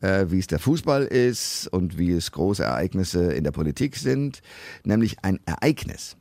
äh, 0.00 0.26
wie 0.28 0.38
es 0.38 0.46
der 0.46 0.58
Fußball 0.58 1.04
ist 1.04 1.66
und 1.68 1.96
wie 1.96 2.12
es 2.12 2.30
große 2.30 2.62
Ereignisse 2.62 3.32
in 3.32 3.44
der 3.44 3.52
Politik 3.52 3.96
sind, 3.96 4.42
nämlich 4.84 5.24
ein 5.24 5.40
Ereignis. 5.46 6.17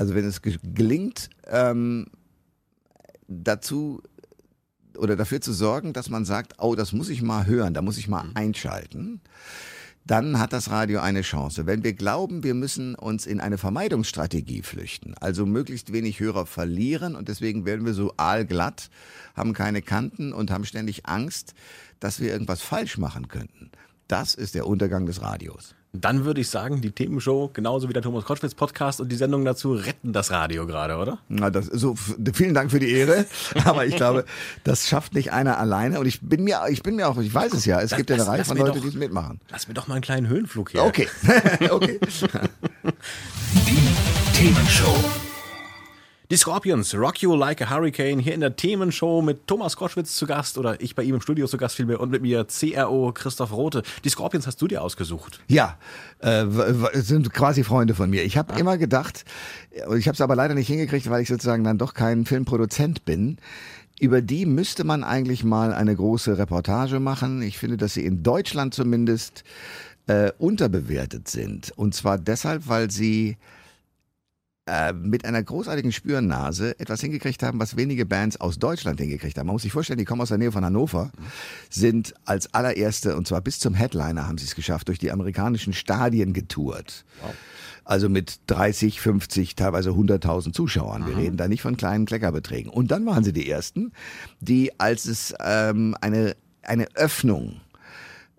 Also 0.00 0.14
wenn 0.14 0.24
es 0.24 0.40
ge- 0.40 0.56
gelingt, 0.62 1.28
ähm, 1.46 2.06
dazu 3.28 4.02
oder 4.96 5.14
dafür 5.14 5.42
zu 5.42 5.52
sorgen, 5.52 5.92
dass 5.92 6.08
man 6.08 6.24
sagt, 6.24 6.54
oh, 6.58 6.74
das 6.74 6.94
muss 6.94 7.10
ich 7.10 7.20
mal 7.20 7.44
hören, 7.44 7.74
da 7.74 7.82
muss 7.82 7.98
ich 7.98 8.08
mal 8.08 8.24
einschalten, 8.32 9.20
dann 10.06 10.38
hat 10.38 10.54
das 10.54 10.70
Radio 10.70 11.00
eine 11.00 11.20
Chance. 11.20 11.66
Wenn 11.66 11.84
wir 11.84 11.92
glauben, 11.92 12.42
wir 12.42 12.54
müssen 12.54 12.94
uns 12.94 13.26
in 13.26 13.40
eine 13.40 13.58
Vermeidungsstrategie 13.58 14.62
flüchten, 14.62 15.12
also 15.20 15.44
möglichst 15.44 15.92
wenig 15.92 16.18
Hörer 16.18 16.46
verlieren 16.46 17.14
und 17.14 17.28
deswegen 17.28 17.66
werden 17.66 17.84
wir 17.84 17.92
so 17.92 18.14
aalglatt, 18.16 18.88
haben 19.36 19.52
keine 19.52 19.82
Kanten 19.82 20.32
und 20.32 20.50
haben 20.50 20.64
ständig 20.64 21.04
Angst, 21.04 21.52
dass 22.00 22.20
wir 22.20 22.32
irgendwas 22.32 22.62
falsch 22.62 22.96
machen 22.96 23.28
könnten. 23.28 23.70
Das 24.08 24.34
ist 24.34 24.54
der 24.54 24.66
Untergang 24.66 25.04
des 25.04 25.20
Radios. 25.20 25.74
Dann 25.92 26.24
würde 26.24 26.40
ich 26.40 26.48
sagen, 26.48 26.80
die 26.80 26.92
Themenshow, 26.92 27.50
genauso 27.52 27.88
wie 27.88 27.92
der 27.92 28.02
Thomas 28.02 28.24
Kottwitz 28.24 28.54
Podcast 28.54 29.00
und 29.00 29.10
die 29.10 29.16
Sendung 29.16 29.44
dazu 29.44 29.72
retten 29.72 30.12
das 30.12 30.30
Radio 30.30 30.64
gerade, 30.64 30.96
oder? 30.96 31.18
Na, 31.28 31.50
das, 31.50 31.66
so, 31.66 31.96
vielen 32.32 32.54
Dank 32.54 32.70
für 32.70 32.78
die 32.78 32.92
Ehre, 32.92 33.26
aber 33.64 33.86
ich 33.86 33.96
glaube, 33.96 34.24
das 34.62 34.88
schafft 34.88 35.14
nicht 35.14 35.32
einer 35.32 35.58
alleine 35.58 35.98
und 35.98 36.06
ich 36.06 36.20
bin 36.20 36.44
mir, 36.44 36.60
ich 36.68 36.84
bin 36.84 36.94
mir 36.94 37.08
auch, 37.08 37.18
ich 37.18 37.34
weiß 37.34 37.52
es 37.54 37.64
ja, 37.64 37.80
es 37.80 37.90
Lass- 37.90 37.98
gibt 37.98 38.10
ja 38.10 38.16
eine 38.16 38.26
Reihe 38.26 38.44
von 38.44 38.56
Leuten, 38.56 38.80
die 38.82 38.86
es 38.88 38.94
mitmachen. 38.94 39.40
Lass 39.50 39.66
mir 39.66 39.74
doch 39.74 39.88
mal 39.88 39.94
einen 39.94 40.02
kleinen 40.02 40.28
Höhenflug 40.28 40.70
hier. 40.70 40.84
Okay, 40.84 41.08
okay. 41.70 41.98
Die 43.66 44.36
Themenshow. 44.36 44.94
Die 46.30 46.36
Scorpions, 46.36 46.94
Rock 46.94 47.22
You 47.22 47.34
Like 47.34 47.60
a 47.60 47.70
Hurricane, 47.70 48.20
hier 48.20 48.34
in 48.34 48.40
der 48.40 48.54
Themenshow 48.54 49.20
mit 49.20 49.48
Thomas 49.48 49.74
Koschwitz 49.74 50.14
zu 50.14 50.28
Gast 50.28 50.58
oder 50.58 50.80
ich 50.80 50.94
bei 50.94 51.02
ihm 51.02 51.16
im 51.16 51.20
Studio 51.20 51.48
zu 51.48 51.56
Gast 51.56 51.74
vielmehr 51.74 51.98
und 51.98 52.12
mit 52.12 52.22
mir 52.22 52.46
CRO 52.46 53.10
Christoph 53.12 53.50
Rote. 53.50 53.82
Die 54.04 54.10
Scorpions 54.10 54.46
hast 54.46 54.62
du 54.62 54.68
dir 54.68 54.80
ausgesucht. 54.80 55.40
Ja, 55.48 55.76
äh, 56.20 56.46
sind 56.92 57.32
quasi 57.32 57.64
Freunde 57.64 57.96
von 57.96 58.08
mir. 58.10 58.22
Ich 58.22 58.38
habe 58.38 58.56
immer 58.60 58.78
gedacht, 58.78 59.24
ich 59.72 60.06
habe 60.06 60.14
es 60.14 60.20
aber 60.20 60.36
leider 60.36 60.54
nicht 60.54 60.68
hingekriegt, 60.68 61.10
weil 61.10 61.20
ich 61.20 61.28
sozusagen 61.28 61.64
dann 61.64 61.78
doch 61.78 61.94
kein 61.94 62.24
Filmproduzent 62.24 63.04
bin. 63.04 63.38
Über 63.98 64.22
die 64.22 64.46
müsste 64.46 64.84
man 64.84 65.02
eigentlich 65.02 65.42
mal 65.42 65.74
eine 65.74 65.96
große 65.96 66.38
Reportage 66.38 67.00
machen. 67.00 67.42
Ich 67.42 67.58
finde, 67.58 67.76
dass 67.76 67.94
sie 67.94 68.06
in 68.06 68.22
Deutschland 68.22 68.72
zumindest 68.72 69.42
äh, 70.06 70.30
unterbewertet 70.38 71.26
sind. 71.26 71.72
Und 71.74 71.92
zwar 71.92 72.18
deshalb, 72.18 72.68
weil 72.68 72.88
sie 72.88 73.36
äh, 74.70 74.92
mit 74.92 75.24
einer 75.24 75.42
großartigen 75.42 75.90
Spürnase 75.90 76.78
etwas 76.78 77.00
hingekriegt 77.00 77.42
haben, 77.42 77.58
was 77.58 77.76
wenige 77.76 78.06
Bands 78.06 78.40
aus 78.40 78.60
Deutschland 78.60 79.00
hingekriegt 79.00 79.36
haben. 79.36 79.46
Man 79.48 79.54
muss 79.54 79.62
sich 79.62 79.72
vorstellen, 79.72 79.98
die 79.98 80.04
kommen 80.04 80.20
aus 80.20 80.28
der 80.28 80.38
Nähe 80.38 80.52
von 80.52 80.64
Hannover, 80.64 81.10
sind 81.68 82.14
als 82.24 82.54
allererste, 82.54 83.16
und 83.16 83.26
zwar 83.26 83.40
bis 83.40 83.58
zum 83.58 83.74
Headliner 83.74 84.28
haben 84.28 84.38
sie 84.38 84.44
es 84.44 84.54
geschafft, 84.54 84.86
durch 84.86 85.00
die 85.00 85.10
amerikanischen 85.10 85.72
Stadien 85.72 86.32
getourt. 86.34 87.04
Also 87.84 88.08
mit 88.08 88.38
30, 88.46 89.00
50, 89.00 89.56
teilweise 89.56 89.90
100.000 89.90 90.52
Zuschauern. 90.52 91.04
Wir 91.08 91.16
reden 91.16 91.36
da 91.36 91.48
nicht 91.48 91.62
von 91.62 91.76
kleinen 91.76 92.06
Kleckerbeträgen. 92.06 92.70
Und 92.70 92.92
dann 92.92 93.04
waren 93.06 93.24
sie 93.24 93.32
die 93.32 93.50
Ersten, 93.50 93.90
die, 94.38 94.78
als 94.78 95.06
es 95.06 95.34
ähm, 95.40 95.96
eine, 96.00 96.36
eine 96.62 96.86
Öffnung 96.94 97.60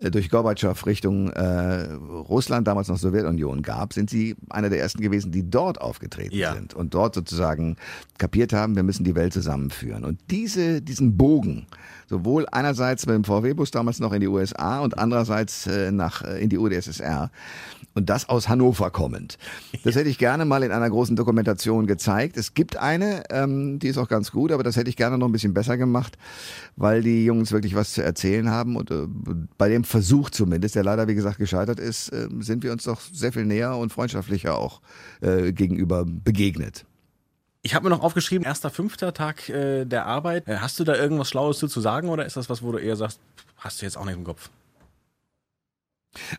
durch 0.09 0.29
Gorbatschow 0.29 0.85
Richtung 0.87 1.29
äh, 1.29 1.83
Russland, 1.93 2.67
damals 2.67 2.87
noch 2.87 2.97
Sowjetunion 2.97 3.61
gab, 3.61 3.93
sind 3.93 4.09
sie 4.09 4.35
einer 4.49 4.69
der 4.69 4.79
ersten 4.79 5.01
gewesen, 5.01 5.31
die 5.31 5.47
dort 5.47 5.79
aufgetreten 5.79 6.35
Ja. 6.35 6.53
sind 6.55 6.73
und 6.73 6.93
dort 6.95 7.13
sozusagen 7.13 7.75
kapiert 8.17 8.51
haben, 8.53 8.75
wir 8.75 8.83
müssen 8.83 9.03
die 9.03 9.13
Welt 9.15 9.33
zusammenführen. 9.33 10.03
Und 10.03 10.19
diese, 10.31 10.81
diesen 10.81 11.17
Bogen, 11.17 11.67
sowohl 12.11 12.45
einerseits 12.51 13.05
mit 13.07 13.15
dem 13.15 13.23
VW-Bus 13.23 13.71
damals 13.71 13.99
noch 13.99 14.11
in 14.11 14.19
die 14.19 14.27
USA 14.27 14.81
und 14.81 14.99
andererseits 14.99 15.65
äh, 15.65 15.91
nach, 15.91 16.23
äh, 16.23 16.41
in 16.41 16.49
die 16.49 16.57
UdSSR, 16.57 17.31
und 17.93 18.09
das 18.09 18.29
aus 18.29 18.47
Hannover 18.47 18.89
kommend. 18.89 19.37
Das 19.83 19.95
hätte 19.95 20.09
ich 20.09 20.17
gerne 20.17 20.45
mal 20.45 20.63
in 20.63 20.71
einer 20.71 20.89
großen 20.89 21.15
Dokumentation 21.15 21.87
gezeigt. 21.87 22.37
Es 22.37 22.53
gibt 22.53 22.77
eine, 22.77 23.23
ähm, 23.29 23.79
die 23.79 23.87
ist 23.87 23.97
auch 23.97 24.07
ganz 24.07 24.31
gut, 24.31 24.51
aber 24.51 24.63
das 24.63 24.75
hätte 24.75 24.89
ich 24.89 24.95
gerne 24.95 25.17
noch 25.17 25.27
ein 25.27 25.31
bisschen 25.31 25.53
besser 25.53 25.77
gemacht, 25.77 26.17
weil 26.75 27.01
die 27.01 27.25
Jungs 27.25 27.51
wirklich 27.51 27.75
was 27.75 27.93
zu 27.93 28.01
erzählen 28.01 28.49
haben. 28.49 28.75
Und 28.75 28.91
äh, 28.91 29.07
bei 29.57 29.69
dem 29.69 29.83
Versuch 29.83 30.29
zumindest, 30.29 30.75
der 30.75 30.83
leider 30.83 31.07
wie 31.07 31.15
gesagt 31.15 31.37
gescheitert 31.37 31.79
ist, 31.79 32.09
äh, 32.09 32.27
sind 32.39 32.63
wir 32.63 32.71
uns 32.71 32.83
doch 32.83 33.01
sehr 33.01 33.33
viel 33.33 33.45
näher 33.45 33.75
und 33.75 33.91
freundschaftlicher 33.91 34.57
auch 34.57 34.81
äh, 35.21 35.51
gegenüber 35.51 36.05
begegnet. 36.05 36.85
Ich 37.63 37.75
habe 37.75 37.83
mir 37.83 37.89
noch 37.91 38.01
aufgeschrieben, 38.01 38.45
erster, 38.45 38.71
fünfter 38.71 39.13
Tag 39.13 39.47
äh, 39.49 39.85
der 39.85 40.05
Arbeit. 40.07 40.47
Äh, 40.47 40.57
hast 40.57 40.79
du 40.79 40.83
da 40.83 40.95
irgendwas 40.95 41.29
Schlaues 41.29 41.59
zu, 41.59 41.67
sagen 41.67 42.09
oder 42.09 42.25
ist 42.25 42.35
das 42.35 42.49
was, 42.49 42.63
wo 42.63 42.71
du 42.71 42.79
eher 42.79 42.95
sagst, 42.95 43.19
hast 43.57 43.81
du 43.81 43.85
jetzt 43.85 43.97
auch 43.97 44.05
nicht 44.05 44.15
im 44.15 44.23
Kopf? 44.23 44.49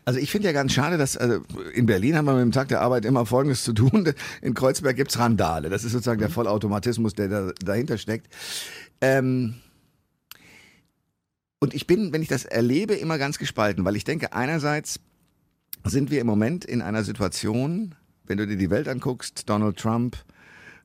Also 0.05 0.19
ich 0.19 0.29
finde 0.29 0.49
ja 0.49 0.51
ganz 0.51 0.73
schade, 0.73 0.97
dass 0.97 1.17
also 1.17 1.41
in 1.73 1.85
Berlin 1.85 2.15
haben 2.15 2.25
wir 2.25 2.33
mit 2.33 2.41
dem 2.41 2.51
Tag 2.51 2.67
der 2.67 2.81
Arbeit 2.81 3.05
immer 3.05 3.25
Folgendes 3.25 3.63
zu 3.63 3.73
tun. 3.73 4.13
In 4.41 4.53
Kreuzberg 4.53 4.95
gibt's 4.95 5.17
Randale. 5.17 5.69
Das 5.69 5.83
ist 5.83 5.93
sozusagen 5.93 6.19
der 6.19 6.29
Vollautomatismus, 6.29 7.15
der 7.15 7.27
da, 7.27 7.51
dahinter 7.53 7.97
steckt. 7.97 8.27
Ähm, 9.01 9.55
und 11.59 11.73
ich 11.73 11.87
bin, 11.87 12.13
wenn 12.13 12.21
ich 12.21 12.27
das 12.27 12.45
erlebe, 12.45 12.93
immer 12.93 13.17
ganz 13.17 13.39
gespalten, 13.39 13.83
weil 13.83 13.95
ich 13.95 14.03
denke, 14.03 14.33
einerseits 14.33 14.99
sind 15.85 16.11
wir 16.11 16.21
im 16.21 16.27
Moment 16.27 16.65
in 16.65 16.83
einer 16.83 17.03
Situation, 17.03 17.95
wenn 18.25 18.37
du 18.37 18.45
dir 18.45 18.57
die 18.57 18.69
Welt 18.69 18.87
anguckst, 18.87 19.49
Donald 19.49 19.77
Trump, 19.77 20.17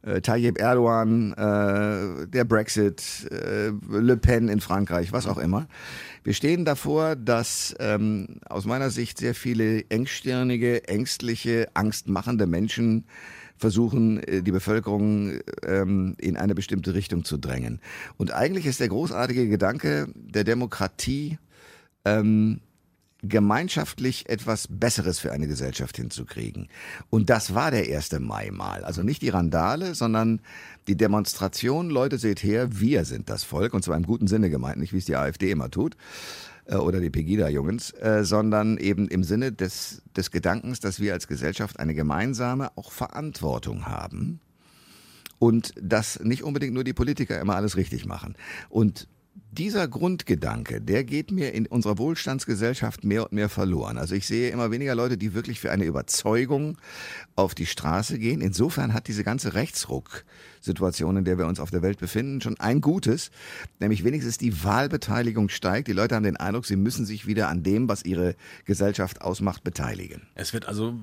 äh, 0.03 0.21
Tayyip 0.21 0.59
Erdogan, 0.59 1.33
äh, 1.33 2.27
der 2.27 2.45
Brexit, 2.45 3.29
äh, 3.31 3.71
Le 3.91 4.17
Pen 4.17 4.49
in 4.49 4.61
Frankreich, 4.61 5.13
was 5.13 5.27
auch 5.27 5.39
immer. 5.39 5.69
Wir 6.25 6.35
stehen 6.35 6.65
davor, 6.65 7.17
dass 7.17 7.75
ähm, 7.81 8.41
aus 8.49 8.65
meiner 8.65 8.91
Sicht 8.91 9.19
sehr 9.19 9.35
viele 9.35 9.89
engstirnige, 9.91 10.87
ängstliche, 10.89 11.69
angstmachende 11.75 12.47
Menschen 12.47 13.07
versuchen, 13.57 14.23
äh, 14.23 14.43
die 14.43 14.53
Bevölkerung 14.53 15.41
ähm, 15.65 16.15
in 16.19 16.37
eine 16.37 16.55
bestimmte 16.55 16.95
Richtung 16.95 17.25
zu 17.25 17.37
drängen. 17.37 17.81
Und 18.17 18.33
eigentlich 18.33 18.67
ist 18.67 18.81
der 18.81 18.89
großartige 18.89 19.49
Gedanke 19.49 20.09
der 20.15 20.45
Demokratie, 20.45 21.39
ähm, 22.05 22.61
gemeinschaftlich 23.23 24.29
etwas 24.29 24.69
Besseres 24.71 25.19
für 25.19 25.33
eine 25.33 25.49
Gesellschaft 25.49 25.97
hinzukriegen. 25.97 26.69
Und 27.11 27.31
das 27.31 27.55
war 27.55 27.71
der 27.71 27.85
1. 27.95 28.13
Mai 28.21 28.51
mal. 28.53 28.85
Also 28.85 29.03
nicht 29.03 29.23
die 29.23 29.29
Randale, 29.29 29.95
sondern 29.95 30.41
die 30.87 30.97
Demonstration, 30.97 31.91
Leute, 31.91 32.19
seht 32.19 32.43
her, 32.43 32.81
wir 32.81 33.05
sind 33.05 33.29
das 33.29 33.43
Volk, 33.43 33.75
und 33.75 33.83
zwar 33.83 33.97
im 33.97 34.05
guten 34.07 34.29
Sinne 34.29 34.51
gemeint, 34.51 34.79
nicht 34.79 34.93
wie 34.93 34.99
es 34.99 35.05
die 35.05 35.17
AfD 35.17 35.51
immer 35.51 35.71
tut 35.71 35.97
äh, 36.67 36.77
oder 36.77 37.01
die 37.01 37.11
Pegida-Jungens, 37.11 37.91
äh, 37.95 38.25
sondern 38.25 38.79
eben 38.79 39.09
im 39.09 39.25
Sinne 39.25 39.51
des, 39.53 40.03
des 40.17 40.31
Gedankens, 40.31 40.79
dass 40.79 41.01
wir 41.01 41.13
als 41.13 41.27
Gesellschaft 41.27 41.81
eine 41.81 41.95
gemeinsame 41.95 42.71
auch 42.77 42.93
Verantwortung 42.93 43.87
haben 43.87 44.41
und 45.41 45.73
dass 45.81 46.21
nicht 46.21 46.45
unbedingt 46.45 46.75
nur 46.75 46.85
die 46.85 46.93
Politiker 46.93 47.41
immer 47.41 47.57
alles 47.57 47.77
richtig 47.77 48.07
machen. 48.07 48.37
Und 48.69 49.09
dieser 49.51 49.89
Grundgedanke, 49.89 50.81
der 50.81 51.05
geht 51.05 51.31
mir 51.31 51.53
in 51.55 51.67
unserer 51.67 51.99
Wohlstandsgesellschaft 51.99 53.05
mehr 53.05 53.25
und 53.25 53.33
mehr 53.33 53.49
verloren. 53.49 53.99
Also 53.99 54.15
ich 54.15 54.27
sehe 54.27 54.51
immer 54.51 54.71
weniger 54.71 54.95
Leute, 54.95 55.17
die 55.17 55.35
wirklich 55.35 55.59
für 55.61 55.71
eine 55.71 55.85
Überzeugung 55.85 56.77
auf 57.35 57.55
die 57.55 57.67
Straße 57.67 58.19
gehen. 58.19 58.41
Insofern 58.41 58.93
hat 58.93 59.09
diese 59.09 59.25
ganze 59.25 59.55
Rechtsruck-Situation, 59.55 61.17
in 61.17 61.25
der 61.25 61.39
wir 61.39 61.47
uns 61.47 61.61
auf 61.61 61.71
der 61.71 61.83
Welt 61.83 61.99
befinden, 61.99 62.41
schon 62.41 62.61
ein 62.61 62.81
Gutes, 62.81 63.31
nämlich 63.81 64.05
wenigstens 64.05 64.39
die 64.39 64.65
Wahlbeteiligung 64.65 65.49
steigt. 65.49 65.89
Die 65.89 65.93
Leute 65.93 66.15
haben 66.15 66.25
den 66.25 66.37
Eindruck, 66.37 66.67
sie 66.67 66.77
müssen 66.77 67.07
sich 67.07 67.27
wieder 67.27 67.49
an 67.49 67.63
dem, 67.63 67.89
was 67.89 68.05
ihre 68.05 68.37
Gesellschaft 68.65 69.23
ausmacht, 69.23 69.65
beteiligen. 69.65 70.29
Es 70.35 70.53
wird 70.53 70.67
also 70.67 70.95